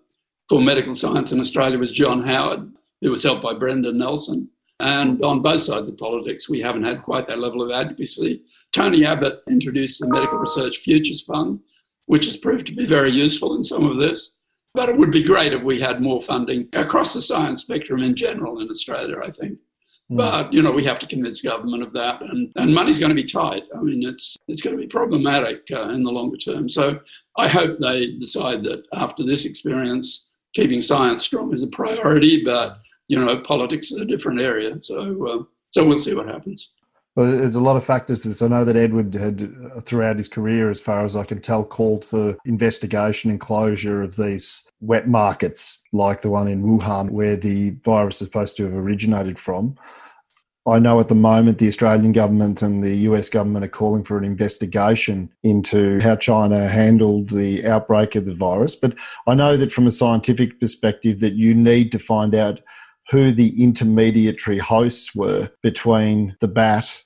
for 0.48 0.60
medical 0.60 0.94
science 0.94 1.32
in 1.32 1.40
Australia 1.40 1.78
was 1.78 1.90
John 1.90 2.22
Howard, 2.22 2.70
who 3.00 3.10
was 3.10 3.22
helped 3.22 3.42
by 3.42 3.54
Brendan 3.54 3.98
Nelson. 3.98 4.48
And 4.80 5.22
on 5.22 5.42
both 5.42 5.62
sides 5.62 5.88
of 5.88 5.96
politics, 5.96 6.48
we 6.48 6.60
haven't 6.60 6.84
had 6.84 7.02
quite 7.02 7.26
that 7.28 7.38
level 7.38 7.62
of 7.62 7.70
advocacy. 7.70 8.42
Tony 8.72 9.04
Abbott 9.06 9.42
introduced 9.48 10.00
the 10.00 10.08
Medical 10.08 10.38
Research 10.38 10.78
Futures 10.78 11.22
Fund, 11.22 11.60
which 12.06 12.24
has 12.24 12.36
proved 12.36 12.66
to 12.66 12.74
be 12.74 12.84
very 12.84 13.10
useful 13.10 13.54
in 13.54 13.62
some 13.62 13.86
of 13.86 13.96
this. 13.96 14.34
But 14.74 14.88
it 14.88 14.96
would 14.96 15.12
be 15.12 15.22
great 15.22 15.52
if 15.52 15.62
we 15.62 15.78
had 15.78 16.02
more 16.02 16.20
funding 16.20 16.68
across 16.72 17.12
the 17.12 17.22
science 17.22 17.62
spectrum 17.62 18.02
in 18.02 18.16
general 18.16 18.60
in 18.60 18.70
Australia, 18.70 19.16
I 19.22 19.30
think. 19.30 19.58
Hmm. 20.12 20.16
But 20.18 20.52
you 20.52 20.60
know, 20.62 20.70
we 20.70 20.84
have 20.84 20.98
to 20.98 21.06
convince 21.06 21.40
government 21.40 21.82
of 21.82 21.92
that, 21.94 22.20
and, 22.20 22.52
and 22.56 22.74
money's 22.74 22.98
going 22.98 23.08
to 23.08 23.22
be 23.22 23.24
tight. 23.24 23.62
I 23.74 23.80
mean, 23.80 24.06
it's 24.06 24.36
it's 24.46 24.60
going 24.60 24.76
to 24.76 24.82
be 24.82 24.86
problematic 24.88 25.62
uh, 25.72 25.88
in 25.88 26.02
the 26.02 26.10
longer 26.10 26.36
term. 26.36 26.68
So 26.68 27.00
I 27.38 27.48
hope 27.48 27.78
they 27.78 28.12
decide 28.12 28.62
that 28.64 28.84
after 28.92 29.24
this 29.24 29.46
experience, 29.46 30.26
keeping 30.54 30.82
science 30.82 31.24
strong 31.24 31.54
is 31.54 31.62
a 31.62 31.68
priority. 31.68 32.44
But 32.44 32.78
you 33.08 33.18
know, 33.18 33.38
politics 33.40 33.90
is 33.90 34.00
a 34.00 34.04
different 34.04 34.40
area. 34.40 34.78
So 34.82 35.26
uh, 35.26 35.42
so 35.70 35.86
we'll 35.86 35.98
see 35.98 36.14
what 36.14 36.28
happens. 36.28 36.72
Well, 37.14 37.30
there's 37.30 37.56
a 37.56 37.60
lot 37.60 37.76
of 37.76 37.84
factors 37.84 38.22
to 38.22 38.28
this. 38.28 38.40
I 38.40 38.48
know 38.48 38.64
that 38.64 38.76
Edward 38.76 39.12
had, 39.12 39.54
uh, 39.76 39.80
throughout 39.80 40.16
his 40.16 40.28
career, 40.28 40.70
as 40.70 40.80
far 40.80 41.04
as 41.04 41.14
I 41.14 41.24
can 41.24 41.42
tell, 41.42 41.62
called 41.62 42.06
for 42.06 42.38
investigation 42.46 43.30
and 43.30 43.38
closure 43.38 44.02
of 44.02 44.16
these 44.16 44.66
wet 44.80 45.08
markets, 45.08 45.82
like 45.92 46.22
the 46.22 46.30
one 46.30 46.48
in 46.48 46.62
Wuhan, 46.62 47.10
where 47.10 47.36
the 47.36 47.70
virus 47.84 48.22
is 48.22 48.28
supposed 48.28 48.56
to 48.56 48.64
have 48.64 48.72
originated 48.72 49.38
from. 49.38 49.76
I 50.66 50.78
know 50.78 51.00
at 51.00 51.08
the 51.08 51.16
moment 51.16 51.58
the 51.58 51.66
Australian 51.66 52.12
government 52.12 52.62
and 52.62 52.84
the 52.84 52.94
US 53.08 53.28
government 53.28 53.64
are 53.64 53.68
calling 53.68 54.04
for 54.04 54.16
an 54.16 54.24
investigation 54.24 55.28
into 55.42 55.98
how 56.00 56.14
China 56.16 56.68
handled 56.68 57.30
the 57.30 57.66
outbreak 57.66 58.14
of 58.14 58.26
the 58.26 58.34
virus. 58.34 58.76
But 58.76 58.94
I 59.26 59.34
know 59.34 59.56
that 59.56 59.72
from 59.72 59.88
a 59.88 59.92
scientific 59.92 60.60
perspective, 60.60 61.18
that 61.20 61.34
you 61.34 61.54
need 61.54 61.90
to 61.92 61.98
find 61.98 62.34
out 62.34 62.60
who 63.10 63.32
the 63.32 63.60
intermediary 63.62 64.58
hosts 64.58 65.14
were 65.14 65.50
between 65.62 66.36
the 66.40 66.48
bat 66.48 67.02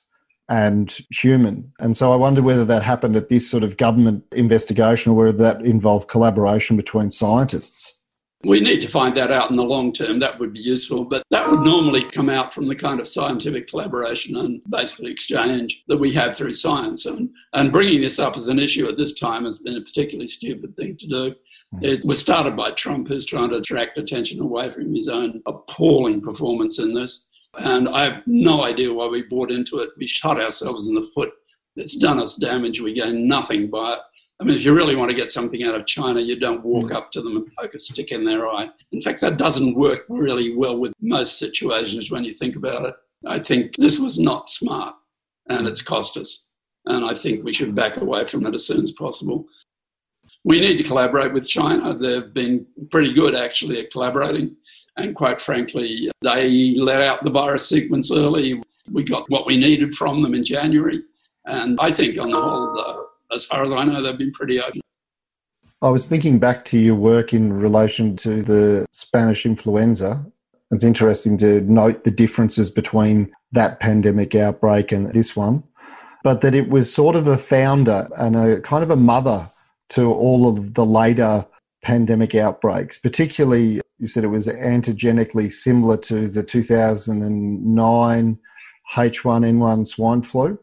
and 0.49 0.95
human. 1.11 1.71
And 1.79 1.97
so 1.97 2.13
I 2.13 2.15
wonder 2.15 2.41
whether 2.41 2.63
that 2.65 2.83
happened 2.83 3.15
at 3.15 3.29
this 3.29 3.49
sort 3.49 3.63
of 3.63 3.77
government 3.77 4.23
investigation 4.31 5.11
or 5.11 5.15
whether 5.15 5.37
that 5.39 5.61
involved 5.61 6.07
collaboration 6.07 6.77
between 6.77 7.09
scientists. 7.09 7.96
We 8.43 8.59
need 8.59 8.81
to 8.81 8.87
find 8.87 9.17
that 9.17 9.31
out 9.31 9.49
in 9.49 9.57
the 9.57 9.63
long 9.63 9.91
term. 9.91 10.19
That 10.19 10.37
would 10.39 10.53
be 10.53 10.59
useful. 10.59 11.05
But 11.05 11.23
that 11.31 11.49
would 11.49 11.61
normally 11.61 12.03
come 12.03 12.29
out 12.29 12.53
from 12.53 12.67
the 12.67 12.75
kind 12.75 12.99
of 12.99 13.07
scientific 13.07 13.67
collaboration 13.67 14.37
and 14.37 14.61
basically 14.69 15.11
exchange 15.11 15.83
that 15.87 15.97
we 15.97 16.11
have 16.13 16.37
through 16.37 16.53
science. 16.53 17.07
And, 17.07 17.29
and 17.53 17.71
bringing 17.71 18.01
this 18.01 18.19
up 18.19 18.37
as 18.37 18.47
an 18.47 18.59
issue 18.59 18.87
at 18.87 18.97
this 18.97 19.19
time 19.19 19.45
has 19.45 19.57
been 19.59 19.77
a 19.77 19.81
particularly 19.81 20.27
stupid 20.27 20.75
thing 20.75 20.97
to 20.97 21.07
do. 21.07 21.35
Hmm. 21.73 21.83
It 21.83 22.05
was 22.05 22.19
started 22.19 22.55
by 22.55 22.71
Trump, 22.71 23.07
who's 23.07 23.25
trying 23.25 23.49
to 23.49 23.57
attract 23.57 23.97
attention 23.97 24.39
away 24.39 24.69
from 24.71 24.93
his 24.93 25.07
own 25.07 25.41
appalling 25.47 26.21
performance 26.21 26.77
in 26.77 26.93
this. 26.93 27.25
And 27.57 27.89
I 27.89 28.05
have 28.05 28.21
no 28.27 28.63
idea 28.63 28.93
why 28.93 29.07
we 29.07 29.23
bought 29.23 29.51
into 29.51 29.79
it. 29.79 29.89
We 29.97 30.05
shot 30.05 30.39
ourselves 30.39 30.87
in 30.87 30.93
the 30.93 31.09
foot. 31.15 31.31
It's 31.75 31.97
done 31.97 32.19
us 32.19 32.35
damage. 32.35 32.81
We 32.81 32.93
gain 32.93 33.27
nothing 33.27 33.69
by 33.69 33.93
it. 33.93 33.99
I 34.39 34.43
mean, 34.43 34.55
if 34.55 34.63
you 34.63 34.75
really 34.75 34.95
want 34.95 35.09
to 35.09 35.15
get 35.15 35.31
something 35.31 35.63
out 35.63 35.73
of 35.73 35.87
China, 35.87 36.21
you 36.21 36.39
don't 36.39 36.63
walk 36.63 36.91
up 36.93 37.11
to 37.11 37.21
them 37.21 37.37
and 37.37 37.51
poke 37.57 37.73
a 37.73 37.79
stick 37.79 38.11
in 38.11 38.23
their 38.23 38.47
eye. 38.47 38.69
In 38.91 39.01
fact, 39.01 39.19
that 39.21 39.37
doesn't 39.37 39.75
work 39.75 40.05
really 40.09 40.55
well 40.55 40.77
with 40.77 40.93
most 41.01 41.39
situations 41.39 42.11
when 42.11 42.23
you 42.23 42.31
think 42.31 42.55
about 42.55 42.85
it. 42.85 42.95
I 43.25 43.39
think 43.39 43.75
this 43.77 43.99
was 43.99 44.19
not 44.19 44.51
smart 44.51 44.95
and 45.49 45.67
it's 45.67 45.81
cost 45.81 46.17
us. 46.17 46.43
And 46.85 47.03
I 47.03 47.15
think 47.15 47.43
we 47.43 47.53
should 47.53 47.73
back 47.73 47.97
away 47.97 48.27
from 48.27 48.45
it 48.45 48.53
as 48.53 48.67
soon 48.67 48.83
as 48.83 48.91
possible. 48.91 49.45
We 50.43 50.61
need 50.61 50.77
to 50.77 50.83
collaborate 50.83 51.33
with 51.33 51.49
China. 51.49 51.97
They've 51.97 52.33
been 52.33 52.67
pretty 52.91 53.13
good 53.13 53.35
actually 53.35 53.79
at 53.79 53.91
collaborating. 53.91 54.55
And 54.97 55.15
quite 55.15 55.41
frankly, 55.41 56.11
they 56.21 56.75
let 56.75 57.01
out 57.01 57.23
the 57.23 57.31
virus 57.31 57.67
sequence 57.67 58.11
early. 58.11 58.61
We 58.89 59.03
got 59.03 59.29
what 59.29 59.47
we 59.47 59.57
needed 59.57 59.95
from 59.95 60.21
them 60.21 60.35
in 60.35 60.43
January. 60.43 61.01
And 61.45 61.77
I 61.81 61.91
think 61.91 62.19
on 62.19 62.29
the 62.29 62.41
whole, 62.41 63.06
as 63.31 63.45
far 63.45 63.63
as 63.63 63.71
I 63.71 63.83
know, 63.83 64.01
they've 64.01 64.17
been 64.17 64.31
pretty 64.31 64.59
open. 64.59 64.81
I 65.81 65.89
was 65.89 66.07
thinking 66.07 66.39
back 66.39 66.65
to 66.65 66.77
your 66.77 66.95
work 66.95 67.33
in 67.33 67.53
relation 67.53 68.15
to 68.17 68.41
the 68.41 68.85
Spanish 68.91 69.45
influenza. 69.45 70.25
It's 70.71 70.83
interesting 70.83 71.37
to 71.39 71.61
note 71.61 72.03
the 72.03 72.11
differences 72.11 72.69
between 72.69 73.31
that 73.51 73.79
pandemic 73.79 74.33
outbreak 74.35 74.91
and 74.91 75.13
this 75.13 75.35
one, 75.35 75.63
but 76.23 76.41
that 76.41 76.55
it 76.55 76.69
was 76.69 76.93
sort 76.93 77.15
of 77.15 77.27
a 77.27 77.37
founder 77.37 78.09
and 78.17 78.35
a 78.35 78.59
kind 78.61 78.83
of 78.83 78.89
a 78.89 78.95
mother 78.95 79.49
to 79.89 80.11
all 80.11 80.49
of 80.49 80.73
the 80.73 80.85
later 80.85 81.45
pandemic 81.83 82.35
outbreaks, 82.35 82.97
particularly 82.97 83.81
you 83.99 84.07
said 84.07 84.23
it 84.23 84.27
was 84.27 84.47
antigenically 84.47 85.49
similar 85.49 85.97
to 85.97 86.27
the 86.27 86.43
2009 86.43 88.39
H1N1 88.93 89.87
swine 89.87 90.21
flu. 90.21 90.59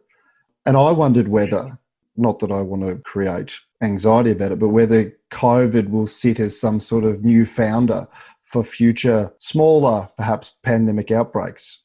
And 0.66 0.76
I 0.76 0.92
wondered 0.92 1.28
whether 1.28 1.78
not 2.16 2.38
that 2.40 2.50
I 2.52 2.60
want 2.60 2.82
to 2.82 2.96
create 2.96 3.58
anxiety 3.82 4.30
about 4.30 4.52
it, 4.52 4.58
but 4.58 4.68
whether 4.68 5.16
COVID 5.32 5.90
will 5.90 6.06
sit 6.06 6.40
as 6.40 6.58
some 6.58 6.80
sort 6.80 7.04
of 7.04 7.24
new 7.24 7.44
founder 7.44 8.06
for 8.42 8.62
future 8.62 9.32
smaller, 9.38 10.08
perhaps 10.16 10.54
pandemic 10.62 11.10
outbreaks. 11.10 11.82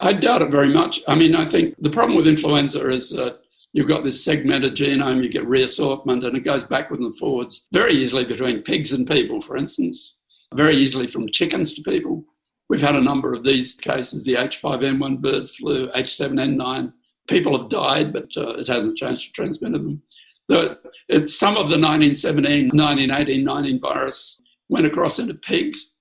I 0.00 0.12
doubt 0.12 0.42
it 0.42 0.50
very 0.50 0.72
much. 0.72 1.00
I 1.08 1.14
mean, 1.14 1.34
I 1.34 1.46
think 1.46 1.74
the 1.78 1.90
problem 1.90 2.16
with 2.16 2.26
influenza 2.26 2.88
is 2.90 3.10
that 3.10 3.38
you've 3.72 3.88
got 3.88 4.04
this 4.04 4.22
segmented 4.22 4.74
genome, 4.76 5.22
you 5.22 5.30
get 5.30 5.46
reassortment, 5.46 6.24
and 6.24 6.36
it 6.36 6.40
goes 6.40 6.64
backwards 6.64 7.02
and 7.02 7.16
forwards 7.16 7.66
very 7.72 7.94
easily 7.94 8.24
between 8.24 8.62
pigs 8.62 8.92
and 8.92 9.06
people, 9.06 9.40
for 9.40 9.56
instance, 9.56 10.16
very 10.54 10.76
easily 10.76 11.06
from 11.06 11.28
chickens 11.28 11.74
to 11.74 11.82
people. 11.82 12.24
We've 12.68 12.80
had 12.80 12.96
a 12.96 13.00
number 13.00 13.32
of 13.32 13.42
these 13.42 13.74
cases 13.74 14.24
the 14.24 14.34
H5N1 14.34 15.20
bird 15.20 15.48
flu, 15.48 15.88
H7N9 15.92 16.92
people 17.28 17.58
have 17.58 17.68
died, 17.68 18.12
but 18.12 18.28
uh, 18.36 18.50
it 18.50 18.68
hasn't 18.68 18.98
changed 18.98 19.26
to 19.26 19.32
transmitted 19.32 19.84
them. 19.84 20.02
The, 20.48 20.78
it's 21.08 21.38
some 21.38 21.56
of 21.56 21.70
the 21.70 21.78
1917, 21.78 22.68
1918, 22.68 23.44
19 23.44 23.80
virus 23.80 24.42
went 24.68 24.86
across 24.86 25.18
into 25.18 25.34
pigs. 25.34 25.92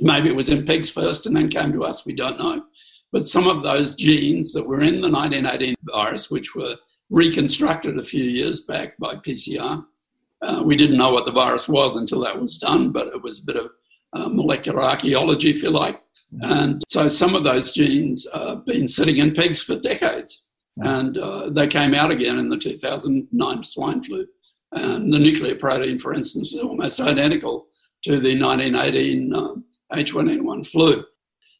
Maybe 0.00 0.28
it 0.28 0.36
was 0.36 0.48
in 0.48 0.64
pigs 0.64 0.88
first 0.88 1.26
and 1.26 1.36
then 1.36 1.48
came 1.48 1.72
to 1.72 1.84
us, 1.84 2.06
we 2.06 2.14
don't 2.14 2.38
know. 2.38 2.64
But 3.10 3.26
some 3.26 3.46
of 3.46 3.62
those 3.62 3.94
genes 3.94 4.52
that 4.52 4.66
were 4.66 4.80
in 4.80 5.00
the 5.00 5.10
1918 5.10 5.74
virus, 5.82 6.30
which 6.30 6.54
were 6.54 6.76
reconstructed 7.10 7.98
a 7.98 8.02
few 8.02 8.24
years 8.24 8.62
back 8.62 8.96
by 8.98 9.16
PCR, 9.16 9.84
uh, 10.42 10.62
we 10.64 10.76
didn't 10.76 10.96
know 10.96 11.12
what 11.12 11.26
the 11.26 11.32
virus 11.32 11.68
was 11.68 11.96
until 11.96 12.20
that 12.20 12.38
was 12.38 12.58
done, 12.58 12.90
but 12.90 13.08
it 13.08 13.22
was 13.22 13.40
a 13.40 13.44
bit 13.44 13.56
of 13.56 13.70
uh, 14.14 14.28
molecular 14.28 14.82
archaeology, 14.82 15.50
if 15.50 15.62
you 15.62 15.70
like. 15.70 16.02
And 16.40 16.82
so 16.88 17.08
some 17.08 17.34
of 17.34 17.44
those 17.44 17.72
genes 17.72 18.26
have 18.32 18.64
been 18.64 18.88
sitting 18.88 19.18
in 19.18 19.32
pigs 19.32 19.62
for 19.62 19.76
decades. 19.76 20.44
And 20.78 21.18
uh, 21.18 21.50
they 21.50 21.66
came 21.66 21.94
out 21.94 22.10
again 22.10 22.38
in 22.38 22.48
the 22.48 22.56
2009 22.56 23.64
swine 23.64 24.02
flu. 24.02 24.26
And 24.72 25.12
the 25.12 25.18
nuclear 25.18 25.54
protein, 25.54 25.98
for 25.98 26.14
instance, 26.14 26.54
is 26.54 26.62
almost 26.62 27.00
identical 27.00 27.66
to 28.04 28.18
the 28.18 28.40
1918 28.40 29.34
uh, 29.34 29.54
H1N1 29.92 30.66
flu. 30.66 31.04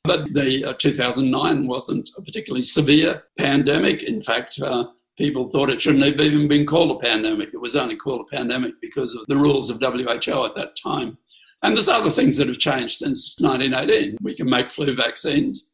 But 0.05 0.33
the 0.33 0.64
uh, 0.64 0.72
2009 0.75 1.66
wasn't 1.66 2.11
a 2.16 2.22
particularly 2.22 2.64
severe 2.64 3.25
pandemic. 3.38 4.03
In 4.03 4.22
fact, 4.22 4.59
uh, 4.61 4.87
people 5.16 5.48
thought 5.48 5.70
it 5.70 5.81
shouldn't 5.81 6.05
have 6.05 6.20
even 6.20 6.48
been 6.48 6.66
called 6.66 6.90
a 6.90 7.01
pandemic. 7.01 7.51
It 7.53 7.61
was 7.61 7.77
only 7.77 7.96
called 7.96 8.22
a 8.22 8.37
pandemic 8.37 8.75
because 8.81 9.14
of 9.14 9.25
the 9.29 9.37
rules 9.37 9.70
of 9.70 9.79
WHO 9.81 10.44
at 10.44 10.57
that 10.57 10.77
time. 10.83 11.18
And 11.62 11.77
there's 11.77 11.88
other 11.88 12.11
things 12.11 12.37
that 12.38 12.48
have 12.48 12.59
changed 12.59 12.98
since 12.98 13.38
1918. 13.38 14.18
We 14.22 14.35
can 14.35 14.51
make 14.51 14.70
flu 14.70 14.96
vaccines. 14.96 15.68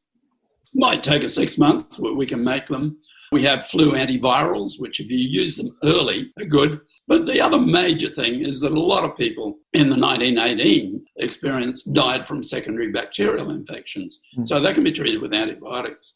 Might 0.74 1.02
take 1.02 1.24
us 1.24 1.34
six 1.34 1.56
months, 1.56 1.96
but 1.96 2.14
we 2.14 2.26
can 2.26 2.44
make 2.44 2.66
them. 2.66 2.98
We 3.32 3.42
have 3.42 3.66
flu 3.66 3.92
antivirals, 3.92 4.78
which 4.78 5.00
if 5.00 5.10
you 5.10 5.18
use 5.18 5.56
them 5.56 5.76
early 5.82 6.32
are 6.38 6.44
good. 6.44 6.80
But 7.06 7.26
the 7.26 7.40
other 7.40 7.58
major 7.58 8.08
thing 8.08 8.42
is 8.42 8.60
that 8.60 8.72
a 8.72 8.80
lot 8.80 9.04
of 9.04 9.16
people 9.16 9.58
in 9.72 9.88
the 9.88 9.96
1918 9.96 11.04
experience 11.16 11.82
died 11.82 12.26
from 12.26 12.44
secondary 12.44 12.92
bacterial 12.92 13.50
infections. 13.50 14.20
Mm. 14.38 14.46
So 14.46 14.60
they 14.60 14.74
can 14.74 14.84
be 14.84 14.92
treated 14.92 15.22
with 15.22 15.32
antibiotics. 15.32 16.14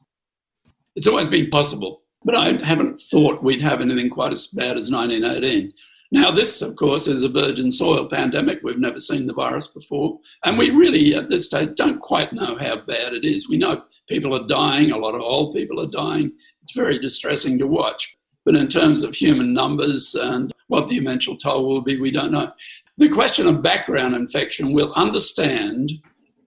It's 0.95 1.07
always 1.07 1.29
been 1.29 1.49
possible, 1.49 2.03
but 2.25 2.35
I 2.35 2.53
haven't 2.65 3.01
thought 3.01 3.43
we'd 3.43 3.63
have 3.63 3.81
anything 3.81 4.11
quite 4.11 4.33
as 4.33 4.49
bad 4.49 4.77
as 4.77 4.91
1918. 4.91 5.73
Now, 6.13 6.31
this, 6.31 6.61
of 6.61 6.77
course, 6.77 7.07
is 7.07 7.23
a 7.23 7.29
virgin 7.31 7.73
soil 7.73 8.07
pandemic. 8.07 8.61
We've 8.63 8.79
never 8.79 9.01
seen 9.01 9.27
the 9.27 9.33
virus 9.33 9.69
before. 9.69 10.19
And 10.45 10.59
we 10.59 10.69
really, 10.69 11.15
at 11.15 11.31
this 11.31 11.47
stage, 11.47 11.71
don't 11.75 12.01
quite 12.01 12.35
know 12.35 12.59
how 12.59 12.77
bad 12.77 13.15
it 13.15 13.25
is. 13.25 13.49
We 13.49 13.57
know 13.57 13.85
people 14.11 14.37
are 14.37 14.47
dying, 14.47 14.91
a 14.91 14.99
lot 14.99 15.15
of 15.15 15.23
old 15.23 15.55
people 15.55 15.81
are 15.81 15.91
dying. 15.91 16.33
It's 16.63 16.75
very 16.75 16.99
distressing 16.99 17.59
to 17.59 17.67
watch. 17.67 18.17
But 18.45 18.57
in 18.57 18.69
terms 18.69 19.03
of 19.03 19.15
human 19.15 19.53
numbers 19.53 20.15
and 20.15 20.53
what 20.69 20.89
the 20.89 20.99
eventual 20.99 21.37
toll 21.37 21.67
will 21.69 21.83
be, 21.83 22.01
we 22.01 22.11
don't 22.11 22.33
know. 22.33 22.53
The 22.99 23.09
question 23.09 23.47
of 23.47 23.63
background 23.63 24.15
infection, 24.15 24.73
we'll 24.73 24.93
understand 24.95 25.93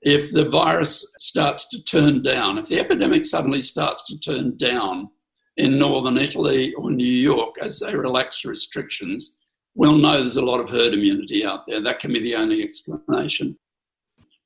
if 0.01 0.31
the 0.31 0.49
virus 0.49 1.09
starts 1.19 1.67
to 1.69 1.81
turn 1.83 2.21
down. 2.21 2.57
If 2.57 2.67
the 2.67 2.79
epidemic 2.79 3.25
suddenly 3.25 3.61
starts 3.61 4.05
to 4.07 4.19
turn 4.19 4.57
down 4.57 5.09
in 5.57 5.79
northern 5.79 6.17
Italy 6.17 6.73
or 6.73 6.91
New 6.91 7.05
York 7.05 7.55
as 7.61 7.79
they 7.79 7.95
relax 7.95 8.45
restrictions, 8.45 9.35
we'll 9.73 9.97
know 9.97 10.21
there's 10.21 10.37
a 10.37 10.45
lot 10.45 10.59
of 10.59 10.69
herd 10.69 10.93
immunity 10.93 11.45
out 11.45 11.65
there. 11.65 11.81
That 11.81 11.99
can 11.99 12.13
be 12.13 12.19
the 12.19 12.35
only 12.35 12.61
explanation. 12.61 13.57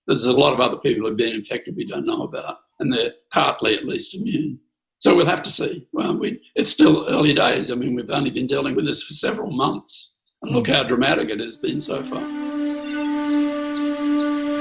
There's 0.07 0.25
a 0.25 0.31
lot 0.31 0.53
of 0.53 0.59
other 0.59 0.77
people 0.77 1.07
who've 1.07 1.17
been 1.17 1.35
infected 1.35 1.75
we 1.75 1.85
don't 1.85 2.05
know 2.05 2.23
about, 2.23 2.57
and 2.79 2.91
they're 2.91 3.13
partly 3.31 3.75
at 3.75 3.85
least 3.85 4.15
immune. 4.15 4.59
So 4.99 5.15
we'll 5.15 5.27
have 5.27 5.41
to 5.43 5.51
see. 5.51 5.87
Well, 5.93 6.17
we, 6.17 6.41
it's 6.55 6.69
still 6.69 7.07
early 7.07 7.33
days. 7.33 7.71
I 7.71 7.75
mean, 7.75 7.95
we've 7.95 8.09
only 8.09 8.31
been 8.31 8.47
dealing 8.47 8.75
with 8.75 8.85
this 8.85 9.01
for 9.01 9.13
several 9.13 9.49
months. 9.49 10.11
And 10.41 10.51
look 10.51 10.67
hmm. 10.67 10.73
how 10.73 10.83
dramatic 10.83 11.29
it 11.29 11.39
has 11.39 11.55
been 11.55 11.79
so 11.79 12.03
far. 12.03 12.21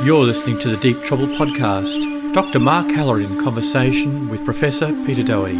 You're 0.04 0.24
listening 0.24 0.60
to 0.60 0.68
the 0.68 0.76
Deep 0.76 1.02
Trouble 1.02 1.26
podcast. 1.26 2.34
Dr. 2.34 2.60
Mark 2.60 2.88
Halloran 2.90 3.24
in 3.24 3.42
conversation 3.42 4.28
with 4.28 4.44
Professor 4.44 4.86
Peter 5.04 5.24
Doherty. 5.24 5.58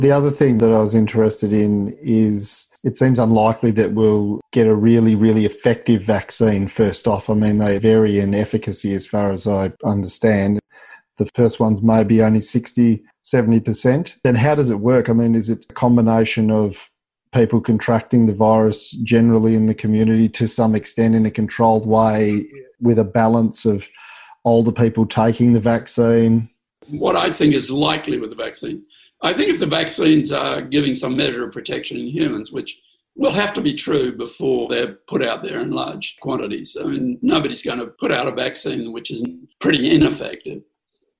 The 0.00 0.12
other 0.12 0.30
thing 0.30 0.58
that 0.58 0.72
I 0.72 0.78
was 0.78 0.94
interested 0.94 1.52
in 1.52 1.96
is 2.00 2.68
it 2.84 2.96
seems 2.96 3.18
unlikely 3.18 3.72
that 3.72 3.92
we'll 3.92 4.40
get 4.52 4.66
a 4.66 4.74
really, 4.74 5.14
really 5.14 5.44
effective 5.44 6.02
vaccine 6.02 6.68
first 6.68 7.06
off. 7.06 7.28
I 7.28 7.34
mean, 7.34 7.58
they 7.58 7.78
vary 7.78 8.20
in 8.20 8.34
efficacy 8.34 8.94
as 8.94 9.06
far 9.06 9.32
as 9.32 9.46
I 9.46 9.72
understand 9.84 10.60
the 11.18 11.26
first 11.34 11.60
one's 11.60 11.82
maybe 11.82 12.22
only 12.22 12.40
60, 12.40 13.02
70%, 13.24 14.18
then 14.22 14.34
how 14.34 14.54
does 14.54 14.70
it 14.70 14.80
work? 14.80 15.08
I 15.08 15.12
mean, 15.12 15.34
is 15.34 15.50
it 15.50 15.66
a 15.68 15.74
combination 15.74 16.50
of 16.50 16.90
people 17.32 17.60
contracting 17.60 18.26
the 18.26 18.34
virus 18.34 18.90
generally 18.90 19.54
in 19.54 19.66
the 19.66 19.74
community 19.74 20.28
to 20.30 20.46
some 20.46 20.74
extent 20.74 21.14
in 21.14 21.26
a 21.26 21.30
controlled 21.30 21.86
way 21.86 22.46
with 22.80 22.98
a 22.98 23.04
balance 23.04 23.64
of 23.64 23.88
older 24.44 24.72
people 24.72 25.06
taking 25.06 25.52
the 25.52 25.60
vaccine? 25.60 26.48
What 26.88 27.16
I 27.16 27.30
think 27.30 27.54
is 27.54 27.70
likely 27.70 28.18
with 28.18 28.30
the 28.30 28.36
vaccine, 28.36 28.84
I 29.22 29.32
think 29.32 29.50
if 29.50 29.58
the 29.58 29.66
vaccines 29.66 30.30
are 30.30 30.60
giving 30.60 30.94
some 30.94 31.16
measure 31.16 31.44
of 31.44 31.52
protection 31.52 31.96
in 31.96 32.06
humans, 32.06 32.52
which 32.52 32.78
will 33.16 33.32
have 33.32 33.52
to 33.54 33.62
be 33.62 33.74
true 33.74 34.14
before 34.14 34.68
they're 34.68 34.92
put 35.08 35.24
out 35.24 35.42
there 35.42 35.58
in 35.60 35.70
large 35.70 36.16
quantities. 36.20 36.76
I 36.78 36.84
mean, 36.84 37.18
nobody's 37.22 37.62
going 37.62 37.78
to 37.78 37.86
put 37.86 38.12
out 38.12 38.28
a 38.28 38.32
vaccine 38.32 38.92
which 38.92 39.10
is 39.10 39.24
pretty 39.58 39.90
ineffective. 39.90 40.62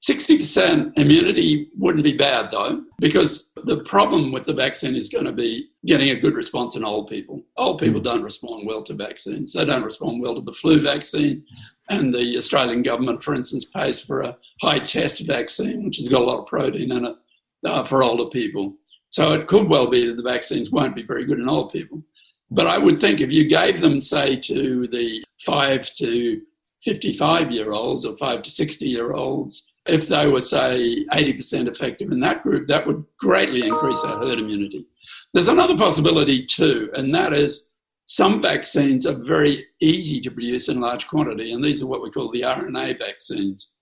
60% 0.07 0.97
immunity 0.97 1.69
wouldn't 1.77 2.05
be 2.05 2.17
bad 2.17 2.51
though, 2.51 2.85
because 2.99 3.51
the 3.65 3.83
problem 3.85 4.31
with 4.31 4.45
the 4.45 4.55
vaccine 4.55 4.95
is 4.95 5.09
going 5.09 5.25
to 5.25 5.33
be 5.33 5.71
getting 5.85 6.11
a 6.11 6.21
good 6.21 6.37
response 6.37 6.77
in 6.77 6.85
old 6.85 7.09
people. 7.09 7.45
Old 7.57 7.81
people 7.81 8.01
mm. 8.01 8.05
don't 8.05 8.23
respond 8.23 8.67
well 8.67 8.85
to 8.85 8.95
vaccines. 8.95 9.53
They 9.53 9.65
don't 9.65 9.83
respond 9.83 10.23
well 10.23 10.37
to 10.37 10.43
the 10.43 10.53
flu 10.53 10.81
vaccine. 10.81 11.45
And 11.89 12.15
the 12.15 12.37
Australian 12.37 12.83
government, 12.83 13.23
for 13.23 13.35
instance, 13.35 13.65
pays 13.65 14.01
for 14.01 14.21
a 14.21 14.37
high 14.61 14.79
test 14.79 15.27
vaccine, 15.27 15.85
which 15.85 15.97
has 15.97 16.09
got 16.09 16.23
a 16.23 16.25
lot 16.25 16.41
of 16.41 16.47
protein 16.47 16.93
in 16.93 17.07
it 17.07 17.17
uh, 17.65 17.85
for 17.85 18.05
older 18.05 18.27
people. 18.27 18.75
So 19.11 19.33
it 19.33 19.49
could 19.49 19.69
well 19.69 19.89
be 19.89 20.07
that 20.07 20.17
the 20.17 20.23
vaccines 20.23 20.71
won't 20.71 20.97
be 20.97 21.05
very 21.05 21.25
good 21.25 21.39
in 21.39 21.49
old 21.49 21.73
people. 21.73 22.03
But 22.51 22.69
I 22.69 22.79
would 22.79 23.01
think 23.01 23.21
if 23.21 23.33
you 23.33 23.49
gave 23.49 23.81
them, 23.81 24.01
say, 24.01 24.37
to 24.37 24.87
the 24.87 25.25
five 25.41 25.93
to 25.97 26.43
55 26.81 27.51
year 27.51 27.73
olds 27.73 28.05
or 28.05 28.17
five 28.17 28.43
to 28.43 28.51
60 28.51 28.87
year 28.87 29.13
olds, 29.13 29.66
if 29.89 30.09
they 30.09 30.27
were, 30.27 30.41
say, 30.41 31.05
80% 31.13 31.69
effective 31.69 32.11
in 32.13 32.21
that 32.21 32.43
group, 32.43 32.67
that 32.69 32.87
would 32.87 33.05
greatly 33.19 33.67
increase 33.67 34.03
our 34.05 34.19
herd 34.19 34.39
immunity. 34.39 34.87
There's 35.33 35.49
another 35.49 35.77
possibility 35.77 36.47
too, 36.47 36.91
and 36.95 37.15
that 37.15 37.33
is 37.33 37.69
some 38.09 38.41
vaccines 38.41 39.07
are 39.07 39.15
very 39.15 39.67
easy 39.81 40.21
to 40.21 40.31
produce 40.31 40.69
in 40.69 40.81
large 40.81 41.07
quantity, 41.07 41.53
and 41.53 41.63
these 41.63 41.83
are 41.83 41.87
what 41.87 42.03
we 42.03 42.11
call 42.11 42.31
the 42.31 42.43
RNA 42.43 42.99
vaccines. 42.99 43.73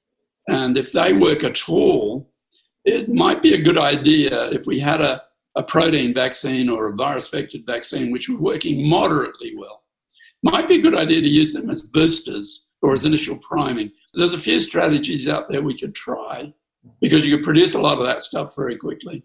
And 0.48 0.76
if 0.78 0.92
they 0.92 1.12
work 1.12 1.44
at 1.44 1.68
all, 1.68 2.30
it 2.84 3.09
might 3.09 3.42
be 3.42 3.55
a 3.55 3.62
good 3.62 3.78
idea 3.78 4.50
if 4.50 4.66
we 4.66 4.78
had 4.78 5.00
a, 5.00 5.22
a 5.57 5.62
protein 5.62 6.12
vaccine 6.12 6.68
or 6.68 6.88
a 6.88 6.94
virus 6.94 7.30
vectored 7.30 7.66
vaccine 7.66 8.11
which 8.11 8.28
were 8.28 8.38
working 8.38 8.88
moderately 8.88 9.55
well. 9.57 9.82
Might 10.42 10.68
be 10.68 10.76
a 10.76 10.82
good 10.82 10.94
idea 10.94 11.22
to 11.22 11.28
use 11.28 11.55
them 11.55 11.70
as 11.70 11.82
boosters 11.82 12.66
or 12.82 12.92
as 12.92 13.07
initial 13.07 13.36
priming. 13.36 13.90
There's 14.15 14.35
a 14.35 14.39
few 14.39 14.61
strategies 14.61 15.29
out 15.29 15.49
there 15.49 15.62
we 15.62 15.79
could 15.79 15.95
try 15.95 16.53
because 17.01 17.27
you 17.27 17.35
could 17.37 17.45
produce 17.45 17.75
a 17.75 17.81
lot 17.81 17.99
of 17.99 18.05
that 18.05 18.23
stuff 18.23 18.55
very 18.57 18.77
quickly. 18.77 19.25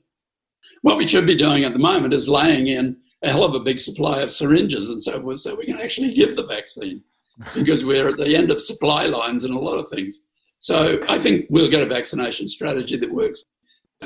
What 0.82 0.98
we 0.98 1.08
should 1.08 1.28
be 1.28 1.36
doing 1.36 1.64
at 1.64 1.74
the 1.74 1.80
moment 1.80 2.14
is 2.14 2.30
laying 2.30 2.68
in 2.68 2.98
a 3.22 3.30
hell 3.30 3.44
of 3.44 3.54
a 3.54 3.60
big 3.60 3.80
supply 3.80 4.22
of 4.22 4.32
syringes 4.32 4.90
and 4.90 5.04
so 5.04 5.22
forth 5.22 5.42
so 5.42 5.56
we 5.56 5.66
can 5.66 5.80
actually 5.80 6.14
give 6.14 6.36
the 6.36 6.46
vaccine 6.46 7.04
because 7.54 7.84
we're 7.84 8.10
at 8.10 8.18
the 8.18 8.36
end 8.36 8.52
of 8.52 8.62
supply 8.62 9.06
lines 9.06 9.44
and 9.44 9.54
a 9.54 9.60
lot 9.60 9.78
of 9.78 9.90
things. 9.90 10.22
So 10.60 11.00
I 11.08 11.20
think 11.20 11.48
we'll 11.50 11.70
get 11.70 11.82
a 11.82 11.86
vaccination 11.86 12.48
strategy 12.48 12.98
that 12.98 13.12
works. 13.12 13.46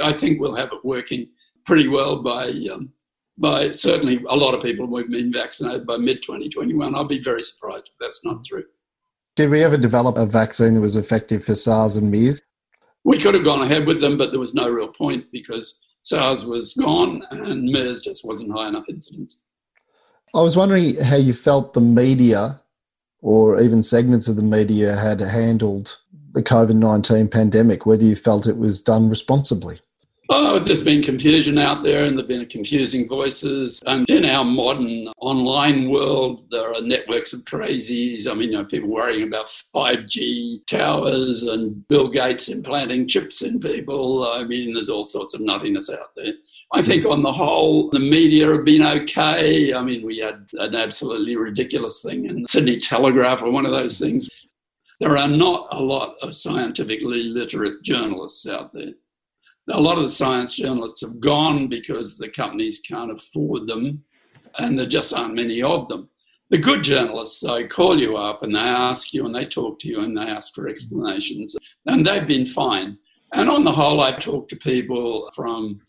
I 0.02 0.14
think 0.14 0.40
we'll 0.40 0.56
have 0.56 0.72
it 0.72 0.84
working 0.84 1.30
pretty 1.66 1.88
well 1.88 2.22
by 2.22 2.50
um, 2.72 2.92
by 3.38 3.72
certainly 3.72 4.24
a 4.30 4.36
lot 4.36 4.54
of 4.54 4.62
people 4.62 4.86
will 4.86 5.02
have 5.02 5.10
been 5.10 5.34
vaccinated 5.34 5.88
by 5.88 5.98
mid 5.98 6.22
2021. 6.22 6.94
I'll 6.94 7.04
be 7.06 7.20
very 7.20 7.42
surprised 7.42 7.88
if 7.88 7.94
that's 8.00 8.24
not 8.24 8.44
true. 8.46 8.64
Did 9.36 9.50
we 9.50 9.64
ever 9.64 9.78
develop 9.78 10.18
a 10.18 10.28
vaccine 10.28 10.76
that 10.76 10.82
was 10.82 10.96
effective 10.96 11.44
for 11.44 11.56
SARS 11.56 11.96
and 11.96 12.12
MERS? 12.12 12.42
We 13.04 13.18
could 13.18 13.34
have 13.34 13.44
gone 13.44 13.62
ahead 13.62 13.88
with 13.88 14.00
them, 14.00 14.18
but 14.18 14.32
there 14.32 14.40
was 14.40 14.54
no 14.54 14.70
real 14.70 14.88
point 14.88 15.26
because 15.32 15.80
SARS 16.04 16.46
was 16.46 16.74
gone 16.76 17.24
and 17.32 17.72
MERS 17.72 18.04
just 18.04 18.24
wasn't 18.24 18.52
high 18.52 18.68
enough 18.68 18.88
incidence. 18.90 19.40
I 20.36 20.42
was 20.42 20.56
wondering 20.56 20.98
how 20.98 21.16
you 21.16 21.34
felt 21.34 21.74
the 21.74 21.82
media 21.82 22.62
or 23.22 23.60
even 23.60 23.82
segments 23.82 24.28
of 24.28 24.36
the 24.36 24.44
media 24.44 24.96
had 24.96 25.20
handled 25.20 25.98
the 26.34 26.44
COVID 26.44 26.76
19 26.76 27.28
pandemic, 27.28 27.86
whether 27.86 28.04
you 28.04 28.16
felt 28.16 28.48
it 28.48 28.58
was 28.58 28.82
done 28.82 29.10
responsibly. 29.10 29.80
Oh, 30.30 30.58
there's 30.58 30.84
been 30.84 31.02
confusion 31.02 31.58
out 31.58 31.84
there 31.84 32.06
and 32.06 32.18
there 32.18 32.24
have 32.24 32.30
been 32.30 32.46
confusing 32.46 33.10
voices. 33.10 33.82
And 33.86 34.10
in 34.10 34.24
our 34.24 34.46
modern 34.46 35.08
online 35.18 35.90
world, 35.90 36.46
there 36.50 36.74
are 36.74 36.82
networks 36.82 37.34
of 37.34 37.44
crazies. 37.44 38.30
I 38.30 38.34
mean, 38.34 38.52
you 38.52 38.58
know, 38.58 38.64
people 38.64 38.90
worrying 38.90 39.28
about 39.28 39.48
5G 39.76 40.66
towers 40.66 41.44
and 41.44 41.86
Bill 41.90 42.08
Gates 42.08 42.48
implanting 42.48 43.08
chips 43.08 43.42
in 43.42 43.60
people. 43.60 44.32
I 44.32 44.46
mean, 44.46 44.74
there's 44.74 44.90
all 44.90 45.04
sorts 45.04 45.34
of 45.34 45.42
nuttiness 45.42 45.94
out 45.94 46.16
there. 46.16 46.34
I 46.72 46.80
mm-hmm. 46.80 46.88
think 46.88 47.06
on 47.06 47.22
the 47.22 47.34
whole, 47.34 47.90
the 47.90 48.00
media 48.00 48.50
have 48.50 48.64
been 48.64 48.86
okay. 48.86 49.74
I 49.74 49.82
mean, 49.82 50.06
we 50.06 50.20
had 50.20 50.48
an 50.54 50.74
absolutely 50.74 51.36
ridiculous 51.36 52.02
thing 52.02 52.28
in 52.28 52.44
the 52.44 52.48
Sydney 52.48 52.80
Telegraph 52.80 53.42
or 53.42 53.52
one 53.52 53.66
of 53.66 53.72
those 53.72 53.96
mm-hmm. 53.96 54.06
things. 54.06 54.30
There 55.02 55.18
are 55.18 55.28
not 55.28 55.68
a 55.72 55.82
lot 55.82 56.16
of 56.22 56.34
scientifically 56.34 57.24
literate 57.24 57.84
journalists 57.84 58.48
out 58.48 58.72
there 58.72 58.94
a 59.70 59.80
lot 59.80 59.98
of 59.98 60.04
the 60.04 60.12
science 60.12 60.56
journalists 60.56 61.02
have 61.02 61.20
gone 61.20 61.68
because 61.68 62.18
the 62.18 62.30
companies 62.30 62.80
can't 62.80 63.12
afford 63.12 63.68
them 63.68 64.04
and 64.60 64.78
there 64.78 64.86
just 64.86 65.14
aren't 65.14 65.36
many 65.36 65.62
of 65.62 65.88
them. 65.88 66.10
The 66.50 66.58
good 66.58 66.84
journalists, 66.84 67.40
they 67.40 67.66
call 67.66 68.00
you 68.00 68.18
up 68.18 68.44
and 68.44 68.56
they 68.56 68.60
ask 68.60 69.14
you 69.14 69.26
and 69.26 69.34
they 69.34 69.46
talk 69.46 69.80
to 69.80 69.88
you 69.88 70.02
and 70.02 70.16
they 70.16 70.22
ask 70.22 70.54
for 70.54 70.68
explanations, 70.68 71.56
and 71.88 72.06
they've 72.06 72.28
been 72.28 72.46
fine. 72.46 72.98
And 73.34 73.50
on 73.50 73.64
the 73.64 73.72
whole, 73.72 74.02
I've 74.02 74.20
talked 74.20 74.50
to 74.52 74.56
people 74.58 75.28
from 75.34 75.82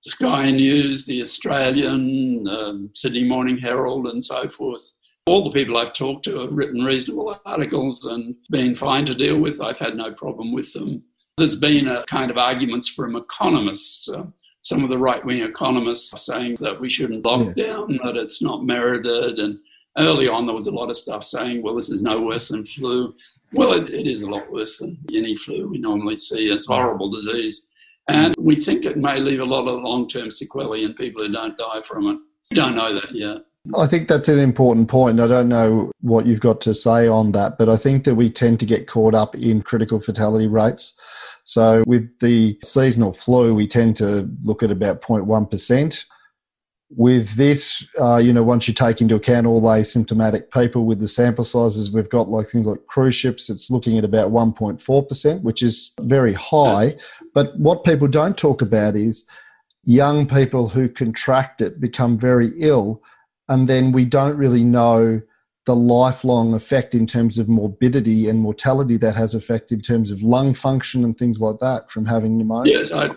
Sky 0.00 0.50
News, 0.50 1.04
The 1.04 1.20
Australian, 1.20 2.48
um, 2.48 2.90
Sydney 2.94 3.24
Morning 3.24 3.58
Herald, 3.58 4.06
and 4.06 4.24
so 4.24 4.48
forth. 4.48 4.92
All 5.26 5.44
the 5.44 5.50
people 5.50 5.76
I've 5.76 5.92
talked 5.92 6.24
to 6.24 6.38
have 6.38 6.52
written 6.52 6.84
reasonable 6.84 7.38
articles 7.44 8.06
and 8.06 8.36
been 8.48 8.74
fine 8.74 9.04
to 9.06 9.14
deal 9.14 9.38
with. 9.38 9.60
I've 9.60 9.78
had 9.78 9.94
no 9.96 10.10
problem 10.12 10.54
with 10.54 10.72
them. 10.72 11.04
There's 11.38 11.56
been 11.56 11.88
a 11.88 12.04
kind 12.04 12.30
of 12.30 12.38
arguments 12.38 12.88
from 12.88 13.16
economists. 13.16 14.08
Uh, 14.08 14.24
some 14.62 14.82
of 14.82 14.90
the 14.90 14.98
right 14.98 15.24
wing 15.24 15.42
economists 15.42 16.26
saying 16.26 16.56
that 16.60 16.80
we 16.80 16.90
shouldn't 16.90 17.24
lock 17.24 17.54
yes. 17.56 17.68
down, 17.68 17.98
that 18.02 18.16
it's 18.16 18.42
not 18.42 18.64
merited. 18.64 19.38
And 19.38 19.58
early 19.96 20.28
on, 20.28 20.46
there 20.46 20.54
was 20.54 20.66
a 20.66 20.72
lot 20.72 20.90
of 20.90 20.96
stuff 20.96 21.24
saying, 21.24 21.62
well, 21.62 21.76
this 21.76 21.88
is 21.88 22.02
no 22.02 22.20
worse 22.20 22.48
than 22.48 22.64
flu. 22.64 23.14
Well, 23.52 23.72
it, 23.72 23.88
it 23.88 24.06
is 24.06 24.22
a 24.22 24.28
lot 24.28 24.50
worse 24.50 24.78
than 24.78 24.98
any 25.12 25.36
flu 25.36 25.68
we 25.68 25.78
normally 25.78 26.16
see. 26.16 26.50
It's 26.50 26.68
a 26.68 26.74
horrible 26.74 27.10
disease. 27.10 27.66
And 28.08 28.34
we 28.38 28.56
think 28.56 28.84
it 28.84 28.96
may 28.96 29.20
leave 29.20 29.40
a 29.40 29.44
lot 29.44 29.68
of 29.68 29.82
long 29.82 30.08
term 30.08 30.30
sequelae 30.30 30.82
in 30.82 30.94
people 30.94 31.22
who 31.22 31.32
don't 31.32 31.56
die 31.56 31.82
from 31.82 32.06
it. 32.08 32.18
We 32.50 32.54
don't 32.54 32.74
know 32.74 32.94
that 32.94 33.14
yet. 33.14 33.38
I 33.76 33.86
think 33.86 34.08
that's 34.08 34.28
an 34.28 34.38
important 34.38 34.88
point. 34.88 35.20
I 35.20 35.26
don't 35.26 35.48
know 35.48 35.92
what 36.00 36.26
you've 36.26 36.40
got 36.40 36.60
to 36.62 36.72
say 36.72 37.06
on 37.06 37.32
that, 37.32 37.58
but 37.58 37.68
I 37.68 37.76
think 37.76 38.04
that 38.04 38.14
we 38.14 38.30
tend 38.30 38.60
to 38.60 38.66
get 38.66 38.86
caught 38.86 39.14
up 39.14 39.34
in 39.34 39.60
critical 39.60 40.00
fatality 40.00 40.46
rates. 40.46 40.94
So 41.48 41.82
with 41.86 42.18
the 42.20 42.58
seasonal 42.62 43.14
flu, 43.14 43.54
we 43.54 43.66
tend 43.66 43.96
to 43.96 44.28
look 44.44 44.62
at 44.62 44.70
about 44.70 45.00
0.1%. 45.00 46.04
With 46.90 47.36
this, 47.36 47.86
uh, 47.98 48.18
you 48.18 48.34
know, 48.34 48.42
once 48.42 48.68
you 48.68 48.74
take 48.74 49.00
into 49.00 49.14
account 49.14 49.46
all 49.46 49.62
asymptomatic 49.62 50.50
people 50.50 50.84
with 50.84 51.00
the 51.00 51.08
sample 51.08 51.44
sizes 51.44 51.90
we've 51.90 52.10
got, 52.10 52.28
like 52.28 52.48
things 52.48 52.66
like 52.66 52.86
cruise 52.86 53.14
ships, 53.14 53.48
it's 53.48 53.70
looking 53.70 53.96
at 53.96 54.04
about 54.04 54.30
1.4%, 54.30 55.40
which 55.40 55.62
is 55.62 55.92
very 56.02 56.34
high. 56.34 56.94
But 57.32 57.58
what 57.58 57.82
people 57.82 58.08
don't 58.08 58.36
talk 58.36 58.60
about 58.60 58.94
is 58.94 59.24
young 59.84 60.28
people 60.28 60.68
who 60.68 60.86
contract 60.86 61.62
it 61.62 61.80
become 61.80 62.18
very 62.18 62.50
ill, 62.58 63.02
and 63.48 63.66
then 63.66 63.92
we 63.92 64.04
don't 64.04 64.36
really 64.36 64.64
know 64.64 65.22
the 65.68 65.76
lifelong 65.76 66.54
effect 66.54 66.94
in 66.94 67.06
terms 67.06 67.36
of 67.36 67.46
morbidity 67.46 68.26
and 68.30 68.40
mortality 68.40 68.96
that 68.96 69.14
has 69.14 69.34
effect 69.34 69.70
in 69.70 69.82
terms 69.82 70.10
of 70.10 70.22
lung 70.22 70.54
function 70.54 71.04
and 71.04 71.18
things 71.18 71.42
like 71.42 71.58
that 71.60 71.90
from 71.90 72.06
having 72.06 72.38
pneumonia? 72.38 72.80
Yes, 72.80 72.90
I, 72.90 73.10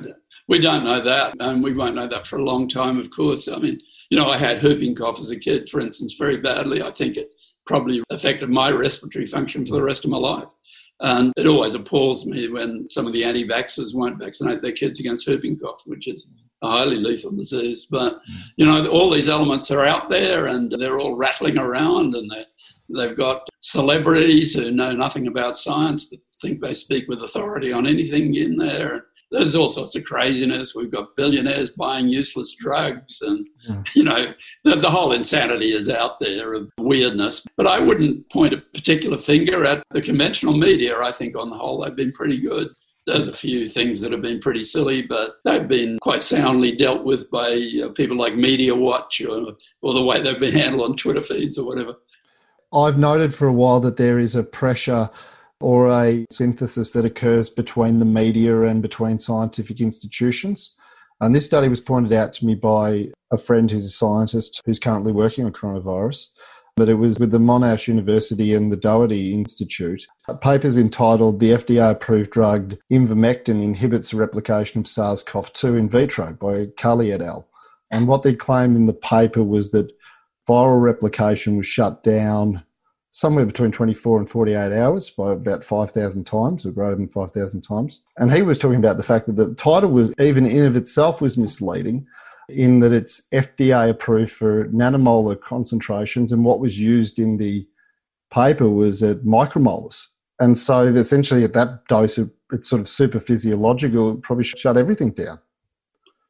we 0.49 0.60
don't 0.60 0.84
know 0.84 1.02
that, 1.02 1.34
and 1.39 1.64
we 1.64 1.74
won't 1.74 1.95
know 1.95 2.08
that 2.08 2.28
for 2.28 2.39
a 2.39 2.43
long 2.43 2.68
time, 2.68 2.99
of 2.99 3.10
course. 3.10 3.47
I 3.47 3.56
mean, 3.56 3.80
you 4.10 4.18
know, 4.18 4.30
I 4.30 4.36
had 4.36 4.62
whooping 4.62 4.95
cough 4.95 5.18
as 5.18 5.32
a 5.32 5.39
kid, 5.39 5.70
for 5.70 5.80
instance, 5.80 6.16
very 6.20 6.36
badly. 6.36 6.84
I 6.84 6.91
think 6.91 7.16
it 7.16 7.30
probably 7.66 8.04
affected 8.10 8.49
my 8.49 8.70
respiratory 8.70 9.28
function 9.28 9.66
for 9.66 9.76
the 9.76 9.84
rest 9.84 10.04
of 10.04 10.12
my 10.12 10.18
life. 10.18 10.52
And 10.99 11.32
it 11.38 11.47
always 11.47 11.74
appalls 11.74 12.26
me 12.26 12.49
when 12.49 12.86
some 12.86 13.08
of 13.08 13.14
the 13.14 13.24
anti 13.24 13.47
vaxxers 13.47 13.95
won't 13.95 14.20
vaccinate 14.20 14.62
their 14.62 14.74
kids 14.74 14.99
against 14.99 15.26
whooping 15.26 15.58
cough, 15.58 15.84
which 15.86 16.10
is 16.10 16.28
a 16.62 16.68
highly 16.68 16.97
lethal 16.97 17.32
disease. 17.32 17.88
But, 17.89 18.20
you 18.57 18.66
know, 18.66 18.88
all 18.88 19.09
these 19.09 19.30
elements 19.30 19.72
are 19.72 19.86
out 19.86 20.09
there 20.09 20.47
and 20.47 20.72
they're 20.72 20.99
all 20.99 21.16
rattling 21.16 21.57
around 21.57 22.16
and 22.16 22.32
they've 22.89 23.18
got 23.18 23.47
celebrities 23.59 24.53
who 24.53 24.72
know 24.72 24.93
nothing 24.93 25.28
about 25.28 25.57
science 25.57 26.05
but 26.05 26.20
think 26.41 26.59
they 26.59 26.74
speak 26.74 27.07
with 27.07 27.22
authority 27.22 27.72
on 27.72 27.88
anything 27.88 28.36
in 28.36 28.55
there. 28.55 29.05
There's 29.30 29.55
all 29.55 29.70
sorts 29.70 29.95
of 29.95 30.03
craziness. 30.03 30.76
We've 30.76 30.91
got 30.91 31.16
billionaires 31.16 31.70
buying 31.70 32.09
useless 32.09 32.53
drugs, 32.55 33.22
and 33.22 33.47
yeah. 33.66 33.84
you 33.95 34.03
know 34.03 34.34
the, 34.66 34.76
the 34.76 34.89
whole 34.89 35.14
insanity 35.14 35.72
is 35.72 35.88
out 35.88 36.20
there 36.20 36.53
of 36.53 36.70
weirdness. 36.78 37.45
But 37.55 37.68
I 37.68 37.80
wouldn't 37.80 38.30
point 38.30 38.53
a 38.53 38.57
particular 38.57 39.18
finger 39.18 39.64
at 39.64 39.84
the 39.91 40.01
conventional 40.01 40.57
media. 40.57 40.99
I 40.99 41.14
think 41.14 41.38
on 41.38 41.49
the 41.49 41.57
whole 41.57 41.82
they've 41.82 41.95
been 41.95 42.12
pretty 42.12 42.41
good. 42.41 42.68
There's 43.08 43.28
a 43.28 43.36
few 43.36 43.68
things 43.68 43.99
that 44.02 44.12
have 44.12 44.22
been 44.22 44.39
pretty 44.39 44.64
silly, 44.64 45.02
but 45.02 45.38
they've 45.43 45.68
been 45.68 45.97
quite 46.02 46.24
soundly 46.24 46.76
dealt 46.76 47.04
with 47.04 47.32
by 47.32 47.70
uh, 47.84 47.89
people 47.89 48.18
like 48.18 48.36
Media 48.36 48.76
Watch 48.76 49.22
or, 49.22 49.54
or 49.82 49.93
the 49.93 50.04
way 50.04 50.22
they've 50.22 50.39
been 50.39 50.54
handled 50.54 50.89
on 50.89 50.95
Twitter 50.95 51.24
feeds 51.24 51.58
or 51.58 51.66
whatever. 51.66 51.95
I've 52.74 52.97
noted 52.97 53.34
for 53.34 53.47
a 53.47 53.54
while 53.54 53.80
that 53.82 53.97
there 53.97 54.20
is 54.20 54.36
a 54.36 54.43
pressure 54.43 55.10
or 55.60 55.89
a 55.89 56.26
synthesis 56.32 56.91
that 56.91 57.06
occurs 57.06 57.49
between 57.49 57.99
the 57.99 58.06
media 58.06 58.62
and 58.64 58.82
between 58.82 59.20
scientific 59.20 59.82
institutions. 59.82 60.76
And 61.20 61.36
this 61.36 61.45
study 61.45 61.68
was 61.68 61.80
pointed 61.80 62.14
out 62.14 62.34
to 62.34 62.45
me 62.45 62.56
by 62.56 63.12
a 63.32 63.38
friend 63.38 63.70
who's 63.70 63.86
a 63.86 63.89
scientist 63.89 64.62
who's 64.66 64.80
currently 64.80 65.12
working 65.12 65.45
on 65.45 65.54
coronavirus. 65.54 66.28
But 66.82 66.90
it 66.90 66.96
was 66.96 67.20
with 67.20 67.30
the 67.30 67.38
Monash 67.38 67.88
University 67.88 68.56
and 68.56 68.72
the 68.72 68.76
Doherty 68.76 69.36
Institute. 69.36 70.08
Paper's 70.42 70.76
entitled 70.76 71.40
The 71.40 71.52
FDA 71.52 71.92
Approved 71.92 72.32
Drug 72.32 72.76
Ivermectin 72.92 73.62
Inhibits 73.62 74.10
the 74.10 74.18
Replication 74.18 74.80
of 74.80 74.88
SARS 74.88 75.22
CoV 75.22 75.54
2 75.54 75.76
in 75.76 75.90
Vitro 75.92 76.34
by 76.34 76.66
Caly 76.78 77.14
et 77.14 77.22
al. 77.22 77.48
And 77.92 78.08
what 78.08 78.24
they 78.24 78.34
claimed 78.34 78.76
in 78.76 78.88
the 78.88 78.94
paper 78.94 79.44
was 79.44 79.70
that 79.70 79.92
viral 80.50 80.82
replication 80.82 81.56
was 81.56 81.68
shut 81.68 82.02
down 82.02 82.64
somewhere 83.12 83.46
between 83.46 83.72
24 83.72 84.18
and 84.18 84.28
48 84.28 84.72
hours 84.76 85.12
by 85.12 85.34
about 85.34 85.64
5,000 85.64 86.24
times 86.24 86.66
or 86.66 86.72
greater 86.72 86.96
than 86.96 87.08
5,000 87.08 87.62
times. 87.62 88.02
And 88.18 88.34
he 88.34 88.42
was 88.42 88.58
talking 88.58 88.80
about 88.80 88.98
the 88.98 89.04
fact 89.04 89.28
that 89.28 89.36
the 89.36 89.54
title 89.54 89.92
was 89.92 90.16
even 90.20 90.48
in 90.48 90.66
of 90.66 90.76
itself 90.76 91.22
was 91.22 91.38
misleading 91.38 92.08
in 92.52 92.80
that 92.82 92.91
it's 92.91 93.24
FDA 93.34 93.89
approved 93.89 94.32
for 94.32 94.66
nanomolar 94.66 95.39
concentrations 95.39 96.32
and 96.32 96.45
what 96.45 96.60
was 96.60 96.80
used 96.80 97.20
in 97.20 97.38
the 97.38 97.68
paper 98.32 98.70
was 98.70 99.04
at 99.04 99.22
micromolars. 99.22 100.08
And 100.39 100.58
so 100.58 100.88
essentially 100.88 101.43
at 101.43 101.54
that 101.54 101.86
dose, 101.88 102.20
it's 102.52 102.70
sort 102.70 102.82
of 102.82 102.89
super 102.89 103.20
physiological, 103.20 104.14
it 104.14 104.22
probably 104.22 104.43
shut 104.43 104.78
everything 104.78 105.12
down. 105.12 105.39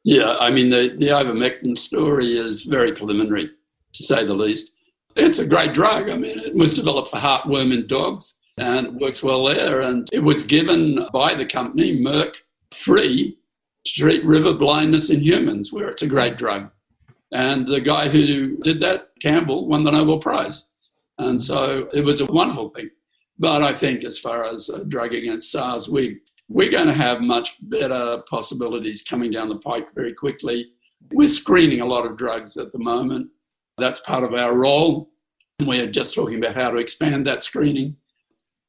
Yeah, 0.04 0.36
I 0.40 0.50
mean, 0.50 0.70
the, 0.70 0.94
the 0.98 1.08
ivermectin 1.08 1.78
story 1.78 2.32
is 2.32 2.64
very 2.64 2.92
preliminary, 2.92 3.50
to 3.92 4.02
say 4.02 4.24
the 4.24 4.34
least. 4.34 4.72
It's 5.14 5.38
a 5.38 5.46
great 5.46 5.74
drug. 5.74 6.10
I 6.10 6.16
mean, 6.16 6.38
it 6.38 6.54
was 6.54 6.74
developed 6.74 7.08
for 7.08 7.18
heartworm 7.18 7.72
in 7.72 7.86
dogs 7.86 8.36
and 8.58 8.86
it 8.86 8.94
works 8.94 9.22
well 9.22 9.44
there. 9.44 9.82
And 9.82 10.08
it 10.12 10.20
was 10.20 10.42
given 10.42 11.06
by 11.12 11.34
the 11.34 11.46
company, 11.46 12.02
Merck, 12.02 12.36
free 12.72 13.38
to 13.84 13.92
treat 13.92 14.24
river 14.24 14.52
blindness 14.52 15.10
in 15.10 15.20
humans, 15.20 15.72
where 15.72 15.88
it's 15.88 16.02
a 16.02 16.06
great 16.06 16.36
drug. 16.36 16.70
And 17.32 17.66
the 17.66 17.80
guy 17.80 18.08
who 18.08 18.58
did 18.58 18.80
that, 18.80 19.08
Campbell, 19.20 19.66
won 19.66 19.84
the 19.84 19.90
Nobel 19.90 20.18
Prize. 20.18 20.68
And 21.18 21.40
so 21.40 21.88
it 21.92 22.04
was 22.04 22.20
a 22.20 22.26
wonderful 22.26 22.70
thing. 22.70 22.90
But 23.38 23.62
I 23.62 23.72
think 23.72 24.04
as 24.04 24.18
far 24.18 24.44
as 24.44 24.68
a 24.68 24.84
drug 24.84 25.14
against 25.14 25.50
SARS, 25.50 25.88
we, 25.88 26.20
we're 26.48 26.70
going 26.70 26.86
to 26.86 26.92
have 26.92 27.22
much 27.22 27.56
better 27.62 28.22
possibilities 28.28 29.02
coming 29.02 29.30
down 29.30 29.48
the 29.48 29.56
pike 29.56 29.94
very 29.94 30.12
quickly. 30.12 30.72
We're 31.12 31.28
screening 31.28 31.80
a 31.80 31.86
lot 31.86 32.06
of 32.06 32.16
drugs 32.16 32.56
at 32.56 32.72
the 32.72 32.78
moment. 32.78 33.28
That's 33.78 34.00
part 34.00 34.24
of 34.24 34.34
our 34.34 34.54
role. 34.54 35.10
We're 35.60 35.90
just 35.90 36.14
talking 36.14 36.38
about 36.38 36.54
how 36.54 36.70
to 36.70 36.76
expand 36.76 37.26
that 37.26 37.42
screening. 37.42 37.96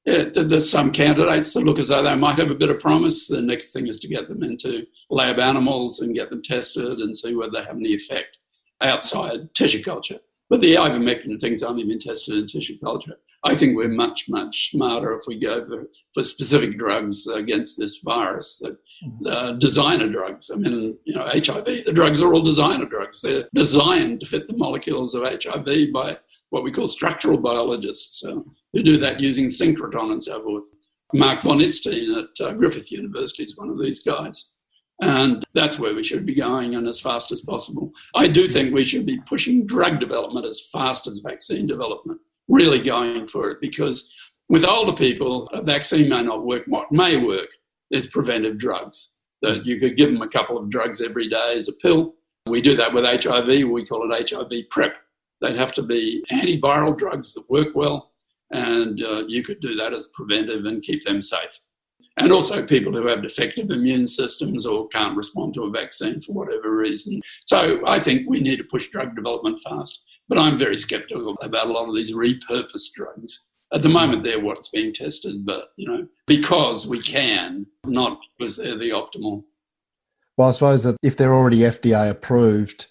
It, 0.06 0.49
there's 0.49 0.70
some 0.70 0.91
candidates 0.91 1.54
that 1.54 1.64
look 1.64 1.80
as 1.80 1.88
though 1.88 2.04
they 2.04 2.16
might 2.16 2.38
have 2.38 2.51
a 2.51 2.56
bit 2.56 2.70
of 2.70 2.80
promise. 2.80 3.28
The 3.28 3.41
next 3.41 3.72
thing 3.72 3.88
is 3.88 3.99
to 3.99 4.08
get 4.08 4.28
them 4.28 4.43
into 4.43 4.86
lab 5.10 5.39
animals 5.39 6.01
and 6.01 6.14
get 6.14 6.30
them 6.30 6.41
tested 6.41 6.99
and 6.99 7.16
see 7.16 7.36
whether 7.36 7.51
they 7.51 7.64
have 7.64 7.78
any 7.78 7.93
effect 7.93 8.38
outside 8.82 9.54
tissue 9.56 9.82
culture. 9.82 10.20
But 10.49 10.62
the 10.62 10.76
ivermectin 10.76 11.39
thing's 11.39 11.64
only 11.64 11.86
been 11.86 11.99
tested 11.99 12.36
in 12.36 12.47
tissue 12.47 12.78
culture. 12.84 13.18
I 13.45 13.56
think 13.56 13.76
we're 13.76 13.89
much, 13.89 14.30
much 14.30 14.72
smarter 14.72 15.14
if 15.14 15.24
we 15.28 15.38
go 15.38 15.66
for, 15.66 15.88
for 16.14 16.24
specific 16.24 16.78
drugs 16.78 17.28
against 17.28 17.78
this 17.78 17.97
virus, 17.97 18.60
that 18.60 18.78
uh, 19.30 19.54
designer 19.54 20.08
drugs. 20.08 20.49
I 20.49 20.56
mean, 20.56 20.97
you 21.04 21.16
know, 21.16 21.26
HIV, 21.26 21.86
the 21.86 21.91
drugs 21.93 22.22
are 22.22 22.34
all 22.34 22.41
designer 22.41 22.86
drugs. 22.86 23.22
They're 23.22 23.49
designed 23.54 24.22
to 24.22 24.26
fit 24.26 24.47
the 24.47 24.58
molecules 24.58 25.14
of 25.14 25.24
HIV 25.24 25.91
by 25.93 26.18
what 26.54 26.64
we 26.64 26.72
call 26.72 26.88
structural 26.88 27.39
biologists 27.39 28.22
who 28.22 28.84
do 28.84 28.95
that 28.97 29.20
using 29.20 29.47
synchrotron 29.47 30.12
and 30.12 30.24
so 30.24 30.39
forth. 30.43 30.66
Mark 31.12 31.41
von 31.41 31.58
Itzstein 31.58 32.16
at 32.16 32.45
uh, 32.45 32.54
Griffith 32.54 32.91
University 32.91 33.41
is 33.41 33.58
one 33.58 33.70
of 33.70 33.82
these 33.82 34.04
guys. 34.04 34.51
And 35.01 35.43
that's 35.56 35.80
where 35.80 35.95
we 35.95 36.04
should 36.04 36.28
be 36.28 36.36
going 36.36 36.76
and 36.76 36.88
as 36.88 36.99
fast 36.99 37.32
as 37.32 37.41
possible. 37.41 37.91
I 38.14 38.28
do 38.28 38.47
think 38.47 38.72
we 38.72 38.86
should 38.86 39.08
be 39.08 39.20
pushing 39.22 39.66
drug 39.66 39.99
development 39.99 40.45
as 40.45 40.70
fast 40.72 41.08
as 41.08 41.24
vaccine 41.26 41.66
development, 41.66 42.22
really 42.47 42.80
going 42.80 43.26
for 43.26 43.49
it 43.49 43.58
because 43.60 44.08
with 44.47 44.64
older 44.64 44.93
people, 44.93 45.47
a 45.54 45.62
vaccine 45.64 46.08
may 46.08 46.22
not 46.22 46.45
work. 46.45 46.66
What 46.68 46.91
may 46.91 47.18
work 47.18 47.49
is 47.89 48.06
preventive 48.06 48.60
drugs. 48.60 49.14
That 49.41 49.66
you 49.66 49.80
could 49.80 49.97
give 49.97 50.14
them 50.14 50.22
a 50.22 50.28
couple 50.28 50.60
of 50.60 50.70
drugs 50.70 51.01
every 51.01 51.30
day 51.30 51.56
as 51.56 51.68
a 51.68 51.74
pill. 51.74 52.14
We 52.45 52.62
do 52.62 52.76
that 52.76 52.93
with 52.93 53.06
HIV. 53.06 53.47
We 53.68 53.86
call 53.86 54.08
it 54.08 54.30
HIV 54.30 54.70
PrEP. 54.70 54.97
They'd 55.44 55.58
have 55.58 55.74
to 55.74 55.84
be 55.84 56.24
antiviral 56.32 56.98
drugs 56.98 57.34
that 57.34 57.50
work 57.50 57.76
well, 57.76 58.12
and 58.52 59.04
uh, 59.04 59.26
you 59.28 59.44
could 59.44 59.60
do 59.60 59.76
that 59.76 59.94
as 59.94 60.08
preventive 60.14 60.66
and 60.66 60.82
keep 60.82 61.04
them 61.04 61.22
safe. 61.22 61.60
And 62.18 62.32
also 62.32 62.66
people 62.66 62.94
who 62.94 63.08
have 63.08 63.24
defective 63.24 63.70
immune 63.70 64.08
systems 64.08 64.66
or 64.66 64.88
can't 64.88 65.18
respond 65.18 65.56
to 65.56 65.64
a 65.64 65.70
vaccine 65.70 66.22
for 66.22 66.32
whatever 66.34 66.76
reason. 66.76 67.20
So 67.46 67.86
I 67.88 68.00
think 68.00 68.30
we 68.30 68.39
need 68.39 68.58
to 68.58 68.64
push 68.64 68.89
drug 68.89 69.16
development 69.16 69.60
fast. 69.60 70.04
But 70.30 70.38
I'm 70.38 70.58
very 70.58 70.78
skeptical 70.78 71.36
about 71.41 71.68
a 71.68 71.74
lot 71.74 71.89
of 71.89 71.96
these 71.96 72.16
repurposed 72.16 72.94
drugs. 72.96 73.46
At 73.74 73.82
the 73.82 73.89
moment, 73.89 74.24
they're 74.24 74.39
what's 74.39 74.70
being 74.70 74.94
tested, 74.94 75.46
but 75.46 75.70
you 75.76 75.88
know, 75.88 76.08
because 76.28 76.88
we 76.88 77.02
can, 77.02 77.66
not 77.86 78.20
because 78.38 78.58
they're 78.58 78.78
the 78.78 78.91
optimal. 78.91 79.44
Well, 80.38 80.50
I 80.50 80.52
suppose 80.52 80.84
that 80.84 80.96
if 81.04 81.18
they're 81.18 81.34
already 81.34 81.60
FDA 81.60 82.10
approved, 82.10 82.86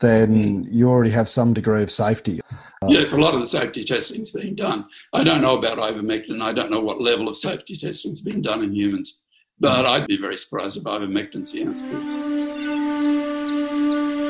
then 0.00 0.34
mm. 0.34 0.66
you 0.70 0.88
already 0.88 1.10
have 1.10 1.28
some 1.28 1.54
degree 1.54 1.82
of 1.82 1.90
safety. 1.90 2.40
Uh, 2.50 2.88
yes, 2.88 3.12
a 3.12 3.16
lot 3.16 3.34
of 3.34 3.40
the 3.40 3.48
safety 3.48 3.82
testing's 3.84 4.30
been 4.30 4.54
done. 4.54 4.86
I 5.12 5.24
don't 5.24 5.40
know 5.40 5.58
about 5.58 5.78
ivermectin. 5.78 6.42
I 6.42 6.52
don't 6.52 6.70
know 6.70 6.80
what 6.80 7.00
level 7.00 7.28
of 7.28 7.36
safety 7.36 7.76
testing's 7.76 8.20
been 8.20 8.42
done 8.42 8.62
in 8.62 8.74
humans, 8.74 9.18
but 9.58 9.86
I'd 9.86 10.06
be 10.06 10.18
very 10.18 10.36
surprised 10.36 10.76
if 10.76 10.84
ivermectin's 10.84 11.52
the 11.52 11.62
answer. 11.62 11.86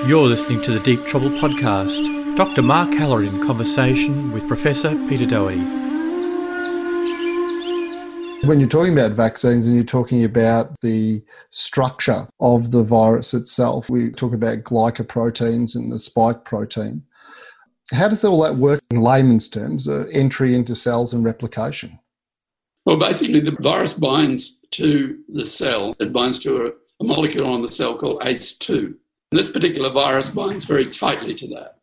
You're 0.07 0.27
listening 0.27 0.62
to 0.62 0.73
the 0.73 0.81
Deep 0.81 1.05
Trouble 1.07 1.31
podcast. 1.31 2.37
Dr. 2.37 2.62
Mark 2.62 2.93
Halloran 2.93 3.35
in 3.35 3.43
conversation 3.45 4.31
with 4.33 4.47
Professor 4.47 4.91
Peter 5.09 5.27
Doherty 5.27 5.86
when 8.47 8.61
you're 8.61 8.69
talking 8.69 8.93
about 8.93 9.13
vaccines 9.13 9.67
and 9.67 9.75
you're 9.75 9.85
talking 9.85 10.25
about 10.25 10.81
the 10.81 11.23
structure 11.51 12.29
of 12.41 12.71
the 12.71 12.83
virus 12.83 13.35
itself, 13.35 13.91
we 13.91 14.11
talk 14.11 14.33
about 14.33 14.65
glycoproteins 14.65 15.75
and 15.75 15.93
the 15.93 15.99
spike 15.99 16.45
protein. 16.45 17.05
How 17.93 18.09
does 18.09 18.25
all 18.25 18.43
that 18.43 18.57
work 18.57 18.81
in 18.91 18.99
layman's 18.99 19.49
terms, 19.49 19.89
uh, 19.89 20.07
entry 20.13 20.55
into 20.55 20.75
cells 20.75 21.13
and 21.13 21.25
replication? 21.25 21.99
Well, 22.85 22.99
basically, 22.99 23.41
the 23.41 23.57
virus 23.61 23.95
binds 23.95 24.59
to 24.73 25.19
the 25.29 25.45
cell. 25.45 25.95
It 26.01 26.13
binds 26.13 26.39
to 26.41 26.67
a, 26.67 26.71
a 27.01 27.07
molecule 27.07 27.53
on 27.53 27.63
the 27.63 27.73
cell 27.73 27.97
called 27.97 28.23
ACE2. 28.23 28.79
And 28.79 28.97
this 29.39 29.51
particular 29.51 29.91
virus 29.91 30.29
binds 30.29 30.65
very 30.65 30.87
tightly 30.95 31.35
to 31.35 31.49
that. 31.49 31.79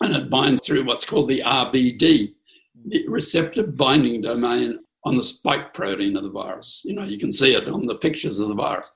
And 0.00 0.14
it 0.14 0.30
binds 0.30 0.60
through 0.64 0.84
what's 0.84 1.04
called 1.04 1.28
the 1.28 1.42
RBD, 1.44 2.34
the 2.86 3.04
receptor 3.08 3.62
binding 3.66 4.22
domain 4.22 4.80
on 5.04 5.16
the 5.16 5.22
spike 5.22 5.74
protein 5.74 6.16
of 6.16 6.22
the 6.22 6.30
virus. 6.30 6.82
You 6.84 6.94
know, 6.94 7.04
you 7.04 7.18
can 7.18 7.32
see 7.32 7.54
it 7.54 7.68
on 7.68 7.86
the 7.86 7.96
pictures 7.96 8.38
of 8.38 8.48
the 8.48 8.54
virus. 8.54 8.90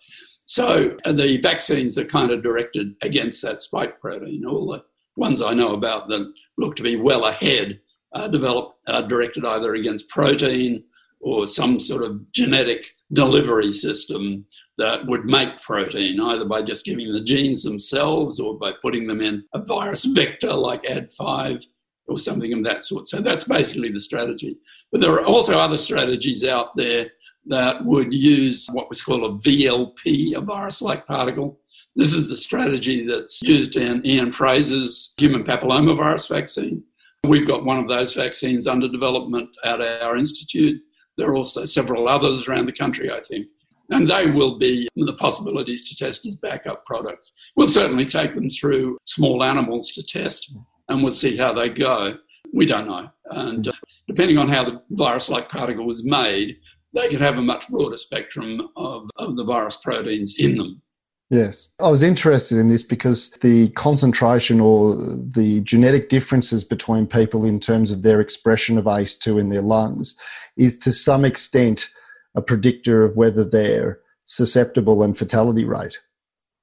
So 0.46 0.96
uh, 1.04 1.12
the 1.12 1.38
vaccines 1.38 1.98
are 1.98 2.04
kind 2.04 2.30
of 2.30 2.42
directed 2.42 2.94
against 3.02 3.42
that 3.42 3.62
spike 3.62 4.00
protein. 4.00 4.46
All 4.46 4.68
the 4.68 4.82
ones 5.16 5.42
I 5.42 5.52
know 5.52 5.74
about 5.74 6.08
that 6.08 6.32
look 6.56 6.76
to 6.76 6.82
be 6.82 6.96
well 6.96 7.26
ahead 7.26 7.80
are 8.14 8.28
developed, 8.28 8.80
are 8.88 9.06
directed 9.06 9.44
either 9.44 9.74
against 9.74 10.08
protein 10.08 10.84
or 11.20 11.46
some 11.46 11.78
sort 11.78 12.02
of 12.02 12.30
genetic 12.32 12.94
delivery 13.12 13.72
system 13.72 14.46
that 14.78 15.04
would 15.06 15.24
make 15.24 15.60
protein, 15.60 16.20
either 16.20 16.44
by 16.44 16.62
just 16.62 16.86
giving 16.86 17.12
the 17.12 17.20
genes 17.20 17.64
themselves 17.64 18.38
or 18.38 18.58
by 18.58 18.72
putting 18.80 19.06
them 19.06 19.20
in 19.20 19.44
a 19.54 19.64
virus 19.64 20.04
vector 20.04 20.52
like 20.52 20.82
Ad5 20.84 21.62
or 22.06 22.18
something 22.18 22.52
of 22.52 22.64
that 22.64 22.84
sort. 22.84 23.06
So 23.06 23.20
that's 23.20 23.44
basically 23.44 23.90
the 23.90 24.00
strategy. 24.00 24.56
But 24.92 25.00
there 25.00 25.12
are 25.12 25.24
also 25.24 25.58
other 25.58 25.78
strategies 25.78 26.44
out 26.44 26.74
there 26.76 27.10
that 27.46 27.84
would 27.84 28.12
use 28.12 28.66
what 28.72 28.88
was 28.88 29.02
called 29.02 29.24
a 29.24 29.48
VLP, 29.48 30.36
a 30.36 30.40
virus 30.40 30.82
like 30.82 31.06
particle. 31.06 31.60
This 31.96 32.12
is 32.12 32.28
the 32.28 32.36
strategy 32.36 33.06
that's 33.06 33.42
used 33.42 33.76
in 33.76 34.06
Ian 34.06 34.30
Frazer's 34.30 35.14
human 35.16 35.44
papillomavirus 35.44 36.28
vaccine. 36.28 36.84
We've 37.24 37.46
got 37.46 37.64
one 37.64 37.78
of 37.78 37.88
those 37.88 38.14
vaccines 38.14 38.66
under 38.66 38.88
development 38.88 39.50
at 39.64 39.80
our 39.80 40.16
institute. 40.16 40.80
There 41.16 41.28
are 41.28 41.36
also 41.36 41.64
several 41.64 42.08
others 42.08 42.46
around 42.46 42.66
the 42.66 42.72
country, 42.72 43.10
I 43.10 43.20
think. 43.20 43.46
And 43.90 44.06
they 44.06 44.30
will 44.30 44.58
be 44.58 44.86
the 44.96 45.14
possibilities 45.14 45.88
to 45.88 45.96
test 45.96 46.26
as 46.26 46.34
backup 46.36 46.84
products. 46.84 47.32
We'll 47.56 47.66
certainly 47.66 48.04
take 48.04 48.34
them 48.34 48.50
through 48.50 48.98
small 49.06 49.42
animals 49.42 49.90
to 49.92 50.02
test 50.02 50.52
and 50.88 51.02
we'll 51.02 51.12
see 51.12 51.36
how 51.36 51.52
they 51.54 51.70
go. 51.70 52.16
We 52.52 52.66
don't 52.66 52.86
know. 52.86 53.08
And 53.30 53.66
uh, 53.66 53.72
depending 54.08 54.38
on 54.38 54.48
how 54.48 54.64
the 54.64 54.82
virus 54.90 55.28
like 55.28 55.48
particle 55.48 55.86
was 55.86 56.04
made, 56.04 56.56
they 56.94 57.08
could 57.08 57.20
have 57.20 57.38
a 57.38 57.42
much 57.42 57.68
broader 57.68 57.96
spectrum 57.96 58.68
of, 58.76 59.08
of 59.16 59.36
the 59.36 59.44
virus 59.44 59.76
proteins 59.76 60.34
in 60.38 60.56
them. 60.56 60.82
Yes. 61.30 61.68
I 61.78 61.90
was 61.90 62.02
interested 62.02 62.56
in 62.56 62.68
this 62.68 62.82
because 62.82 63.30
the 63.42 63.68
concentration 63.70 64.60
or 64.60 64.96
the 64.96 65.60
genetic 65.60 66.08
differences 66.08 66.64
between 66.64 67.06
people 67.06 67.44
in 67.44 67.60
terms 67.60 67.90
of 67.90 68.02
their 68.02 68.20
expression 68.20 68.78
of 68.78 68.86
ACE2 68.86 69.38
in 69.38 69.50
their 69.50 69.62
lungs 69.62 70.16
is 70.56 70.78
to 70.78 70.90
some 70.90 71.26
extent 71.26 71.90
a 72.34 72.40
predictor 72.40 73.04
of 73.04 73.18
whether 73.18 73.44
they're 73.44 74.00
susceptible 74.24 75.02
and 75.02 75.18
fatality 75.18 75.64
rate. 75.64 75.98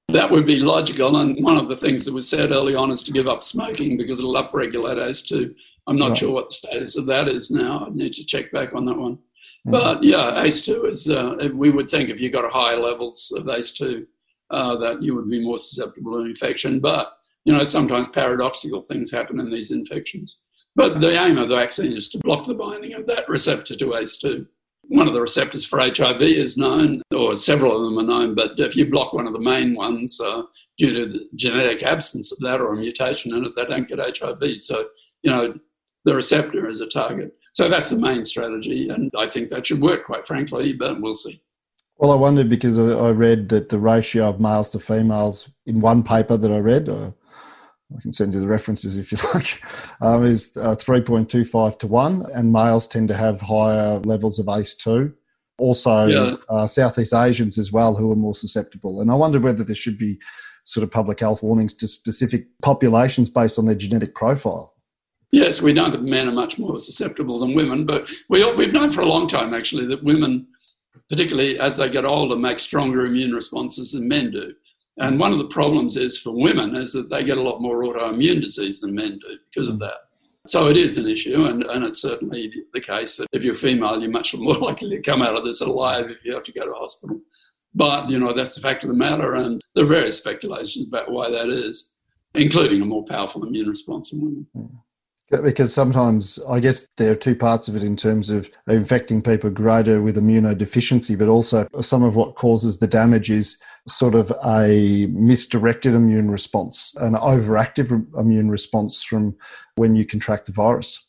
That 0.10 0.32
would 0.32 0.48
be 0.48 0.60
logical. 0.60 1.18
And 1.18 1.43
one 1.43 1.58
of 1.58 1.68
the 1.68 1.76
things 1.76 2.06
that 2.06 2.14
was 2.14 2.28
said 2.28 2.52
early 2.52 2.76
on 2.76 2.91
is 2.91 3.04
to 3.04 3.12
give 3.12 3.28
up 3.28 3.43
smoking 3.43 3.98
because 3.98 4.20
it'll 4.20 4.34
upregulate 4.34 4.98
ACE2. 4.98 5.54
I'm 5.88 5.98
not 5.98 6.10
right. 6.10 6.18
sure 6.18 6.34
what 6.34 6.50
the 6.50 6.56
status 6.56 6.98
of 6.98 7.06
that 7.08 7.28
is 7.28 7.52
now. 7.52 7.86
I 7.86 7.90
need 7.90 8.14
to 8.14 8.26
check 8.26 8.52
back 8.52 8.74
on 8.74 8.86
that 8.86 8.98
one. 8.98 9.16
Mm-hmm. 9.16 9.72
But 9.72 10.04
yeah, 10.04 10.44
ACE2 10.44 10.90
is, 10.90 11.10
uh, 11.10 11.50
we 11.54 11.70
would 11.70 11.90
think 11.90 12.10
if 12.10 12.20
you 12.20 12.30
got 12.30 12.52
higher 12.52 12.78
levels 12.78 13.32
of 13.36 13.46
ACE2, 13.46 14.06
uh, 14.52 14.78
that 14.78 15.02
you 15.02 15.16
would 15.16 15.30
be 15.30 15.44
more 15.44 15.58
susceptible 15.58 16.14
to 16.14 16.26
infection. 16.26 16.80
But, 16.80 17.18
you 17.46 17.54
know, 17.54 17.64
sometimes 17.64 18.08
paradoxical 18.08 18.84
things 18.84 19.12
happen 19.12 19.40
in 19.40 19.52
these 19.52 19.72
infections. 19.72 20.40
But 20.76 21.00
the 21.02 21.20
aim 21.20 21.38
of 21.38 21.50
the 21.50 21.56
vaccine 21.56 21.94
is 21.94 22.10
to 22.10 22.20
block 22.20 22.46
the 22.46 22.54
binding 22.54 22.94
of 22.94 23.08
that 23.08 23.30
receptor 23.30 23.76
to 23.76 23.86
ACE2. 23.86 24.46
One 24.90 25.08
of 25.08 25.14
the 25.14 25.22
receptors 25.22 25.66
for 25.66 25.80
HIV 25.80 26.22
is 26.22 26.58
known, 26.58 27.02
or 27.16 27.36
several 27.36 27.76
of 27.76 27.84
them 27.84 27.98
are 27.98 28.08
known, 28.08 28.36
but 28.36 28.60
if 28.60 28.76
you 28.76 28.90
block 28.90 29.14
one 29.14 29.26
of 29.26 29.34
the 29.34 29.40
main 29.40 29.74
ones 29.74 30.20
uh, 30.20 30.44
due 30.78 30.94
to 30.94 31.06
the 31.08 31.28
genetic 31.34 31.82
absence 31.82 32.32
of 32.32 32.38
that 32.40 32.62
or 32.62 32.74
a 32.74 32.78
mutation 32.78 33.34
in 33.34 33.46
it, 33.46 33.54
they 33.56 33.66
don't 33.66 33.88
get 33.88 34.00
HIV. 34.00 34.62
So, 34.62 34.90
you 35.24 35.32
know, 35.32 35.56
the 36.06 36.16
receptor 36.16 36.68
is 36.68 36.82
a 36.82 36.88
target. 36.88 37.36
So 37.53 37.68
that's 37.68 37.89
the 37.89 37.99
main 37.99 38.26
strategy, 38.26 38.89
and 38.89 39.12
I 39.18 39.28
think 39.28 39.49
that 39.49 39.68
should 39.68 39.82
work, 39.82 40.06
quite 40.06 40.28
frankly, 40.28 40.74
but 40.74 41.01
we'll 41.01 41.14
see. 41.14 41.41
Well, 41.97 42.12
I 42.12 42.16
wondered 42.16 42.49
because 42.49 42.78
I 42.78 43.10
read 43.12 43.49
that 43.49 43.70
the 43.70 43.80
ratio 43.80 44.28
of 44.28 44.41
males 44.41 44.70
to 44.72 44.80
females 44.80 45.49
in 45.66 45.80
one 45.80 46.03
paper 46.03 46.36
that 46.36 46.51
I 46.51 46.58
read, 46.58 46.89
uh, 46.89 47.12
I 47.95 48.01
can 48.01 48.12
send 48.12 48.34
you 48.34 48.41
the 48.41 48.47
references 48.47 48.97
if 48.97 49.12
you 49.12 49.18
like, 49.34 49.62
um, 50.01 50.26
is 50.26 50.56
uh, 50.58 50.76
3.25 50.76 51.80
to 51.80 51.88
1, 51.88 52.26
and 52.34 52.51
males 52.51 52.88
tend 52.88 53.08
to 53.08 53.16
have 53.16 53.39
higher 53.39 53.99
levels 53.99 54.39
of 54.39 54.47
ACE2. 54.47 55.14
Also, 55.58 56.08
yeah. 56.08 56.36
uh, 56.49 56.68
Southeast 56.68 57.14
Asians 57.14 57.58
as 57.58 57.72
well, 57.72 57.95
who 57.95 58.12
are 58.12 58.18
more 58.18 58.36
susceptible. 58.36 58.99
And 58.99 59.10
I 59.10 59.16
wonder 59.16 59.39
whether 59.39 59.64
there 59.64 59.76
should 59.76 59.97
be 59.97 60.20
sort 60.66 60.84
of 60.84 60.91
public 60.91 61.22
health 61.22 61.41
warnings 61.41 61.74
to 61.76 61.88
specific 61.88 62.47
populations 62.62 63.30
based 63.30 63.58
on 63.58 63.66
their 63.66 63.76
genetic 63.76 64.16
profile. 64.16 64.75
Yes, 65.32 65.62
we 65.62 65.74
know 65.74 65.90
that 65.90 66.04
men 66.04 66.28
are 66.28 66.34
much 66.34 66.58
more 66.58 66.80
susceptible 66.80 67.40
than 67.40 67.56
women, 67.56 67.86
but 67.86 68.10
we, 68.30 68.50
we've 68.54 68.74
known 68.74 68.92
for 68.92 69.02
a 69.02 69.08
long 69.08 69.28
time 69.28 69.54
actually 69.54 69.86
that 69.88 70.04
women, 70.04 70.48
particularly 71.10 71.60
as 71.60 71.78
they 71.78 71.90
get 71.90 72.06
older, 72.06 72.36
make 72.36 72.60
stronger 72.60 73.06
immune 73.06 73.34
responses 73.34 73.92
than 73.92 74.08
men 74.08 74.32
do. 74.32 74.54
And 74.98 75.20
one 75.20 75.34
of 75.34 75.40
the 75.40 75.48
problems 75.48 75.98
is 75.98 76.18
for 76.18 76.32
women 76.32 76.76
is 76.76 76.94
that 76.94 77.10
they 77.10 77.24
get 77.24 77.38
a 77.38 77.42
lot 77.42 77.62
more 77.62 77.84
autoimmune 77.84 78.42
disease 78.42 78.80
than 78.80 78.96
men 78.96 79.20
do 79.20 79.38
because 79.50 79.68
of 79.68 79.76
mm. 79.76 79.80
that. 79.80 79.98
So 80.48 80.70
it 80.70 80.78
is 80.78 80.98
an 80.98 81.08
issue, 81.08 81.46
and, 81.46 81.64
and 81.64 81.84
it's 81.84 82.02
certainly 82.02 82.54
the 82.74 82.80
case 82.80 83.18
that 83.18 83.28
if 83.34 83.44
you're 83.44 83.56
female, 83.56 84.00
you're 84.00 84.12
much 84.12 84.34
more 84.36 84.58
likely 84.60 84.92
to 84.92 85.02
come 85.02 85.22
out 85.22 85.36
of 85.36 85.44
this 85.44 85.62
alive 85.62 86.10
if 86.12 86.24
you 86.24 86.34
have 86.34 86.44
to 86.44 86.54
go 86.54 86.66
to 86.66 86.74
hospital. 86.74 87.20
But, 87.74 88.10
you 88.10 88.20
know, 88.20 88.32
that's 88.32 88.56
the 88.56 88.62
fact 88.62 88.84
of 88.84 88.92
the 88.92 88.98
matter, 88.98 89.34
and 89.36 89.62
there 89.74 89.84
are 89.84 89.88
various 89.88 90.18
speculations 90.18 90.88
about 90.88 91.12
why 91.12 91.30
that 91.30 91.50
is, 91.50 91.90
including 92.36 92.82
a 92.82 92.86
more 92.86 93.04
powerful 93.04 93.44
immune 93.44 93.70
response 93.70 94.14
in 94.14 94.22
women. 94.22 94.48
Mm. 94.56 94.70
Because 95.30 95.74
sometimes 95.74 96.40
I 96.48 96.60
guess 96.60 96.88
there 96.98 97.12
are 97.12 97.16
two 97.16 97.36
parts 97.36 97.68
of 97.68 97.76
it 97.76 97.84
in 97.84 97.96
terms 97.96 98.30
of 98.30 98.50
infecting 98.68 99.22
people 99.24 99.50
greater 99.50 100.02
with 100.02 100.18
immunodeficiency, 100.18 101.18
but 101.18 101.28
also 101.28 101.68
some 101.82 102.04
of 102.04 102.16
what 102.16 102.36
causes 102.36 102.78
the 102.78 102.88
damage 102.88 103.32
is 103.32 103.60
sort 103.88 104.16
of 104.16 104.32
a 104.46 105.08
misdirected 105.08 105.96
immune 105.96 106.30
response, 106.30 106.94
an 106.98 107.14
overactive 107.14 108.06
immune 108.18 108.50
response 108.50 109.04
from 109.04 109.36
when 109.76 109.96
you 109.96 110.06
contract 110.06 110.46
the 110.46 110.52
virus. 110.52 111.04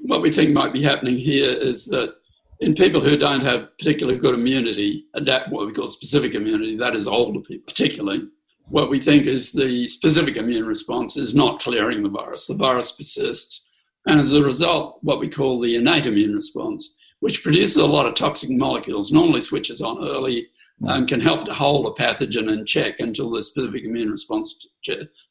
What 0.00 0.22
we 0.22 0.30
think 0.30 0.50
might 0.50 0.72
be 0.72 0.82
happening 0.82 1.16
here 1.16 1.50
is 1.50 1.86
that 1.86 2.14
in 2.60 2.74
people 2.74 3.00
who 3.00 3.16
don't 3.16 3.42
have 3.42 3.76
particularly 3.78 4.18
good 4.18 4.34
immunity, 4.34 5.06
adapt 5.14 5.50
what 5.50 5.66
we 5.66 5.72
call 5.72 5.88
specific 5.88 6.34
immunity, 6.34 6.76
that 6.76 6.94
is 6.94 7.06
older 7.06 7.40
people 7.40 7.64
particularly, 7.66 8.24
what 8.68 8.90
we 8.90 8.98
think 8.98 9.26
is 9.26 9.52
the 9.52 9.86
specific 9.86 10.36
immune 10.36 10.66
response 10.66 11.16
is 11.16 11.34
not 11.34 11.60
clearing 11.60 12.02
the 12.02 12.08
virus. 12.08 12.46
The 12.46 12.54
virus 12.54 12.92
persists. 12.92 13.66
And 14.06 14.20
as 14.20 14.32
a 14.32 14.42
result, 14.42 14.98
what 15.02 15.20
we 15.20 15.28
call 15.28 15.60
the 15.60 15.76
innate 15.76 16.06
immune 16.06 16.34
response, 16.34 16.94
which 17.20 17.42
produces 17.42 17.76
a 17.76 17.86
lot 17.86 18.06
of 18.06 18.14
toxic 18.14 18.50
molecules, 18.50 19.12
normally 19.12 19.40
switches 19.40 19.80
on 19.80 20.02
early 20.02 20.48
mm. 20.82 20.94
and 20.94 21.08
can 21.08 21.20
help 21.20 21.46
to 21.46 21.54
hold 21.54 21.86
a 21.86 22.02
pathogen 22.02 22.52
in 22.52 22.66
check 22.66 23.00
until 23.00 23.30
the 23.30 23.42
specific 23.42 23.84
immune 23.84 24.10
response 24.10 24.66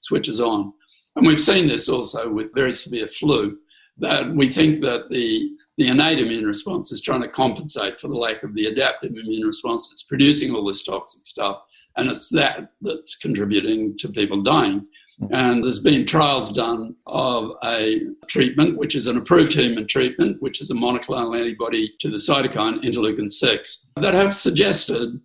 switches 0.02 0.40
on. 0.40 0.74
And 1.16 1.28
we've 1.28 1.42
seen 1.42 1.68
this 1.68 1.90
also 1.90 2.30
with 2.30 2.56
very 2.56 2.74
severe 2.74 3.08
flu, 3.08 3.58
that 3.98 4.34
we 4.34 4.48
think 4.48 4.82
that 4.82 5.10
the, 5.10 5.52
the 5.78 5.88
innate 5.88 6.20
immune 6.20 6.46
response 6.46 6.92
is 6.92 7.02
trying 7.02 7.22
to 7.22 7.28
compensate 7.28 8.00
for 8.00 8.08
the 8.08 8.16
lack 8.16 8.42
of 8.42 8.56
the 8.56 8.66
adaptive 8.66 9.12
immune 9.12 9.46
response 9.46 9.90
that's 9.90 10.04
producing 10.04 10.56
all 10.56 10.66
this 10.66 10.84
toxic 10.84 11.26
stuff 11.28 11.62
and 11.96 12.10
it's 12.10 12.30
that 12.30 12.72
that's 12.82 13.16
contributing 13.16 13.98
to 14.00 14.10
people 14.10 14.42
dying. 14.42 14.88
And 15.32 15.64
there's 15.64 15.80
been 15.80 16.06
trials 16.06 16.52
done 16.52 16.96
of 17.06 17.52
a 17.64 18.02
treatment, 18.28 18.78
which 18.78 18.96
is 18.96 19.06
an 19.08 19.18
approved 19.18 19.54
human 19.54 19.86
treatment, 19.86 20.42
which 20.42 20.60
is 20.60 20.72
a 20.72 20.74
monoclonal 20.74 21.40
antibody 21.40 21.94
to 22.00 22.10
the 22.10 22.18
cytokine 22.18 22.84
interleukin 22.84 23.30
6, 23.30 23.86
that 23.98 24.16
have 24.16 24.36
suggested, 24.36 25.20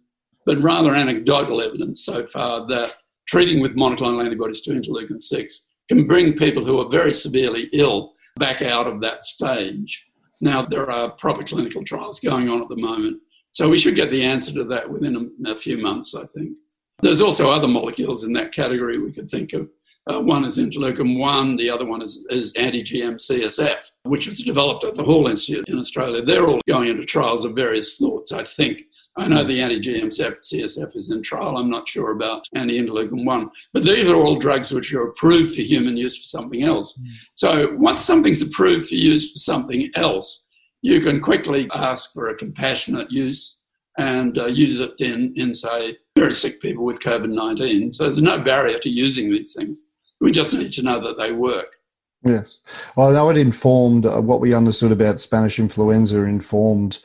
but 0.45 0.59
rather 0.59 0.95
anecdotal 0.95 1.63
evidence 1.63 2.05
so 2.05 2.27
far, 2.27 2.67
that 2.69 2.97
treating 3.27 3.63
with 3.63 3.77
monoclonal 3.77 4.25
antibodies 4.25 4.61
to 4.63 4.73
interleukin 4.73 5.21
6 5.21 5.67
can 5.89 6.07
bring 6.07 6.35
people 6.35 6.65
who 6.65 6.79
are 6.81 6.91
very 6.91 7.15
severely 7.15 7.71
ill 7.73 8.13
back 8.37 8.61
out 8.61 8.87
of 8.87 9.01
that 9.01 9.25
stage. 9.25 10.07
Now, 10.41 10.63
there 10.63 10.91
are 10.91 11.11
proper 11.11 11.43
clinical 11.43 11.83
trials 11.83 12.21
going 12.21 12.49
on 12.51 12.63
at 12.63 12.69
the 12.69 12.77
moment 12.77 13.21
so 13.53 13.69
we 13.69 13.79
should 13.79 13.97
get 13.97 14.11
the 14.11 14.25
answer 14.25 14.53
to 14.53 14.65
that 14.65 14.91
within 14.91 15.33
a, 15.45 15.51
a 15.51 15.57
few 15.57 15.79
months, 15.79 16.15
I 16.15 16.25
think. 16.27 16.53
There's 17.01 17.21
also 17.21 17.51
other 17.51 17.69
molecules 17.69 18.25
in 18.25 18.33
that 18.35 18.53
category 18.53 18.99
we 18.99 19.13
could 19.13 19.31
think 19.31 19.53
of. 19.53 19.69
Uh, 20.09 20.21
one 20.21 20.45
is 20.45 20.57
interleukin 20.57 21.19
1, 21.19 21.57
the 21.57 21.69
other 21.69 21.85
one 21.85 22.01
is, 22.01 22.27
is 22.31 22.55
anti 22.55 22.83
GM 22.83 23.17
CSF, 23.17 23.83
which 24.05 24.27
was 24.27 24.41
developed 24.41 24.85
at 24.85 24.95
the 24.95 25.03
Hall 25.03 25.29
Institute 25.29 25.69
in 25.69 25.79
Australia. 25.79 26.23
They're 26.23 26.47
all 26.47 26.63
going 26.67 26.89
into 26.89 27.05
trials 27.05 27.45
of 27.45 27.55
various 27.55 27.99
sorts, 27.99 28.33
I 28.33 28.43
think. 28.43 28.81
I 29.19 29.29
know 29.29 29.45
the 29.45 29.61
anti 29.61 29.79
GM 29.81 30.11
CSF 30.17 30.97
is 30.97 31.11
in 31.11 31.23
trial. 31.23 31.59
I'm 31.59 31.69
not 31.69 31.87
sure 31.87 32.13
about 32.13 32.47
anti 32.55 32.79
interleukin 32.79 33.27
1. 33.27 33.51
But 33.75 33.83
these 33.83 34.09
are 34.09 34.15
all 34.15 34.37
drugs 34.37 34.73
which 34.73 34.95
are 34.95 35.09
approved 35.09 35.55
for 35.55 35.63
human 35.63 35.97
use 35.97 36.17
for 36.17 36.25
something 36.25 36.63
else. 36.63 36.99
Mm. 36.99 37.07
So 37.35 37.75
once 37.77 38.03
something's 38.03 38.41
approved 38.41 38.89
for 38.89 38.95
use 38.95 39.33
for 39.33 39.39
something 39.39 39.91
else, 39.95 40.47
you 40.83 41.01
can 41.01 41.21
quickly 41.21 41.69
ask 41.75 42.13
for 42.13 42.29
a 42.29 42.35
compassionate 42.35 43.11
use 43.11 43.61
and 43.99 44.39
uh, 44.39 44.47
use 44.47 44.79
it 44.79 44.93
in, 45.01 45.33
in, 45.37 45.53
say, 45.53 45.97
very 46.17 46.35
sick 46.35 46.61
people 46.61 46.85
with 46.85 47.01
COVID 47.01 47.31
19. 47.31 47.93
So 47.93 48.05
there's 48.05 48.23
no 48.23 48.39
barrier 48.39 48.79
to 48.79 48.89
using 48.89 49.31
these 49.31 49.55
things. 49.55 49.83
We 50.21 50.31
just 50.31 50.55
need 50.55 50.73
to 50.75 50.83
know 50.83 51.01
that 51.01 51.19
they 51.19 51.33
work. 51.33 51.77
Yes. 52.25 52.59
Well, 52.97 53.09
I 53.09 53.13
know 53.13 53.31
it 53.31 53.37
informed 53.37 54.07
uh, 54.07 54.21
what 54.21 54.41
we 54.41 54.55
understood 54.55 54.93
about 54.93 55.21
Spanish 55.21 55.59
influenza, 55.59 56.23
informed 56.23 56.99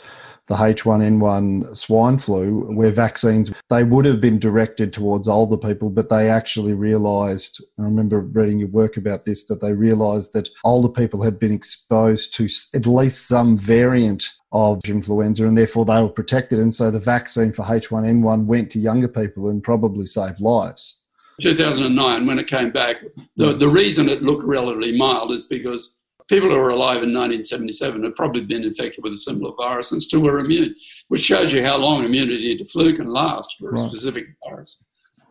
the 0.47 0.55
H1N1 0.55 1.75
swine 1.77 2.17
flu, 2.17 2.65
where 2.75 2.91
vaccines 2.91 3.51
they 3.69 3.83
would 3.83 4.05
have 4.05 4.19
been 4.19 4.39
directed 4.39 4.91
towards 4.91 5.27
older 5.27 5.57
people, 5.57 5.89
but 5.89 6.09
they 6.09 6.29
actually 6.29 6.73
realised. 6.73 7.63
I 7.79 7.83
remember 7.83 8.19
reading 8.19 8.59
your 8.59 8.69
work 8.69 8.97
about 8.97 9.25
this 9.25 9.45
that 9.45 9.61
they 9.61 9.73
realised 9.73 10.33
that 10.33 10.49
older 10.63 10.89
people 10.89 11.23
had 11.23 11.39
been 11.39 11.53
exposed 11.53 12.33
to 12.35 12.47
at 12.73 12.85
least 12.85 13.27
some 13.27 13.57
variant 13.57 14.29
of 14.51 14.81
influenza, 14.85 15.47
and 15.47 15.57
therefore 15.57 15.85
they 15.85 16.01
were 16.01 16.09
protected. 16.09 16.59
And 16.59 16.75
so 16.75 16.91
the 16.91 16.99
vaccine 16.99 17.53
for 17.53 17.63
H1N1 17.63 18.45
went 18.45 18.69
to 18.71 18.79
younger 18.79 19.07
people 19.07 19.49
and 19.49 19.63
probably 19.63 20.05
saved 20.05 20.39
lives. 20.41 20.97
2009, 21.41 22.25
when 22.27 22.37
it 22.37 22.47
came 22.47 22.69
back, 22.69 22.97
the, 23.37 23.53
the 23.53 23.67
reason 23.67 24.07
it 24.07 24.21
looked 24.21 24.43
relatively 24.43 24.95
mild 24.95 25.31
is 25.31 25.45
because 25.45 25.95
people 26.27 26.49
who 26.49 26.55
were 26.55 26.69
alive 26.69 27.03
in 27.03 27.13
1977 27.13 28.03
had 28.03 28.15
probably 28.15 28.41
been 28.41 28.63
infected 28.63 29.03
with 29.03 29.13
a 29.13 29.17
similar 29.17 29.53
virus 29.55 29.91
and 29.91 30.01
still 30.01 30.21
were 30.21 30.39
immune, 30.39 30.75
which 31.07 31.23
shows 31.23 31.51
you 31.51 31.63
how 31.63 31.77
long 31.77 32.03
immunity 32.03 32.55
to 32.57 32.65
flu 32.65 32.95
can 32.95 33.07
last 33.07 33.55
for 33.59 33.73
a 33.73 33.77
specific 33.77 34.25
virus. 34.47 34.79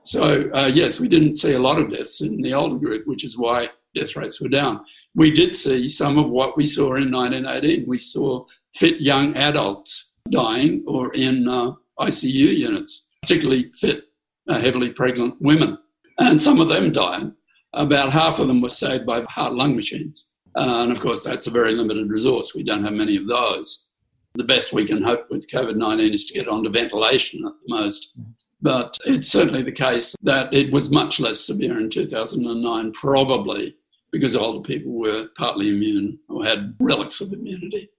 So, 0.04 0.50
uh, 0.52 0.66
yes, 0.66 0.98
we 0.98 1.08
didn't 1.08 1.36
see 1.36 1.52
a 1.52 1.60
lot 1.60 1.78
of 1.78 1.90
deaths 1.90 2.20
in 2.20 2.42
the 2.42 2.54
older 2.54 2.76
group, 2.76 3.06
which 3.06 3.24
is 3.24 3.38
why 3.38 3.70
death 3.94 4.16
rates 4.16 4.40
were 4.40 4.48
down. 4.48 4.84
We 5.14 5.30
did 5.30 5.54
see 5.54 5.88
some 5.88 6.18
of 6.18 6.28
what 6.28 6.56
we 6.56 6.66
saw 6.66 6.94
in 6.96 7.10
1918. 7.10 7.84
We 7.86 7.98
saw 7.98 8.44
fit 8.74 9.00
young 9.00 9.36
adults 9.36 10.12
dying 10.30 10.82
or 10.86 11.12
in 11.12 11.46
uh, 11.46 11.72
ICU 12.00 12.56
units, 12.56 13.06
particularly 13.20 13.70
fit, 13.72 14.04
uh, 14.48 14.58
heavily 14.58 14.90
pregnant 14.90 15.36
women. 15.40 15.78
And 16.18 16.42
some 16.42 16.60
of 16.60 16.68
them 16.68 16.92
died. 16.92 17.30
About 17.74 18.12
half 18.12 18.38
of 18.38 18.48
them 18.48 18.60
were 18.60 18.68
saved 18.68 19.06
by 19.06 19.22
heart 19.22 19.54
lung 19.54 19.76
machines. 19.76 20.28
And 20.54 20.92
of 20.92 21.00
course, 21.00 21.24
that's 21.24 21.46
a 21.46 21.50
very 21.50 21.72
limited 21.72 22.10
resource. 22.10 22.54
We 22.54 22.62
don't 22.62 22.84
have 22.84 22.92
many 22.92 23.16
of 23.16 23.26
those. 23.26 23.86
The 24.34 24.44
best 24.44 24.72
we 24.72 24.86
can 24.86 25.02
hope 25.02 25.26
with 25.30 25.50
COVID 25.50 25.76
19 25.76 26.12
is 26.12 26.26
to 26.26 26.34
get 26.34 26.48
onto 26.48 26.70
ventilation 26.70 27.44
at 27.46 27.52
the 27.66 27.74
most. 27.74 28.14
But 28.60 28.96
it's 29.06 29.28
certainly 29.28 29.62
the 29.62 29.72
case 29.72 30.14
that 30.22 30.52
it 30.54 30.72
was 30.72 30.90
much 30.90 31.18
less 31.18 31.40
severe 31.40 31.80
in 31.80 31.90
2009, 31.90 32.92
probably 32.92 33.76
because 34.12 34.36
older 34.36 34.60
people 34.60 34.92
were 34.92 35.28
partly 35.36 35.68
immune 35.68 36.18
or 36.28 36.44
had 36.44 36.74
relics 36.78 37.20
of 37.20 37.32
immunity. 37.32 37.90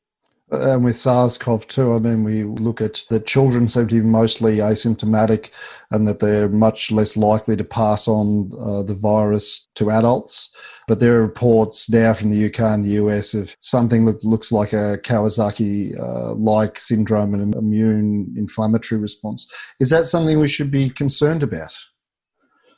And 0.51 0.84
with 0.84 0.95
SARS 0.95 1.38
CoV 1.38 1.68
2, 1.68 1.93
I 1.93 1.99
mean, 1.99 2.24
we 2.24 2.43
look 2.43 2.80
at 2.80 3.04
that 3.10 3.26
children 3.26 3.68
seem 3.68 3.88
to 3.88 3.95
be 3.95 4.01
mostly 4.01 4.58
asymptomatic 4.58 5.49
and 5.89 6.08
that 6.08 6.20
they're 6.20 6.47
much 6.47 6.91
less 6.91 7.18
likely 7.18 7.56
to 7.58 7.64
pass 7.64 8.08
on 8.08 8.51
uh, 8.60 8.84
the 8.84 8.93
virus 8.93 9.68
to 9.76 9.89
adults. 9.89 10.54
But 10.88 11.00
there 11.00 11.18
are 11.18 11.22
reports 11.22 11.90
now 11.90 12.14
from 12.14 12.30
the 12.30 12.46
UK 12.48 12.60
and 12.60 12.86
the 12.86 13.02
US 13.04 13.34
of 13.34 13.56
something 13.60 14.06
that 14.06 14.24
looks 14.24 14.52
like 14.52 14.74
a 14.74 14.98
Kawasaki 15.04 15.98
uh, 16.00 16.34
like 16.34 16.80
syndrome 16.80 17.34
and 17.34 17.42
an 17.42 17.58
immune 17.58 18.34
inflammatory 18.38 19.00
response. 19.00 19.48
Is 19.80 19.90
that 19.90 20.08
something 20.08 20.40
we 20.40 20.48
should 20.48 20.72
be 20.72 20.90
concerned 20.90 21.44
about? 21.44 21.76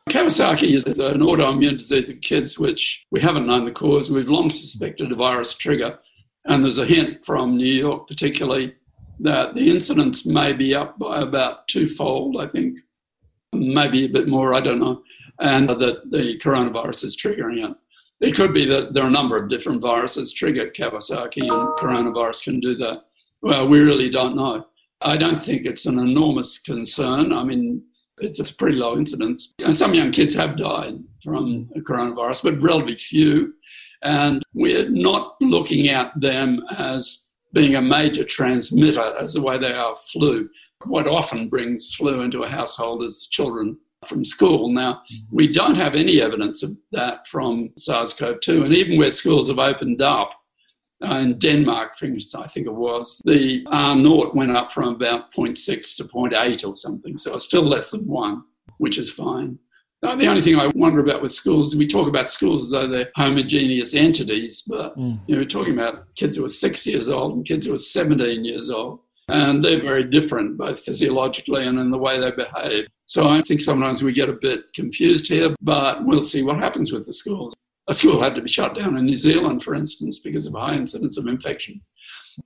Kawasaki 0.09 0.75
is 0.75 0.99
an 0.99 1.21
autoimmune 1.21 1.79
disease 1.79 2.09
in 2.09 2.19
kids, 2.19 2.59
which 2.59 3.05
we 3.09 3.19
haven't 3.19 3.47
known 3.47 3.65
the 3.65 3.71
cause. 3.71 4.11
We've 4.11 4.29
long 4.29 4.51
suspected 4.51 5.11
a 5.11 5.15
virus 5.15 5.55
trigger. 5.55 5.97
And 6.45 6.63
there's 6.63 6.77
a 6.77 6.85
hint 6.85 7.23
from 7.25 7.57
New 7.57 7.65
York, 7.65 8.07
particularly, 8.07 8.75
that 9.19 9.55
the 9.55 9.71
incidence 9.71 10.25
may 10.25 10.53
be 10.53 10.75
up 10.75 10.99
by 10.99 11.21
about 11.21 11.67
twofold, 11.67 12.39
I 12.39 12.47
think, 12.47 12.77
maybe 13.51 14.05
a 14.05 14.09
bit 14.09 14.27
more, 14.27 14.53
I 14.53 14.61
don't 14.61 14.79
know, 14.79 15.01
and 15.39 15.67
that 15.69 15.79
the 15.79 16.37
coronavirus 16.37 17.05
is 17.05 17.17
triggering 17.17 17.67
it. 17.67 17.75
It 18.21 18.35
could 18.35 18.53
be 18.53 18.65
that 18.65 18.93
there 18.93 19.03
are 19.03 19.09
a 19.09 19.11
number 19.11 19.37
of 19.37 19.49
different 19.49 19.81
viruses 19.81 20.33
trigger 20.33 20.67
Kawasaki, 20.69 21.41
and 21.41 21.77
coronavirus 21.77 22.43
can 22.43 22.59
do 22.59 22.75
that. 22.75 23.01
Well, 23.41 23.67
we 23.67 23.79
really 23.79 24.09
don't 24.09 24.35
know. 24.35 24.67
I 25.01 25.17
don't 25.17 25.39
think 25.39 25.65
it's 25.65 25.85
an 25.85 25.99
enormous 25.99 26.57
concern. 26.57 27.33
I 27.33 27.43
mean, 27.43 27.83
it's 28.19 28.39
a 28.39 28.55
pretty 28.55 28.77
low 28.77 28.97
incidence. 28.97 29.53
And 29.63 29.75
Some 29.75 29.93
young 29.93 30.11
kids 30.11 30.33
have 30.35 30.57
died 30.57 30.95
from 31.23 31.69
coronavirus, 31.79 32.43
but 32.43 32.61
relatively 32.61 32.95
few. 32.95 33.53
And 34.03 34.43
we're 34.53 34.89
not 34.89 35.35
looking 35.41 35.89
at 35.89 36.19
them 36.19 36.63
as 36.77 37.25
being 37.53 37.75
a 37.75 37.81
major 37.81 38.23
transmitter 38.23 39.15
as 39.17 39.33
the 39.33 39.41
way 39.41 39.57
they 39.57 39.73
are 39.73 39.95
flu. 39.95 40.49
What 40.85 41.07
often 41.07 41.49
brings 41.49 41.93
flu 41.93 42.21
into 42.21 42.43
a 42.43 42.51
household 42.51 43.03
is 43.03 43.27
children 43.29 43.77
from 44.07 44.25
school. 44.25 44.69
Now, 44.69 45.01
we 45.31 45.47
don't 45.47 45.75
have 45.75 45.95
any 45.95 46.21
evidence 46.21 46.63
of 46.63 46.75
that 46.91 47.27
from 47.27 47.71
SARS 47.77 48.13
CoV 48.13 48.39
2. 48.39 48.65
And 48.65 48.73
even 48.73 48.97
where 48.97 49.11
schools 49.11 49.49
have 49.49 49.59
opened 49.59 50.01
up, 50.01 50.33
uh, 51.03 51.15
in 51.15 51.37
Denmark, 51.37 51.95
for 51.95 52.05
instance, 52.05 52.41
I 52.41 52.47
think 52.47 52.67
it 52.67 52.73
was, 52.73 53.21
the 53.25 53.65
R 53.69 53.95
naught 53.95 54.33
went 54.33 54.55
up 54.55 54.71
from 54.71 54.95
about 54.95 55.33
0.6 55.33 55.97
to 55.97 56.05
0.8 56.05 56.67
or 56.67 56.75
something. 56.75 57.17
So 57.17 57.35
it's 57.35 57.45
still 57.45 57.63
less 57.63 57.91
than 57.91 58.07
one, 58.07 58.43
which 58.77 58.97
is 58.97 59.09
fine. 59.09 59.59
Now, 60.01 60.15
the 60.15 60.27
only 60.27 60.41
thing 60.41 60.57
I 60.57 60.69
wonder 60.75 60.99
about 60.99 61.21
with 61.21 61.31
schools, 61.31 61.75
we 61.75 61.87
talk 61.87 62.07
about 62.07 62.29
schools 62.29 62.63
as 62.63 62.69
though 62.69 62.87
they're 62.87 63.11
homogeneous 63.15 63.93
entities, 63.93 64.63
but 64.67 64.95
mm. 64.97 65.19
you 65.27 65.35
know, 65.35 65.41
we're 65.41 65.47
talking 65.47 65.73
about 65.73 66.15
kids 66.15 66.37
who 66.37 66.45
are 66.45 66.49
six 66.49 66.85
years 66.85 67.09
old 67.09 67.35
and 67.35 67.45
kids 67.45 67.65
who 67.65 67.73
are 67.73 67.79
17 67.79 68.45
years 68.45 68.69
old. 68.69 68.99
And 69.27 69.65
they're 69.65 69.81
very 69.81 70.03
different, 70.03 70.57
both 70.57 70.79
physiologically 70.79 71.65
and 71.65 71.79
in 71.79 71.89
the 71.89 71.97
way 71.97 72.19
they 72.19 72.31
behave. 72.31 72.87
So 73.07 73.29
I 73.29 73.41
think 73.41 73.61
sometimes 73.61 74.01
we 74.01 74.13
get 74.13 74.29
a 74.29 74.33
bit 74.33 74.73
confused 74.73 75.27
here, 75.27 75.55
but 75.61 76.03
we'll 76.03 76.21
see 76.21 76.41
what 76.41 76.57
happens 76.57 76.91
with 76.91 77.05
the 77.05 77.13
schools. 77.13 77.53
A 77.87 77.93
school 77.93 78.21
had 78.21 78.33
to 78.33 78.41
be 78.41 78.49
shut 78.49 78.75
down 78.75 78.97
in 78.97 79.05
New 79.05 79.15
Zealand, 79.15 79.61
for 79.61 79.75
instance, 79.75 80.19
because 80.19 80.47
of 80.47 80.55
high 80.55 80.73
incidence 80.73 81.17
of 81.17 81.27
infection. 81.27 81.81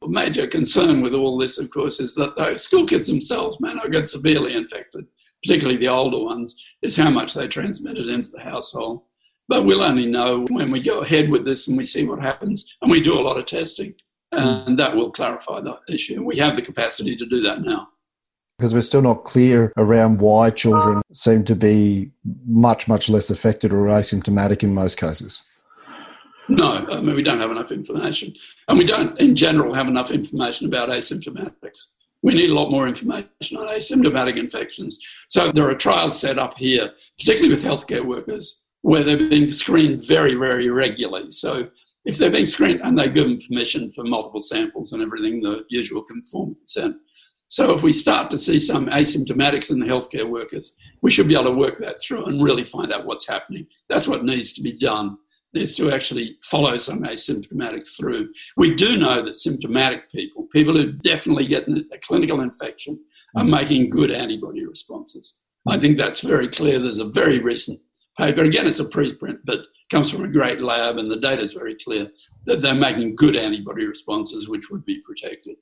A 0.04 0.08
major 0.08 0.48
concern 0.48 1.02
with 1.02 1.14
all 1.14 1.38
this, 1.38 1.58
of 1.58 1.70
course, 1.70 2.02
is 2.02 2.14
that 2.16 2.36
those 2.36 2.62
school 2.62 2.86
kids 2.86 3.08
themselves 3.08 3.62
may 3.62 3.74
not 3.74 3.92
get 3.92 4.10
severely 4.10 4.54
infected, 4.54 5.06
particularly 5.42 5.78
the 5.78 5.88
older 5.88 6.22
ones, 6.22 6.70
is 6.82 6.98
how 6.98 7.10
much 7.10 7.34
they 7.34 7.48
transmitted 7.48 8.10
into 8.10 8.30
the 8.30 8.42
household. 8.42 9.04
But 9.48 9.64
we'll 9.64 9.82
only 9.82 10.06
know 10.06 10.46
when 10.50 10.72
we 10.72 10.82
go 10.82 11.00
ahead 11.00 11.30
with 11.30 11.46
this 11.46 11.70
and 11.70 11.78
we 11.78 11.86
see 11.86 12.04
what 12.04 12.22
happens. 12.22 12.76
And 12.82 12.92
we 12.92 13.02
do 13.02 13.18
a 13.18 13.24
lot 13.24 13.38
of 13.38 13.46
testing, 13.46 13.94
and 14.34 14.78
that 14.78 14.94
will 14.94 15.10
clarify 15.10 15.62
the 15.62 15.80
issue. 15.88 16.26
We 16.26 16.36
have 16.38 16.58
the 16.58 16.62
capacity 16.62 17.16
to 17.16 17.26
do 17.26 17.42
that 17.44 17.62
now 17.62 17.88
because 18.60 18.74
we're 18.74 18.82
still 18.82 19.02
not 19.02 19.24
clear 19.24 19.72
around 19.78 20.20
why 20.20 20.50
children 20.50 21.02
seem 21.14 21.46
to 21.46 21.56
be 21.56 22.12
much, 22.46 22.90
much 22.90 23.08
less 23.08 23.30
affected 23.30 23.72
or 23.72 23.86
asymptomatic 23.86 24.64
in 24.64 24.74
most 24.74 24.98
cases. 24.98 25.44
No, 26.50 26.86
I 26.92 27.00
mean, 27.00 27.16
we 27.16 27.24
don't 27.24 27.40
have 27.40 27.52
enough 27.52 27.72
information. 27.72 28.34
And 28.68 28.78
we 28.78 28.84
don't, 28.84 29.18
in 29.18 29.34
general, 29.34 29.74
have 29.74 29.88
enough 29.88 30.12
information 30.12 30.68
about 30.68 30.90
asymptomatics. 30.90 31.88
We 32.22 32.34
need 32.34 32.50
a 32.50 32.54
lot 32.54 32.70
more 32.70 32.86
information 32.86 33.56
on 33.56 33.70
asymptomatic 33.70 34.38
infections. 34.38 35.00
So 35.30 35.54
there 35.54 35.70
are 35.70 35.76
trials 35.76 36.20
set 36.20 36.38
up 36.38 36.58
here, 36.58 36.92
particularly 37.18 37.56
with 37.56 37.64
healthcare 37.64 38.04
workers, 38.04 38.62
where 38.82 39.04
they're 39.04 39.30
being 39.30 39.52
screened 39.52 40.06
very, 40.06 40.36
very 40.36 40.70
regularly. 40.70 41.32
So 41.32 41.70
if 42.04 42.18
they're 42.18 42.30
being 42.30 42.46
screened 42.46 42.82
and 42.82 43.00
they 43.00 43.08
give 43.08 43.24
them 43.24 43.40
permission 43.40 43.90
for 43.92 44.04
multiple 44.04 44.42
samples 44.42 44.92
and 44.92 45.02
everything, 45.02 45.42
the 45.42 45.64
usual 45.70 46.04
conformed 46.04 46.58
consent, 46.58 46.98
so 47.50 47.74
if 47.74 47.82
we 47.82 47.92
start 47.92 48.30
to 48.32 48.38
see 48.38 48.60
some 48.60 48.88
asymptomatics 48.88 49.72
in 49.72 49.80
the 49.80 49.86
healthcare 49.88 50.30
workers, 50.30 50.78
we 51.02 51.10
should 51.10 51.28
be 51.28 51.34
able 51.34 51.46
to 51.46 51.52
work 51.52 51.80
that 51.80 52.00
through 52.00 52.26
and 52.28 52.44
really 52.44 52.64
find 52.64 52.94
out 52.94 53.06
what's 53.06 53.28
happening. 53.28 53.66
That's 53.90 54.08
what 54.08 54.24
needs 54.24 54.54
to 54.54 54.62
be 54.62 54.78
done, 54.78 55.18
is 55.56 55.76
to 55.78 55.92
actually 55.92 56.38
follow 56.44 56.78
some 56.78 57.02
asymptomatics 57.02 57.98
through. 57.98 58.32
We 58.56 58.76
do 58.76 58.98
know 58.98 59.24
that 59.24 59.36
symptomatic 59.36 60.12
people, 60.12 60.48
people 60.54 60.78
who 60.78 60.92
definitely 60.92 61.48
get 61.48 61.68
a 61.68 61.98
clinical 61.98 62.42
infection, 62.42 63.00
are 63.36 63.44
mm. 63.44 63.50
making 63.50 63.90
good 63.90 64.12
antibody 64.12 64.66
responses. 64.66 65.36
I 65.68 65.80
think 65.80 65.98
that's 65.98 66.22
very 66.22 66.48
clear. 66.48 66.80
There's 66.80 67.00
a 67.00 67.10
very 67.10 67.40
recent 67.40 67.80
paper, 68.16 68.44
again, 68.44 68.68
it's 68.68 68.80
a 68.80 68.86
preprint, 68.86 69.40
but 69.44 69.62
comes 69.90 70.12
from 70.12 70.24
a 70.24 70.32
great 70.32 70.62
lab, 70.62 70.98
and 70.98 71.10
the 71.10 71.16
data 71.16 71.42
is 71.42 71.54
very 71.54 71.76
clear 71.76 72.12
that 72.46 72.62
they're 72.62 72.76
making 72.76 73.16
good 73.16 73.36
antibody 73.36 73.88
responses, 73.88 74.48
which 74.48 74.70
would 74.70 74.86
be 74.86 75.02
protected. 75.02 75.56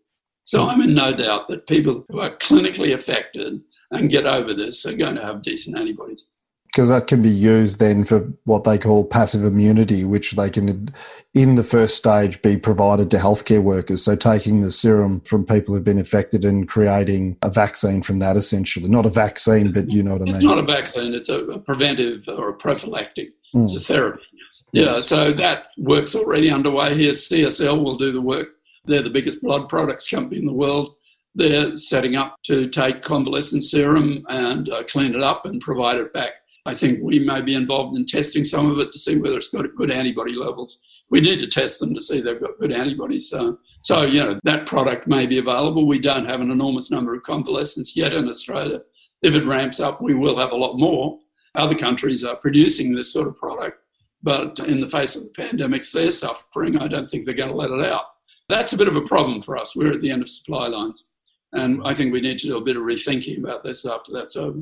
So 0.47 0.65
I'm 0.65 0.81
in 0.81 0.95
no 0.95 1.11
doubt 1.11 1.49
that 1.49 1.67
people 1.67 2.05
who 2.07 2.21
are 2.21 2.29
clinically 2.37 2.93
affected 2.93 3.61
and 3.91 4.09
get 4.09 4.25
over 4.25 4.53
this 4.53 4.85
are 4.85 4.93
going 4.93 5.15
to 5.15 5.21
have 5.21 5.41
decent 5.41 5.77
antibodies. 5.77 6.25
Because 6.67 6.87
that 6.87 7.07
can 7.07 7.21
be 7.21 7.29
used 7.29 7.79
then 7.79 8.05
for 8.05 8.19
what 8.45 8.63
they 8.63 8.77
call 8.77 9.03
passive 9.03 9.43
immunity, 9.43 10.05
which 10.05 10.31
they 10.31 10.49
can, 10.49 10.93
in 11.33 11.55
the 11.55 11.65
first 11.65 11.97
stage, 11.97 12.41
be 12.41 12.55
provided 12.55 13.11
to 13.11 13.17
healthcare 13.17 13.61
workers. 13.61 14.03
So 14.03 14.15
taking 14.15 14.61
the 14.61 14.71
serum 14.71 15.19
from 15.21 15.45
people 15.45 15.75
who've 15.75 15.83
been 15.83 15.99
affected 15.99 16.45
and 16.45 16.67
creating 16.67 17.37
a 17.41 17.49
vaccine 17.49 18.01
from 18.01 18.19
that, 18.19 18.37
essentially. 18.37 18.87
Not 18.87 19.05
a 19.05 19.09
vaccine, 19.09 19.73
but 19.73 19.89
you 19.89 20.01
know 20.01 20.13
what 20.13 20.21
I 20.21 20.25
mean. 20.25 20.35
It's 20.35 20.45
not 20.45 20.59
a 20.59 20.63
vaccine, 20.63 21.13
it's 21.13 21.29
a 21.29 21.59
preventive 21.65 22.27
or 22.29 22.49
a 22.49 22.53
prophylactic. 22.53 23.33
Mm. 23.53 23.65
It's 23.65 23.75
a 23.75 23.81
therapy. 23.81 24.23
Yeah, 24.71 25.01
so 25.01 25.33
that 25.33 25.67
work's 25.77 26.15
already 26.15 26.51
underway 26.51 26.95
here. 26.95 27.11
CSL 27.11 27.83
will 27.83 27.97
do 27.97 28.11
the 28.11 28.21
work 28.21 28.56
they're 28.87 29.01
the 29.01 29.09
biggest 29.09 29.41
blood 29.41 29.69
products 29.69 30.09
company 30.09 30.39
in 30.39 30.45
the 30.45 30.53
world. 30.53 30.95
They're 31.35 31.75
setting 31.75 32.15
up 32.15 32.37
to 32.45 32.67
take 32.69 33.01
convalescent 33.01 33.63
serum 33.63 34.25
and 34.29 34.69
uh, 34.69 34.83
clean 34.83 35.13
it 35.13 35.21
up 35.21 35.45
and 35.45 35.61
provide 35.61 35.97
it 35.97 36.13
back. 36.13 36.31
I 36.65 36.73
think 36.73 36.99
we 37.01 37.19
may 37.19 37.41
be 37.41 37.55
involved 37.55 37.95
in 37.95 38.05
testing 38.05 38.43
some 38.43 38.69
of 38.69 38.77
it 38.79 38.91
to 38.91 38.99
see 38.99 39.15
whether 39.15 39.37
it's 39.37 39.49
got 39.49 39.73
good 39.75 39.89
antibody 39.89 40.33
levels. 40.33 40.79
We 41.09 41.21
need 41.21 41.39
to 41.39 41.47
test 41.47 41.79
them 41.79 41.93
to 41.95 42.01
see 42.01 42.19
they've 42.19 42.41
got 42.41 42.57
good 42.59 42.73
antibodies. 42.73 43.29
So, 43.29 43.59
so 43.83 44.01
you 44.01 44.19
know, 44.19 44.39
that 44.43 44.65
product 44.65 45.07
may 45.07 45.25
be 45.25 45.37
available. 45.37 45.87
We 45.87 45.99
don't 45.99 46.25
have 46.25 46.41
an 46.41 46.51
enormous 46.51 46.91
number 46.91 47.15
of 47.15 47.23
convalescents 47.23 47.95
yet 47.95 48.13
in 48.13 48.27
Australia. 48.27 48.81
If 49.21 49.33
it 49.33 49.45
ramps 49.45 49.79
up, 49.79 50.01
we 50.01 50.13
will 50.13 50.37
have 50.37 50.51
a 50.51 50.57
lot 50.57 50.77
more. 50.77 51.19
Other 51.55 51.75
countries 51.75 52.25
are 52.25 52.35
producing 52.35 52.93
this 52.93 53.13
sort 53.13 53.27
of 53.27 53.37
product, 53.37 53.79
but 54.21 54.59
in 54.59 54.81
the 54.81 54.89
face 54.89 55.15
of 55.15 55.23
the 55.23 55.29
pandemics 55.29 55.91
they're 55.91 56.11
suffering, 56.11 56.77
I 56.77 56.87
don't 56.87 57.09
think 57.09 57.25
they're 57.25 57.33
going 57.33 57.49
to 57.49 57.55
let 57.55 57.71
it 57.71 57.85
out. 57.85 58.03
That's 58.49 58.73
a 58.73 58.77
bit 58.77 58.87
of 58.87 58.95
a 58.95 59.01
problem 59.01 59.41
for 59.41 59.57
us. 59.57 59.75
We're 59.75 59.93
at 59.93 60.01
the 60.01 60.11
end 60.11 60.21
of 60.21 60.29
supply 60.29 60.67
lines. 60.67 61.05
And 61.53 61.81
I 61.85 61.93
think 61.93 62.13
we 62.13 62.21
need 62.21 62.39
to 62.39 62.47
do 62.47 62.57
a 62.57 62.63
bit 62.63 62.77
of 62.77 62.83
rethinking 62.83 63.39
about 63.39 63.63
this 63.63 63.85
after 63.85 64.11
that's 64.11 64.35
over. 64.35 64.59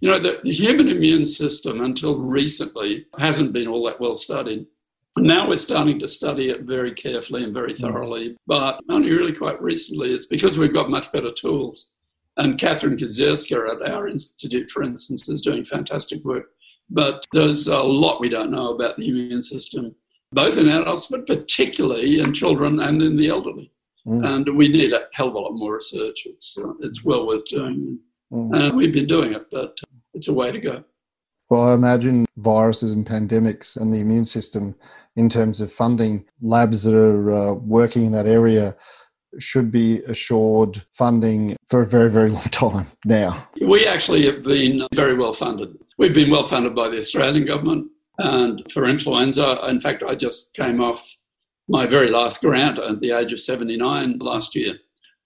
You 0.00 0.10
know, 0.10 0.18
the, 0.18 0.40
the 0.42 0.52
human 0.52 0.88
immune 0.88 1.24
system 1.26 1.80
until 1.80 2.18
recently 2.18 3.06
hasn't 3.18 3.52
been 3.52 3.68
all 3.68 3.84
that 3.86 4.00
well 4.00 4.16
studied. 4.16 4.66
Now 5.16 5.48
we're 5.48 5.56
starting 5.56 5.98
to 6.00 6.08
study 6.08 6.50
it 6.50 6.62
very 6.62 6.92
carefully 6.92 7.44
and 7.44 7.54
very 7.54 7.72
mm. 7.72 7.78
thoroughly, 7.78 8.36
but 8.46 8.80
only 8.90 9.10
really 9.10 9.32
quite 9.32 9.60
recently. 9.62 10.12
It's 10.12 10.26
because 10.26 10.58
we've 10.58 10.74
got 10.74 10.90
much 10.90 11.12
better 11.12 11.30
tools. 11.30 11.90
And 12.36 12.58
Katherine 12.58 12.96
Kedzierska 12.96 13.82
at 13.82 13.90
our 13.90 14.08
institute, 14.08 14.68
for 14.70 14.82
instance, 14.82 15.28
is 15.28 15.40
doing 15.40 15.64
fantastic 15.64 16.24
work. 16.24 16.46
But 16.90 17.24
there's 17.32 17.68
a 17.68 17.78
lot 17.78 18.20
we 18.20 18.28
don't 18.28 18.50
know 18.50 18.74
about 18.74 18.96
the 18.96 19.08
immune 19.08 19.42
system 19.42 19.94
both 20.34 20.58
in 20.58 20.68
adults, 20.68 21.06
but 21.06 21.26
particularly 21.26 22.20
in 22.20 22.34
children 22.34 22.80
and 22.80 23.00
in 23.00 23.16
the 23.16 23.28
elderly. 23.28 23.70
Mm. 24.06 24.26
And 24.26 24.56
we 24.56 24.68
need 24.68 24.92
a 24.92 25.04
hell 25.12 25.28
of 25.28 25.34
a 25.34 25.38
lot 25.38 25.52
more 25.54 25.76
research. 25.76 26.26
It's, 26.26 26.58
uh, 26.58 26.74
it's 26.80 27.04
well 27.04 27.26
worth 27.26 27.44
doing. 27.46 27.98
Mm. 28.32 28.56
And 28.56 28.76
we've 28.76 28.92
been 28.92 29.06
doing 29.06 29.32
it, 29.32 29.46
but 29.50 29.78
it's 30.12 30.28
a 30.28 30.34
way 30.34 30.52
to 30.52 30.58
go. 30.58 30.84
Well, 31.50 31.68
I 31.68 31.74
imagine 31.74 32.26
viruses 32.36 32.92
and 32.92 33.06
pandemics 33.06 33.76
and 33.76 33.92
the 33.92 34.00
immune 34.00 34.24
system, 34.24 34.74
in 35.16 35.28
terms 35.28 35.60
of 35.60 35.72
funding, 35.72 36.24
labs 36.42 36.82
that 36.82 36.94
are 36.94 37.30
uh, 37.30 37.52
working 37.52 38.06
in 38.06 38.12
that 38.12 38.26
area 38.26 38.76
should 39.38 39.70
be 39.70 39.98
assured 40.04 40.82
funding 40.92 41.56
for 41.68 41.82
a 41.82 41.86
very, 41.86 42.10
very 42.10 42.30
long 42.30 42.42
time 42.50 42.86
now. 43.04 43.48
We 43.60 43.86
actually 43.86 44.26
have 44.26 44.42
been 44.42 44.86
very 44.94 45.14
well 45.14 45.32
funded. 45.32 45.78
We've 45.98 46.14
been 46.14 46.30
well 46.30 46.46
funded 46.46 46.74
by 46.74 46.88
the 46.88 46.98
Australian 46.98 47.44
government 47.44 47.88
and 48.18 48.62
for 48.72 48.86
influenza, 48.86 49.58
in 49.68 49.80
fact, 49.80 50.02
I 50.02 50.14
just 50.14 50.54
came 50.54 50.80
off 50.80 51.16
my 51.68 51.86
very 51.86 52.10
last 52.10 52.40
grant 52.40 52.78
at 52.78 53.00
the 53.00 53.12
age 53.12 53.32
of 53.32 53.40
79 53.40 54.18
last 54.18 54.54
year. 54.54 54.74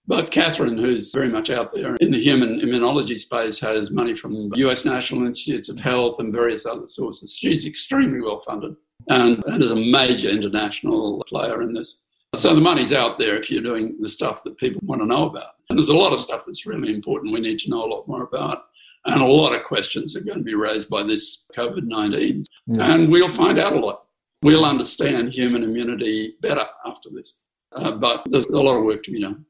But 0.06 0.30
Katherine, 0.30 0.78
who's 0.78 1.12
very 1.12 1.28
much 1.28 1.50
out 1.50 1.74
there 1.74 1.94
in 1.96 2.10
the 2.10 2.18
human 2.18 2.60
immunology 2.60 3.18
space, 3.18 3.60
has 3.60 3.90
money 3.90 4.16
from 4.16 4.50
US 4.54 4.86
National 4.86 5.26
Institutes 5.26 5.68
of 5.68 5.78
Health 5.78 6.18
and 6.18 6.32
various 6.32 6.64
other 6.64 6.86
sources. 6.86 7.36
She's 7.36 7.66
extremely 7.66 8.22
well 8.22 8.38
funded 8.38 8.74
and, 9.08 9.44
and 9.44 9.62
is 9.62 9.70
a 9.70 9.76
major 9.76 10.30
international 10.30 11.22
player 11.28 11.60
in 11.60 11.74
this. 11.74 12.00
So 12.34 12.54
the 12.54 12.60
money's 12.60 12.92
out 12.92 13.18
there 13.18 13.36
if 13.36 13.50
you're 13.50 13.62
doing 13.62 13.98
the 14.00 14.08
stuff 14.08 14.42
that 14.44 14.56
people 14.56 14.80
want 14.84 15.02
to 15.02 15.06
know 15.06 15.28
about. 15.28 15.52
And 15.68 15.78
there's 15.78 15.88
a 15.90 15.96
lot 15.96 16.14
of 16.14 16.20
stuff 16.20 16.44
that's 16.46 16.66
really 16.66 16.94
important 16.94 17.34
we 17.34 17.40
need 17.40 17.58
to 17.60 17.70
know 17.70 17.84
a 17.84 17.92
lot 17.92 18.08
more 18.08 18.22
about. 18.22 18.64
And 19.08 19.22
a 19.22 19.26
lot 19.26 19.54
of 19.54 19.62
questions 19.62 20.14
are 20.16 20.20
going 20.20 20.36
to 20.36 20.44
be 20.44 20.54
raised 20.54 20.90
by 20.90 21.02
this 21.02 21.46
COVID 21.56 21.84
19. 21.84 22.44
Yeah. 22.66 22.92
And 22.92 23.10
we'll 23.10 23.30
find 23.30 23.58
out 23.58 23.72
a 23.72 23.78
lot. 23.78 24.04
We'll 24.42 24.66
understand 24.66 25.32
human 25.32 25.64
immunity 25.64 26.34
better 26.42 26.66
after 26.84 27.08
this. 27.10 27.38
Uh, 27.72 27.92
but 27.92 28.22
there's 28.26 28.44
a 28.44 28.52
lot 28.52 28.76
of 28.76 28.84
work 28.84 29.02
to 29.04 29.10
be 29.10 29.22
done. 29.22 29.46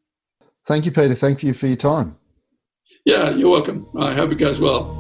Thank 0.65 0.85
you, 0.85 0.93
Peter. 0.93 1.15
Thank 1.15 1.43
you 1.43 1.55
for 1.55 1.67
your 1.67 1.77
time. 1.77 2.17
Yeah, 3.05 3.31
you're 3.31 3.51
welcome. 3.51 3.89
I 3.99 4.15
hope 4.15 4.31
it 4.31 4.39
goes 4.39 4.61
well. 4.61 4.95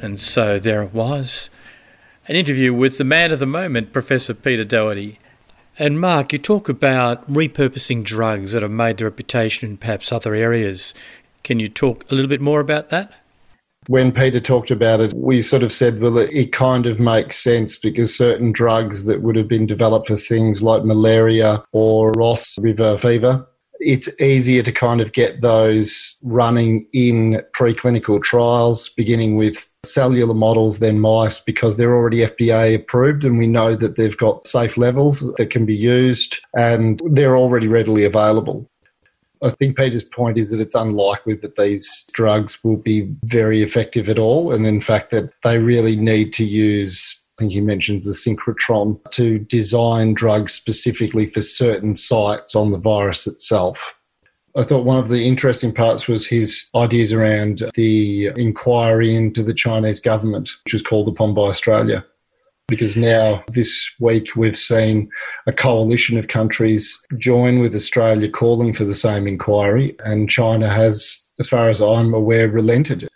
And 0.00 0.20
so 0.20 0.60
there 0.60 0.82
it 0.82 0.94
was 0.94 1.50
an 2.26 2.36
interview 2.36 2.72
with 2.72 2.98
the 2.98 3.04
man 3.04 3.32
of 3.32 3.38
the 3.38 3.46
moment, 3.46 3.92
Professor 3.92 4.34
Peter 4.34 4.64
Doherty. 4.64 5.18
And 5.78 6.00
Mark, 6.00 6.32
you 6.32 6.38
talk 6.38 6.68
about 6.68 7.30
repurposing 7.30 8.04
drugs 8.04 8.52
that 8.52 8.62
have 8.62 8.70
made 8.70 8.98
their 8.98 9.08
reputation 9.08 9.70
in 9.70 9.76
perhaps 9.76 10.12
other 10.12 10.34
areas. 10.34 10.94
Can 11.42 11.60
you 11.60 11.68
talk 11.68 12.10
a 12.10 12.14
little 12.14 12.28
bit 12.28 12.40
more 12.40 12.60
about 12.60 12.88
that? 12.90 13.12
When 13.86 14.12
Peter 14.12 14.40
talked 14.40 14.70
about 14.70 15.00
it, 15.00 15.12
we 15.12 15.42
sort 15.42 15.62
of 15.62 15.70
said, 15.70 16.00
well, 16.00 16.16
it 16.16 16.52
kind 16.52 16.86
of 16.86 16.98
makes 16.98 17.36
sense 17.36 17.76
because 17.76 18.16
certain 18.16 18.50
drugs 18.50 19.04
that 19.04 19.20
would 19.20 19.36
have 19.36 19.48
been 19.48 19.66
developed 19.66 20.06
for 20.06 20.16
things 20.16 20.62
like 20.62 20.84
malaria 20.84 21.62
or 21.72 22.12
Ross 22.12 22.56
River 22.56 22.96
fever 22.96 23.46
it's 23.80 24.08
easier 24.20 24.62
to 24.62 24.72
kind 24.72 25.00
of 25.00 25.12
get 25.12 25.40
those 25.40 26.16
running 26.22 26.86
in 26.92 27.42
preclinical 27.56 28.22
trials, 28.22 28.88
beginning 28.90 29.36
with 29.36 29.68
cellular 29.84 30.34
models 30.34 30.78
than 30.78 31.00
mice 31.00 31.40
because 31.40 31.76
they're 31.76 31.94
already 31.94 32.20
FDA 32.20 32.74
approved 32.74 33.24
and 33.24 33.38
we 33.38 33.46
know 33.46 33.74
that 33.76 33.96
they've 33.96 34.16
got 34.16 34.46
safe 34.46 34.76
levels 34.76 35.20
that 35.36 35.50
can 35.50 35.66
be 35.66 35.74
used 35.74 36.40
and 36.54 37.00
they're 37.10 37.36
already 37.36 37.68
readily 37.68 38.04
available. 38.04 38.68
I 39.42 39.50
think 39.50 39.76
Peter's 39.76 40.04
point 40.04 40.38
is 40.38 40.50
that 40.50 40.60
it's 40.60 40.74
unlikely 40.74 41.34
that 41.34 41.56
these 41.56 42.06
drugs 42.12 42.62
will 42.64 42.78
be 42.78 43.12
very 43.24 43.62
effective 43.62 44.08
at 44.08 44.18
all, 44.18 44.52
and 44.52 44.66
in 44.66 44.80
fact, 44.80 45.10
that 45.10 45.32
they 45.42 45.58
really 45.58 45.96
need 45.96 46.32
to 46.34 46.44
use 46.44 47.20
I 47.36 47.42
think 47.42 47.52
he 47.52 47.60
mentions 47.60 48.04
the 48.04 48.12
synchrotron 48.12 49.00
to 49.10 49.40
design 49.40 50.14
drugs 50.14 50.52
specifically 50.52 51.26
for 51.26 51.42
certain 51.42 51.96
sites 51.96 52.54
on 52.54 52.70
the 52.70 52.78
virus 52.78 53.26
itself. 53.26 53.96
I 54.56 54.62
thought 54.62 54.84
one 54.84 54.98
of 54.98 55.08
the 55.08 55.26
interesting 55.26 55.74
parts 55.74 56.06
was 56.06 56.24
his 56.24 56.70
ideas 56.76 57.12
around 57.12 57.64
the 57.74 58.30
inquiry 58.36 59.16
into 59.16 59.42
the 59.42 59.52
Chinese 59.52 59.98
government, 59.98 60.48
which 60.64 60.74
was 60.74 60.82
called 60.82 61.08
upon 61.08 61.34
by 61.34 61.42
Australia. 61.42 62.04
Because 62.68 62.96
now, 62.96 63.42
this 63.52 63.90
week, 63.98 64.36
we've 64.36 64.56
seen 64.56 65.10
a 65.48 65.52
coalition 65.52 66.16
of 66.16 66.28
countries 66.28 67.04
join 67.18 67.58
with 67.58 67.74
Australia 67.74 68.30
calling 68.30 68.72
for 68.72 68.84
the 68.84 68.94
same 68.94 69.26
inquiry, 69.26 69.96
and 70.04 70.30
China 70.30 70.70
has, 70.70 71.20
as 71.40 71.48
far 71.48 71.68
as 71.68 71.82
I'm 71.82 72.14
aware, 72.14 72.48
relented. 72.48 73.08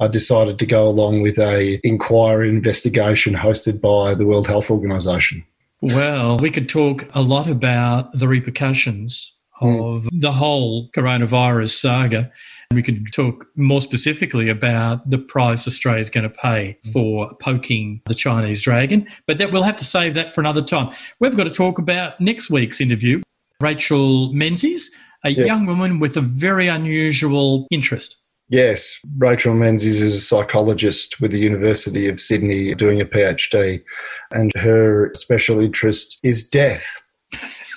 I 0.00 0.08
decided 0.08 0.58
to 0.58 0.66
go 0.66 0.88
along 0.88 1.20
with 1.20 1.38
a 1.38 1.78
inquiry 1.84 2.48
investigation 2.48 3.34
hosted 3.34 3.80
by 3.80 4.14
the 4.14 4.24
World 4.24 4.46
Health 4.46 4.70
Organization. 4.70 5.44
Well, 5.82 6.38
we 6.38 6.50
could 6.50 6.68
talk 6.70 7.06
a 7.14 7.20
lot 7.20 7.48
about 7.48 8.18
the 8.18 8.26
repercussions 8.26 9.34
mm. 9.60 9.96
of 9.96 10.08
the 10.12 10.32
whole 10.32 10.88
coronavirus 10.96 11.78
saga. 11.78 12.32
And 12.70 12.76
We 12.76 12.82
could 12.82 13.12
talk 13.12 13.46
more 13.56 13.82
specifically 13.82 14.48
about 14.48 15.08
the 15.08 15.18
price 15.18 15.66
Australia 15.66 16.00
is 16.00 16.08
going 16.10 16.24
to 16.24 16.30
pay 16.30 16.78
hmm. 16.84 16.90
for 16.92 17.34
poking 17.40 18.00
the 18.06 18.14
Chinese 18.14 18.62
dragon, 18.62 19.08
but 19.26 19.38
that 19.38 19.52
we'll 19.52 19.64
have 19.64 19.76
to 19.78 19.84
save 19.84 20.14
that 20.14 20.32
for 20.32 20.40
another 20.40 20.62
time. 20.62 20.94
We've 21.18 21.36
got 21.36 21.44
to 21.44 21.50
talk 21.50 21.78
about 21.78 22.20
next 22.20 22.48
week's 22.48 22.80
interview. 22.80 23.22
Rachel 23.60 24.32
Menzies, 24.32 24.88
a 25.24 25.30
yeah. 25.30 25.46
young 25.46 25.66
woman 25.66 25.98
with 25.98 26.16
a 26.16 26.20
very 26.20 26.68
unusual 26.68 27.66
interest. 27.70 28.16
Yes, 28.50 28.98
Rachel 29.18 29.54
Menzies 29.54 30.02
is 30.02 30.16
a 30.16 30.20
psychologist 30.20 31.20
with 31.20 31.30
the 31.30 31.38
University 31.38 32.08
of 32.08 32.20
Sydney 32.20 32.74
doing 32.74 33.00
a 33.00 33.04
PhD, 33.04 33.80
and 34.32 34.50
her 34.56 35.12
special 35.14 35.60
interest 35.60 36.18
is 36.24 36.48
death. 36.48 36.84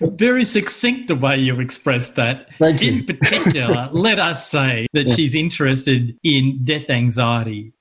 Very 0.00 0.44
succinct 0.44 1.06
the 1.06 1.14
way 1.14 1.38
you've 1.38 1.60
expressed 1.60 2.16
that. 2.16 2.48
Thank 2.58 2.82
you. 2.82 2.92
In 2.94 3.06
particular, 3.06 3.88
let 3.92 4.18
us 4.18 4.50
say 4.50 4.88
that 4.94 5.06
yeah. 5.06 5.14
she's 5.14 5.36
interested 5.36 6.18
in 6.24 6.64
death 6.64 6.90
anxiety. 6.90 7.72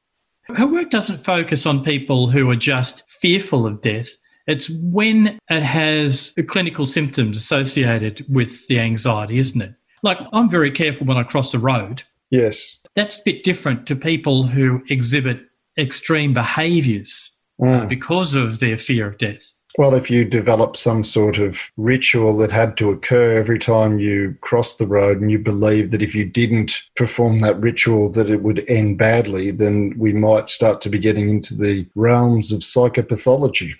Her 0.56 0.68
work 0.68 0.92
doesn't 0.92 1.26
focus 1.26 1.66
on 1.66 1.84
people 1.84 2.30
who 2.30 2.48
are 2.48 2.56
just 2.56 3.02
fearful 3.08 3.66
of 3.66 3.82
death. 3.82 4.10
It's 4.46 4.70
when 4.70 5.40
it 5.50 5.64
has 5.64 6.36
clinical 6.48 6.86
symptoms 6.86 7.38
associated 7.38 8.24
with 8.30 8.68
the 8.68 8.80
anxiety, 8.80 9.40
isn't 9.40 9.62
it? 9.62 9.74
Like, 10.04 10.20
I'm 10.34 10.50
very 10.50 10.72
careful 10.72 11.08
when 11.08 11.18
I 11.18 11.24
cross 11.24 11.52
the 11.52 11.60
road. 11.60 12.04
Yes. 12.30 12.78
That's 12.96 13.18
a 13.18 13.22
bit 13.24 13.44
different 13.44 13.86
to 13.88 13.96
people 13.96 14.44
who 14.44 14.82
exhibit 14.90 15.42
extreme 15.78 16.34
behaviors 16.34 17.32
mm. 17.60 17.84
uh, 17.84 17.86
because 17.88 18.36
of 18.36 18.60
their 18.60 18.78
fear 18.78 19.08
of 19.08 19.18
death. 19.18 19.54
Well, 19.78 19.94
if 19.94 20.10
you 20.10 20.26
develop 20.26 20.76
some 20.76 21.04
sort 21.04 21.38
of 21.38 21.58
ritual 21.78 22.38
that 22.40 22.52
had 22.52 22.76
to 22.78 22.92
occur 22.92 23.38
every 23.38 23.60
time 23.60 24.00
you 24.00 24.36
crossed 24.42 24.78
the 24.78 24.88
road 24.88 25.22
and 25.22 25.32
you 25.32 25.40
believe 25.40 25.92
that 25.92 26.02
if 26.02 26.16
you 26.16 26.26
didn't 26.26 26.82
perform 26.96 27.42
that 27.42 27.60
ritual 27.60 28.10
that 28.12 28.30
it 28.30 28.42
would 28.42 28.66
end 28.68 28.98
badly, 28.98 29.52
then 29.52 29.94
we 29.98 30.12
might 30.12 30.50
start 30.50 30.82
to 30.82 30.90
be 30.90 30.98
getting 30.98 31.30
into 31.30 31.56
the 31.56 31.88
realms 31.96 32.52
of 32.52 32.62
psychopathology. 32.62 33.72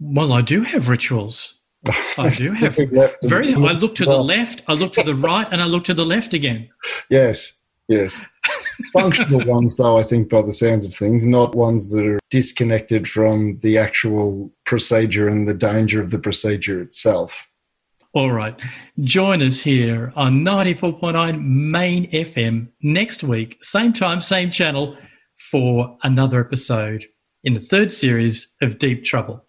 Well, 0.00 0.32
I 0.32 0.40
do 0.40 0.62
have 0.62 0.88
rituals. 0.88 1.54
I 2.18 2.30
do 2.30 2.52
have 2.52 2.78
very. 3.22 3.54
I 3.54 3.72
look 3.72 3.94
to 3.96 4.04
the 4.04 4.16
left, 4.16 4.62
I 4.68 4.74
look 4.74 4.92
to 4.94 5.02
the 5.02 5.14
right, 5.14 5.46
and 5.50 5.62
I 5.62 5.66
look 5.66 5.84
to 5.84 5.94
the 5.94 6.04
left 6.04 6.32
again. 6.32 6.68
Yes, 7.10 7.52
yes. 7.88 8.20
Functional 8.92 9.46
ones, 9.46 9.76
though, 9.76 9.98
I 9.98 10.02
think, 10.02 10.28
by 10.28 10.42
the 10.42 10.52
sounds 10.52 10.86
of 10.86 10.94
things, 10.94 11.26
not 11.26 11.54
ones 11.54 11.90
that 11.90 12.06
are 12.06 12.18
disconnected 12.30 13.08
from 13.08 13.58
the 13.60 13.78
actual 13.78 14.50
procedure 14.64 15.28
and 15.28 15.48
the 15.48 15.54
danger 15.54 16.00
of 16.00 16.10
the 16.10 16.18
procedure 16.18 16.80
itself. 16.80 17.34
All 18.14 18.30
right. 18.30 18.58
Join 19.00 19.42
us 19.42 19.60
here 19.60 20.12
on 20.14 20.44
94.9 20.44 21.44
Main 21.44 22.10
FM 22.12 22.68
next 22.80 23.24
week, 23.24 23.58
same 23.62 23.92
time, 23.92 24.20
same 24.20 24.50
channel, 24.50 24.96
for 25.50 25.98
another 26.02 26.40
episode 26.40 27.04
in 27.42 27.54
the 27.54 27.60
third 27.60 27.90
series 27.90 28.52
of 28.62 28.78
Deep 28.78 29.04
Trouble. 29.04 29.44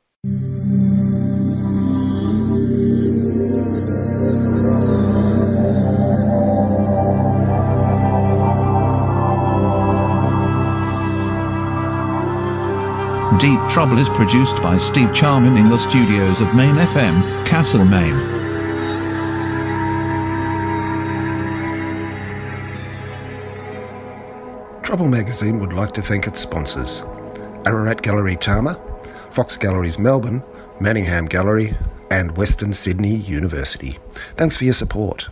Deep 13.40 13.60
Trouble 13.68 14.00
is 14.00 14.08
produced 14.08 14.62
by 14.62 14.78
Steve 14.78 15.14
Charman 15.14 15.58
in 15.58 15.70
the 15.70 15.78
studios 15.78 16.40
of 16.40 16.56
Main 16.56 16.76
FM, 16.76 17.46
Castlemaine. 17.46 18.16
Trouble 24.84 25.10
magazine 25.10 25.60
would 25.60 25.74
like 25.74 25.94
to 25.96 26.02
thank 26.02 26.28
its 26.28 26.40
sponsors 26.40 27.02
Ararat 27.66 28.02
Gallery 28.02 28.38
Tama, 28.38 28.80
Fox 29.32 29.58
Galleries 29.58 30.00
Melbourne, 30.00 30.42
Manningham 30.80 31.26
Gallery, 31.26 31.76
and 32.10 32.38
Western 32.38 32.72
Sydney 32.72 33.16
University. 33.16 34.00
Thanks 34.38 34.56
for 34.56 34.64
your 34.64 34.74
support. 34.74 35.28